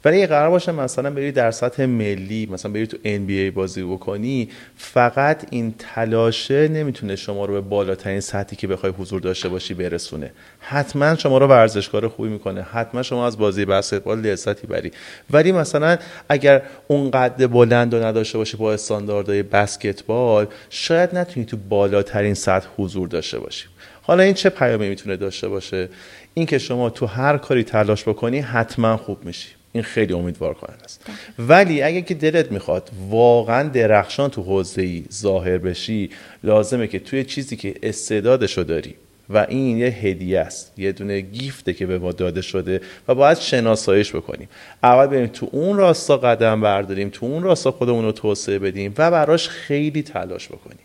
ولی 0.04 0.26
قرار 0.26 0.50
باشه 0.50 0.72
مثلا 0.72 1.10
بری 1.10 1.32
در 1.32 1.50
سطح 1.50 1.84
ملی 1.84 2.48
مثلا 2.52 2.72
بری 2.72 2.86
تو 2.86 2.96
NBA 2.96 3.54
بازی 3.54 3.82
بکنی 3.82 4.48
فقط 4.76 5.46
این 5.50 5.74
تلاشه 5.78 6.68
نمی‌تونه 6.68 7.16
شما 7.16 7.44
رو 7.44 7.54
به 7.54 7.60
بالاترین 7.60 8.20
سطحی 8.20 8.56
که 8.56 8.66
بخوای 8.66 8.92
حضور 8.98 9.20
داشته 9.20 9.48
باشی 9.48 9.74
برسونه. 9.74 10.30
حتما 10.60 11.16
شما 11.16 11.38
رو 11.38 11.46
ورزشکار 11.46 12.08
خوبی 12.08 12.28
می‌کنه. 12.28 12.62
حتما 12.62 13.02
شما 13.02 13.26
از 13.26 13.38
بازی 13.38 13.64
بسکتبال 13.64 14.20
لذتی 14.20 14.66
بری. 14.66 14.92
ولی 15.30 15.52
مثلا 15.52 15.98
اگر 16.28 16.62
اون 16.88 17.10
قد 17.10 17.46
بلند 17.46 17.94
رو 17.94 18.04
نداشته 18.04 18.38
باشی 18.38 18.56
با 18.56 18.72
استانداردهای 18.72 19.42
بسکتبال 19.42 20.46
شاید 20.70 21.14
نتونی 21.14 21.46
تو 21.46 21.56
بالاترین 21.56 22.34
سطح 22.34 22.68
حضور 22.76 23.08
داشته 23.08 23.38
باشی. 23.38 23.66
حالا 24.08 24.22
این 24.22 24.34
چه 24.34 24.48
پیامی 24.50 24.88
می‌تونه 24.88 25.16
داشته 25.16 25.48
باشه؟ 25.48 25.88
اینکه 26.34 26.58
شما 26.58 26.90
تو 26.90 27.06
هر 27.06 27.38
کاری 27.38 27.62
تلاش 27.62 28.08
بکنی 28.08 28.38
حتما 28.38 28.96
خوب 28.96 29.24
میشی. 29.24 29.48
این 29.72 29.82
خیلی 29.82 30.12
امیدوار 30.12 30.54
کننده 30.54 30.84
است. 30.84 31.06
ولی 31.38 31.82
اگه 31.82 32.02
که 32.02 32.14
دلت 32.14 32.52
می‌خواد 32.52 32.90
واقعا 33.10 33.68
درخشان 33.68 34.30
تو 34.30 34.42
حوزه 34.42 34.82
ای 34.82 35.04
ظاهر 35.12 35.58
بشی 35.58 36.10
لازمه 36.44 36.86
که 36.86 36.98
توی 36.98 37.24
چیزی 37.24 37.56
که 37.56 37.74
استعدادشو 37.82 38.62
داری 38.62 38.94
و 39.30 39.46
این 39.48 39.78
یه 39.78 39.86
هدیه 39.86 40.40
است 40.40 40.72
یه 40.76 40.92
دونه 40.92 41.20
گیفته 41.20 41.72
که 41.72 41.86
به 41.86 41.98
ما 41.98 42.12
داده 42.12 42.42
شده 42.42 42.80
و 43.08 43.14
باید 43.14 43.38
شناساییش 43.38 44.14
بکنیم. 44.14 44.48
اول 44.82 45.06
بریم 45.06 45.26
تو 45.26 45.48
اون 45.52 45.76
راستا 45.76 46.16
قدم 46.16 46.60
برداریم 46.60 47.08
تو 47.08 47.26
اون 47.26 47.42
راستا 47.42 47.70
خودمون 47.70 48.04
رو 48.04 48.12
توسعه 48.12 48.58
بدیم 48.58 48.94
و 48.98 49.10
براش 49.10 49.48
خیلی 49.48 50.02
تلاش 50.02 50.48
بکنیم. 50.48 50.78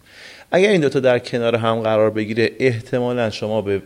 اگر 0.55 0.69
این 0.69 0.81
دوتا 0.81 0.99
در 0.99 1.19
کنار 1.19 1.55
هم 1.55 1.79
قرار 1.79 2.09
بگیره 2.09 2.51
احتمالا 2.59 3.29
شما 3.29 3.61
به 3.61 3.81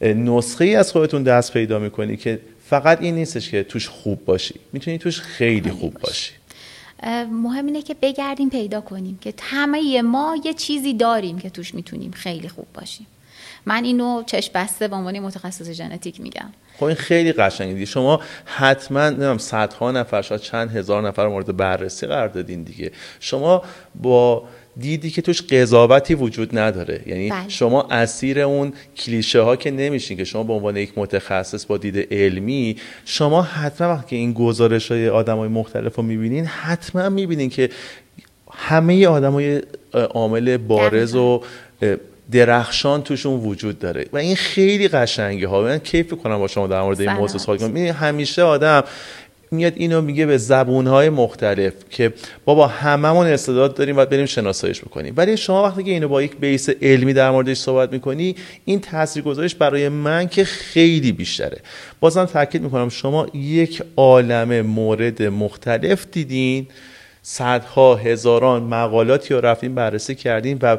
نسخه 0.00 0.64
ای 0.64 0.76
از 0.76 0.92
خودتون 0.92 1.22
دست 1.22 1.52
پیدا 1.52 1.78
می‌کنی 1.78 2.16
که 2.16 2.40
فقط 2.66 3.00
این 3.00 3.14
نیستش 3.14 3.50
که 3.50 3.62
توش 3.62 3.88
خوب 3.88 4.24
باشی 4.24 4.54
می‌تونی 4.72 4.98
توش 4.98 5.20
خیلی 5.20 5.70
خوب 5.70 5.94
باشی. 5.94 6.32
مهم 7.30 7.66
اینه 7.66 7.82
که 7.82 7.94
بگردیم 8.02 8.50
پیدا 8.50 8.80
کنیم 8.80 9.18
که 9.20 9.34
همه 9.40 10.02
ما 10.02 10.36
یه 10.44 10.54
چیزی 10.54 10.94
داریم 10.94 11.38
که 11.38 11.50
توش 11.50 11.74
می‌تونیم 11.74 12.10
خیلی 12.10 12.48
خوب 12.48 12.66
باشیم. 12.74 13.06
من 13.66 13.84
اینو 13.84 14.22
چشم 14.26 14.50
بسته 14.54 14.88
به 14.88 14.96
عنوان 14.96 15.18
متخصص 15.18 15.70
ژنتیک 15.70 16.20
میگم. 16.20 16.52
خب 16.76 16.84
این 16.84 16.96
خیلی 16.96 17.32
قشنگه 17.32 17.84
شما 17.84 18.20
حتما 18.44 19.08
نمی‌دونم 19.08 19.38
صدها 19.38 19.92
نفر 19.92 20.22
شاید 20.22 20.40
چند 20.40 20.76
هزار 20.76 21.08
نفر 21.08 21.28
مورد 21.28 21.56
بررسی 21.56 22.06
قرار 22.06 22.28
دادین 22.28 22.62
دیگه. 22.62 22.92
شما 23.20 23.62
با 23.94 24.44
دیدی 24.80 25.10
که 25.10 25.22
توش 25.22 25.42
قضاوتی 25.42 26.14
وجود 26.14 26.58
نداره. 26.58 27.00
یعنی 27.06 27.30
بله. 27.30 27.48
شما 27.48 27.82
اسیر 27.90 28.40
اون 28.40 28.72
کلیشه 28.96 29.40
ها 29.40 29.56
که 29.56 29.70
نمیشین 29.70 30.16
که 30.16 30.24
شما 30.24 30.42
به 30.42 30.52
عنوان 30.52 30.76
یک 30.76 30.92
متخصص 30.96 31.66
با 31.66 31.76
دید 31.76 32.08
علمی 32.10 32.76
شما 33.04 33.42
حتما 33.42 33.88
وقتی 33.88 34.16
این 34.16 34.32
گزارش 34.32 34.90
های 34.90 35.08
آدم 35.08 35.36
های 35.36 35.48
مختلف 35.48 35.96
رو 35.96 36.02
می‌بینین 36.02 36.44
حتما 36.44 37.08
می‌بینین 37.08 37.50
که 37.50 37.70
همه 38.52 39.06
آدم 39.06 39.32
های 39.32 39.62
عامل 39.92 40.56
بارز 40.56 41.14
و 41.14 41.42
درخشان 42.30 43.02
توشون 43.02 43.40
وجود 43.40 43.78
داره. 43.78 44.06
و 44.12 44.16
این 44.16 44.36
خیلی 44.36 44.88
قشنگه 44.88 45.48
ها. 45.48 45.62
من 45.62 45.78
کیف 45.78 46.12
کنم 46.12 46.38
با 46.38 46.48
شما 46.48 46.66
در 46.66 46.82
مورد 46.82 47.00
این 47.00 47.12
موضوع 47.12 47.40
صحبت 47.40 47.60
کنم 47.60 47.76
همیشه 47.76 48.42
آدم 48.42 48.84
میاد 49.50 49.72
اینو 49.76 50.00
میگه 50.00 50.26
به 50.26 50.38
زبونهای 50.38 51.10
مختلف 51.10 51.72
که 51.90 52.12
بابا 52.44 52.66
هممون 52.66 53.26
استعداد 53.26 53.74
داریم 53.74 53.96
و 53.96 54.04
بریم 54.04 54.26
شناساییش 54.26 54.80
بکنیم. 54.80 55.14
ولی 55.16 55.36
شما 55.36 55.62
وقتی 55.62 55.82
که 55.82 55.90
اینو 55.90 56.08
با 56.08 56.22
یک 56.22 56.36
بیس 56.36 56.68
علمی 56.82 57.12
در 57.12 57.30
موردش 57.30 57.56
صحبت 57.56 57.92
می‌کنی 57.92 58.36
این 58.64 58.80
تاثیرگذاریش 58.80 59.54
برای 59.54 59.88
من 59.88 60.28
که 60.28 60.44
خیلی 60.44 61.12
بیشتره. 61.12 61.58
بازم 62.00 62.24
تاکید 62.24 62.62
می‌کنم 62.62 62.88
شما 62.88 63.26
یک 63.34 63.82
عالم 63.96 64.60
مورد 64.60 65.22
مختلف 65.22 66.06
دیدین 66.12 66.66
صدها 67.22 67.96
هزاران 67.96 68.62
مقالاتی 68.62 69.34
رو 69.34 69.40
رفتین 69.40 69.74
بررسی 69.74 70.14
کردین 70.14 70.58
و 70.62 70.76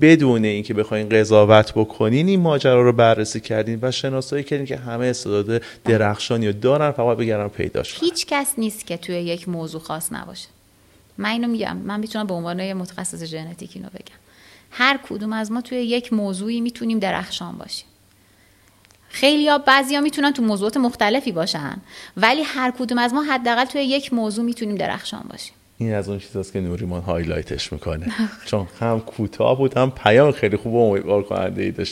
بدون 0.00 0.44
اینکه 0.44 0.74
بخواین 0.74 1.08
قضاوت 1.08 1.72
بکنین 1.72 2.28
این 2.28 2.40
ماجرا 2.40 2.82
رو 2.82 2.92
بررسی 2.92 3.40
کردین 3.40 3.78
و 3.82 3.90
شناسایی 3.90 4.44
کردین 4.44 4.66
که 4.66 4.76
همه 4.76 5.06
استعداد 5.06 5.62
درخشانی 5.84 6.46
رو 6.46 6.52
دارن 6.52 6.90
فقط 6.90 7.16
بگردن 7.16 7.48
پیداش 7.48 8.00
هیچ 8.00 8.26
کس 8.26 8.54
نیست 8.58 8.86
که 8.86 8.96
توی 8.96 9.14
یک 9.14 9.48
موضوع 9.48 9.80
خاص 9.80 10.12
نباشه. 10.12 10.48
من 11.18 11.30
اینو 11.30 11.48
میگم 11.48 11.76
من 11.76 12.00
می‌تونم 12.00 12.26
به 12.26 12.34
عنوان 12.34 12.72
متخصص 12.72 13.24
ژنتیک 13.24 13.70
اینو 13.74 13.88
بگم. 13.88 14.18
هر 14.70 15.00
کدوم 15.08 15.32
از 15.32 15.52
ما 15.52 15.60
توی 15.60 15.78
یک 15.78 16.12
موضوعی 16.12 16.60
می‌تونیم 16.60 16.98
درخشان 16.98 17.58
باشیم. 17.58 17.86
خیلی 19.08 19.42
یا 19.42 19.58
بعضی 19.58 19.94
ها 19.94 20.00
می‌تونن 20.00 20.32
تو 20.32 20.42
موضوعات 20.42 20.76
مختلفی 20.76 21.32
باشن 21.32 21.76
ولی 22.16 22.42
هر 22.42 22.72
کدوم 22.78 22.98
از 22.98 23.14
ما 23.14 23.22
حداقل 23.22 23.64
توی 23.64 23.82
یک 23.82 24.12
موضوع 24.12 24.44
می‌تونیم 24.44 24.76
درخشان 24.76 25.24
باشیم. 25.30 25.54
این 25.78 25.94
از 25.94 26.08
اون 26.08 26.18
چیزاست 26.18 26.52
که 26.52 26.60
نریمان 26.60 27.02
highlight 27.02 27.59
ش 27.59 27.72
می‌کنه. 27.72 28.06
چون 28.44 28.66
هم 28.80 29.00
کوتاه 29.00 29.58
بود 29.58 29.76
هم 29.76 29.90
پیام 29.90 30.32
خیلی 30.32 30.56
خوب 30.56 30.74
و 30.74 30.90
امیدوار 30.90 31.22
کننده 31.22 31.62
ای 31.62 31.86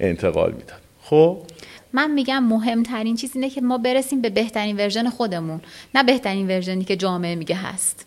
انتقال 0.00 0.52
می‌داد. 0.52 0.80
خب؟ 1.02 1.38
من 1.92 2.10
میگم 2.10 2.44
مهمترین 2.44 3.16
چیز 3.16 3.30
اینه 3.34 3.50
که 3.50 3.60
ما 3.60 3.78
برسیم 3.78 4.20
به 4.20 4.30
بهترین 4.30 4.76
version 4.76 5.10
خودمون 5.10 5.60
نه 5.94 6.02
بهترین 6.02 6.46
version 6.46 6.79
ی 6.79 6.84
که 6.84 6.96
جامعه 6.96 7.34
میگه 7.34 7.56
هست. 7.56 8.06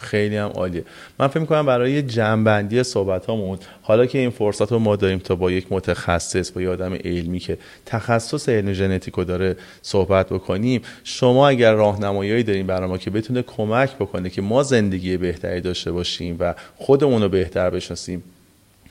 خیلی 0.00 0.36
هم 0.36 0.48
عالیه. 0.48 0.84
من 1.18 1.28
فکر 1.28 1.40
می‌کنم 1.40 1.66
برای 1.66 2.02
جنبندی 2.02 2.82
صحبت 2.82 3.26
هامون 3.26 3.58
حالا 3.82 4.06
که 4.06 4.18
این 4.18 4.30
فرصت 4.30 4.72
رو 4.72 4.78
ما 4.78 4.96
داریم 4.96 5.18
تا 5.18 5.34
با 5.34 5.50
یک 5.50 5.66
متخصص 5.70 6.50
با 6.50 6.62
یه 6.62 6.68
آدم 6.68 6.94
علمی 6.94 7.38
که 7.38 7.58
تخصص 7.86 8.48
علم 8.48 8.72
ژنتیک 8.72 9.14
رو 9.14 9.24
داره 9.24 9.56
صحبت 9.82 10.28
بکنیم 10.28 10.82
شما 11.04 11.48
اگر 11.48 11.72
راهنمایی 11.72 12.42
داریم 12.42 12.66
برای 12.66 12.88
ما 12.88 12.98
که 12.98 13.10
بتونه 13.10 13.42
کمک 13.42 13.96
بکنه 13.96 14.30
که 14.30 14.42
ما 14.42 14.62
زندگی 14.62 15.16
بهتری 15.16 15.60
داشته 15.60 15.92
باشیم 15.92 16.36
و 16.40 16.54
خودمون 16.76 17.22
رو 17.22 17.28
بهتر 17.28 17.70
بشناسیم 17.70 18.22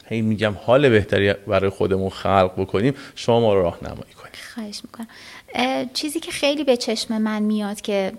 هی 0.06 0.22
میگم 0.22 0.56
حال 0.64 0.90
بهتری 0.90 1.34
برای 1.34 1.70
خودمون 1.70 2.10
خلق 2.10 2.52
بکنیم 2.58 2.94
شما 3.16 3.40
ما 3.40 3.54
رو 3.54 3.62
راهنمایی 3.62 4.14
کنید. 4.14 4.36
خواهش 4.54 4.82
می‌کنم. 4.84 5.08
چیزی 5.94 6.20
که 6.20 6.32
خیلی 6.32 6.64
به 6.64 6.78
چشم 6.78 7.18
من 7.18 7.42
میاد 7.42 7.82
که 7.82 8.14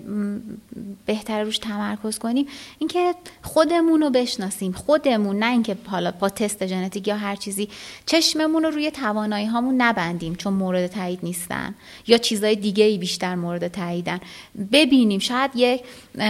بهتر 1.07 1.43
روش 1.45 1.59
تمرکز 1.59 2.19
کنیم 2.19 2.47
اینکه 2.79 3.15
خودمون 3.43 4.03
رو 4.03 4.11
بشناسیم. 4.11 4.73
خودمون 4.73 5.39
نه 5.39 5.51
اینکه 5.51 5.77
حالا 5.87 6.11
با 6.11 6.29
تست 6.29 6.67
ژنتیک 6.67 7.09
یا 7.09 7.17
هر 7.17 7.37
چیزی 7.37 7.69
چشممون 8.07 8.63
رو 8.63 8.71
روی 8.71 8.91
توانایی 8.91 9.47
هامون 9.47 9.75
نبندیم 9.81 10.35
چون 10.35 10.53
مورد 10.53 10.87
تایید 10.87 11.19
نیستن 11.23 11.75
یا 12.07 12.19
چیزای 12.19 12.57
دیگه 12.57 12.85
ای 12.85 12.99
بیشتر 12.99 13.35
مورد 13.35 13.69
تاییدن. 13.69 14.21
ببینیم 14.73 15.19
شاید 15.19 15.51
یک 15.55 15.83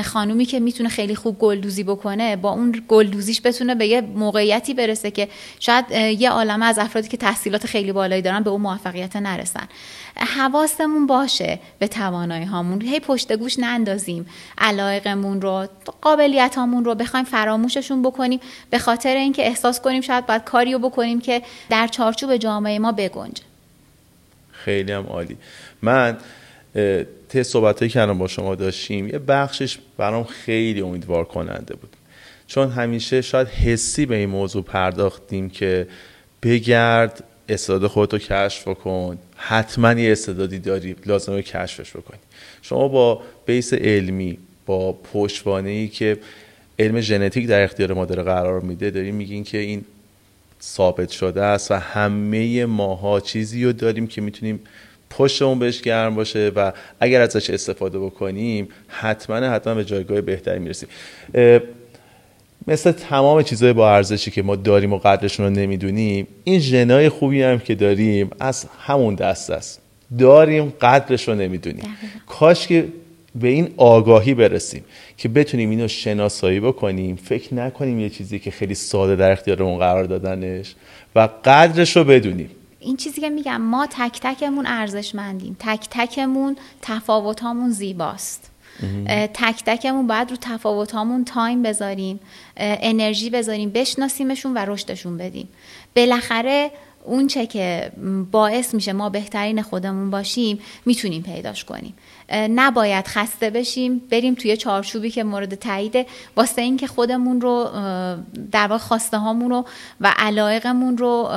خانومی 0.05 0.45
که 0.45 0.61
می‌تونه 0.61 0.89
خیلی 0.89 1.15
خوب 1.15 1.39
گلدوزی 1.39 1.83
بکنه 1.83 2.37
با 2.37 2.51
اون 2.51 2.83
گلدوزیش 2.89 3.41
بتونه 3.45 3.75
به 3.75 3.87
یه 3.87 4.01
موقعیتی 4.01 4.75
برسه 4.75 5.11
که 5.11 5.29
شاید 5.61 5.91
یه 5.91 6.31
عالمه 6.31 6.67
از 6.67 6.79
افرادی 6.79 7.09
که 7.09 7.17
تحصیلات 7.17 7.67
خیلی 7.67 7.93
بالایی 7.93 8.23
دارن 8.23 8.43
به 8.43 8.51
اون 8.51 8.61
موفقیت 8.61 9.17
نرسن. 9.17 9.69
حواسمون 10.17 11.07
باشه 11.07 11.59
به 11.79 11.89
توانایی 11.89 12.45
هامون 12.45 12.83
هی 12.83 13.01
پشت 13.01 13.33
گوش 13.33 13.59
نندازیم 13.59 14.27
علایقمون 14.59 15.41
رو 15.43 15.69
قابلیت 16.01 16.55
هامون 16.57 16.85
رو. 16.85 16.95
بخوایم 16.95 17.25
فراموششون 17.25 18.03
بکنیم. 18.03 18.41
به 18.71 18.79
خاطر 18.79 19.17
اینکه 19.17 19.47
احساس 19.47 19.81
کنیم 19.81 20.01
شاید 20.01 20.27
باید 20.27 20.45
کاریو 20.45 20.79
بکنیم 20.79 21.21
که 21.21 21.43
در 21.71 21.87
چارچوب 21.87 22.37
جامعه 22.37 22.79
ما 22.79 22.93
بگنجه. 22.93 23.43
خیلی 24.53 24.93
هم 24.93 25.07
عالی. 25.07 25.37
من 25.83 26.19
ته 27.31 27.43
صحبت 27.43 27.89
که 27.89 28.03
الان 28.03 28.19
با 28.19 28.29
شما 28.29 28.55
داشتیم 28.55 29.09
یه 29.09 29.19
بخشش 29.19 29.79
برام 29.97 30.25
خیلی 30.25 30.81
امیدوار 30.81 31.25
کننده 31.25 31.75
بود. 31.75 31.97
چون 32.47 32.69
همیشه 32.71 33.23
شاید 33.23 33.49
حسی 33.49 34.07
به 34.07 34.17
این 34.17 34.29
موضوع 34.29 34.63
پرداختیم 34.63 35.51
که 35.51 35.87
بگرد 36.43 37.25
استعداد 37.49 37.87
خودتو 37.87 38.19
کشف 38.19 38.65
کن 38.65 39.19
حتما 39.37 39.93
یه 39.93 40.13
استعدادی 40.13 40.59
داری 40.59 40.97
لازمه 41.07 41.43
کشفش 41.43 41.91
بکنی. 41.97 42.19
شما 42.63 42.89
با 42.89 43.23
بیس 43.47 43.75
علمی 43.75 44.39
با 44.67 44.93
پشتوانه 44.93 45.71
ای 45.71 45.89
که 45.89 46.19
علم 46.79 47.01
ژنتیک 47.01 47.47
در 47.47 47.63
اختیار 47.63 47.93
ما 47.93 48.05
داره 48.05 48.23
قرار 48.23 48.61
میده 48.61 48.91
داریم 48.91 49.15
میگین 49.15 49.45
که 49.45 49.59
این 49.59 49.85
ثابت 50.63 51.11
شده 51.11 51.43
است 51.43 51.71
و 51.71 51.75
همه 51.75 52.67
ماها 52.67 53.21
چیزی 53.21 53.65
رو 53.65 53.73
داریم 53.73 54.07
که 54.07 54.21
می‌تونیم 54.21 54.61
پشتمون 55.11 55.59
بهش 55.59 55.81
گرم 55.81 56.15
باشه 56.15 56.53
و 56.57 56.73
اگر 57.01 57.21
ازش 57.21 57.51
استفاده 57.51 57.99
بکنیم 57.99 58.69
حتما 58.89 59.37
حتما 59.37 59.75
به 59.75 59.85
جایگاه 59.85 60.21
بهتری 60.21 60.59
می‌رسیم. 60.59 60.89
مثل 62.67 62.93
تمام 62.93 63.43
چیزهای 63.43 63.73
با 63.73 63.95
ارزشی 63.95 64.31
که 64.31 64.43
ما 64.43 64.57
داریم 64.57 64.93
و 64.93 64.99
قدرشون 64.99 65.47
رو 65.47 65.53
نمی‌دونیم 65.53 66.27
این 66.45 66.61
ژنای 66.61 67.09
خوبی 67.09 67.43
هم 67.43 67.59
که 67.59 67.75
داریم 67.75 68.31
از 68.41 68.67
همون 68.81 69.15
دست 69.15 69.51
است. 69.51 69.81
داریم 70.19 70.73
قدرش 70.81 71.29
رو 71.29 71.35
نمی‌دونیم. 71.35 71.85
کاش 72.27 72.67
که 72.67 72.89
به 73.35 73.49
این 73.49 73.69
آگاهی 73.77 74.35
برسیم 74.35 74.85
که 75.17 75.29
بتونیم 75.29 75.71
اینو 75.71 75.89
شناسایی 75.89 76.61
بکنیم 76.61 77.17
فکر 77.17 77.55
نکنیم 77.55 78.01
یه 78.01 78.09
چیزی 78.09 78.39
که 78.39 78.51
خیلی 78.51 78.75
ساده 78.75 79.17
در 79.17 79.31
اختیارمون 79.31 79.79
قرار 79.79 80.05
دادنش 80.05 80.75
و 81.15 81.29
قدرش 81.45 81.97
رو 81.97 82.05
بدونیم. 82.05 82.51
این 82.81 82.97
چیزی 82.97 83.21
که 83.21 83.31
میگم 83.31 83.61
ما 83.61 83.87
تک 83.87 84.21
تکمون 84.23 84.67
ارزشمندیم. 84.67 85.57
تک 85.59 85.89
تکمون 85.91 86.57
تفاوتامون 86.83 87.71
زیباست. 87.71 88.51
تک 89.35 89.63
تکمون 89.67 90.07
باید 90.07 90.31
رو 90.31 90.37
تفاوت 90.41 90.93
هامون 90.93 91.25
تایم 91.25 91.63
بذاریم 91.63 92.21
انرژی 92.57 93.31
بذاریم 93.31 93.71
بشناسیمشون 93.71 94.55
و 94.55 94.59
رشدشون 94.59 95.17
بدیم. 95.17 95.49
بالاخره 95.97 96.71
اون 97.05 97.27
چه 97.27 97.47
که 97.47 97.93
باعث 98.31 98.75
میشه 98.75 98.93
ما 98.93 99.09
بهترین 99.09 99.63
خودمون 99.63 100.11
باشیم 100.11 100.59
می‌تونیم 100.87 101.23
پیداش 101.23 101.65
کنیم. 101.65 101.95
نباید 102.33 103.07
خسته 103.07 103.51
بشیم 103.51 103.99
بریم 104.11 104.35
توی 104.35 104.57
چارچوبی 104.57 105.11
که 105.11 105.25
مورد 105.25 105.55
تایید 105.55 106.07
واسه 106.37 106.63
اینکه 106.63 106.87
خودمون 106.87 107.41
رو 107.41 107.71
در 108.53 108.67
واقع 108.67 108.79
خواسته 108.79 109.19
هامون 109.19 109.51
رو 109.51 109.65
و 110.01 110.15
علایقمون 110.19 110.99
رو 110.99 111.29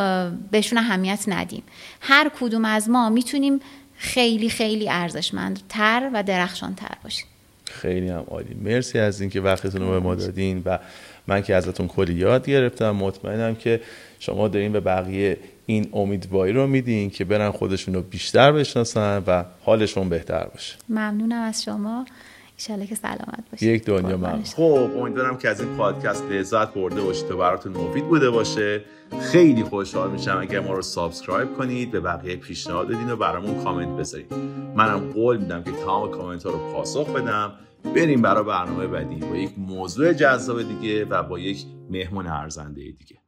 بهشون 0.51 0.79
اهمیت 0.79 1.23
ندیم. 1.27 1.63
هر 2.01 2.31
کدوم 2.39 2.65
از 2.65 2.89
ما 2.89 3.09
می‌تونیم 3.09 3.59
خیلی 3.95 4.49
خیلی 4.49 4.89
ارزشمندتر 4.89 6.09
و 6.13 6.23
درخشانتر 6.23 6.95
باشیم. 7.03 7.25
خیلی 7.65 8.09
هم 8.09 8.23
عالی. 8.27 8.53
مرسی 8.53 8.99
از 8.99 9.21
اینکه 9.21 9.41
وقتتون 9.41 9.81
رو 9.81 9.89
به 9.91 9.99
ما 9.99 10.15
دادین 10.15 10.61
و 10.65 10.79
من 11.27 11.41
که 11.41 11.55
ازتون 11.55 11.87
کلی 11.87 12.13
یاد 12.13 12.45
گرفتم. 12.45 12.91
مطمئنم 12.91 13.55
که 13.55 13.81
شما 14.25 14.47
دارین 14.47 14.71
به 14.71 14.79
بقیه 14.79 15.37
این 15.65 15.89
امیدواری 15.93 16.53
رو 16.53 16.67
میدین 16.67 17.09
که 17.09 17.25
برن 17.25 17.51
خودشون 17.51 17.93
رو 17.93 18.01
بیشتر 18.01 18.51
بشناسن 18.51 19.23
و 19.27 19.43
حالشون 19.61 20.09
بهتر 20.09 20.45
باشه. 20.45 20.75
ممنونم 20.89 21.41
از 21.41 21.63
شما. 21.63 22.05
ایشالا 22.57 22.85
که 22.85 22.95
سلامت 22.95 23.43
باشید. 23.51 23.69
یک 23.69 23.85
دنیا 23.85 24.17
من 24.17 24.43
خب 24.43 24.89
امیدوارم 24.97 25.37
که 25.37 25.49
از 25.49 25.61
این 25.61 25.77
پادکست 25.77 26.23
لذت 26.23 26.73
برده 26.73 27.01
باشید 27.01 27.31
و 27.31 27.37
براتون 27.37 27.71
مفید 27.71 28.07
بوده 28.07 28.29
باشه. 28.29 28.81
خیلی 29.21 29.63
خوشحال 29.63 30.11
میشم 30.11 30.37
اگر 30.41 30.59
ما 30.59 30.73
رو 30.73 30.81
subscribe 30.81 31.53
کنید 31.57 31.91
به 31.91 31.99
بقیه 31.99 32.35
پیشنهاد 32.35 32.87
بدین 32.87 33.09
و 33.09 33.15
برامون 33.15 33.63
کامنت 33.63 33.99
بذارید 33.99 34.33
منم 34.75 34.99
قول 34.99 35.37
میدم 35.37 35.63
که 35.63 35.71
تمام 35.71 36.11
کامنت 36.11 36.43
ها 36.43 36.49
رو 36.49 36.73
پاسخ 36.73 37.09
بدم. 37.09 37.51
بریم 37.95 38.21
برای 38.21 38.43
برنامه 38.43 38.87
بعدی 38.87 39.15
با 39.15 39.35
یک 39.35 39.51
موضوع 39.57 40.13
جذاب 40.13 40.63
دیگه 40.63 41.05
و 41.05 41.23
با 41.23 41.39
یک 41.39 41.65
مهمون 41.89 42.27
ارزنده 42.27 42.81
دیگه. 42.81 43.22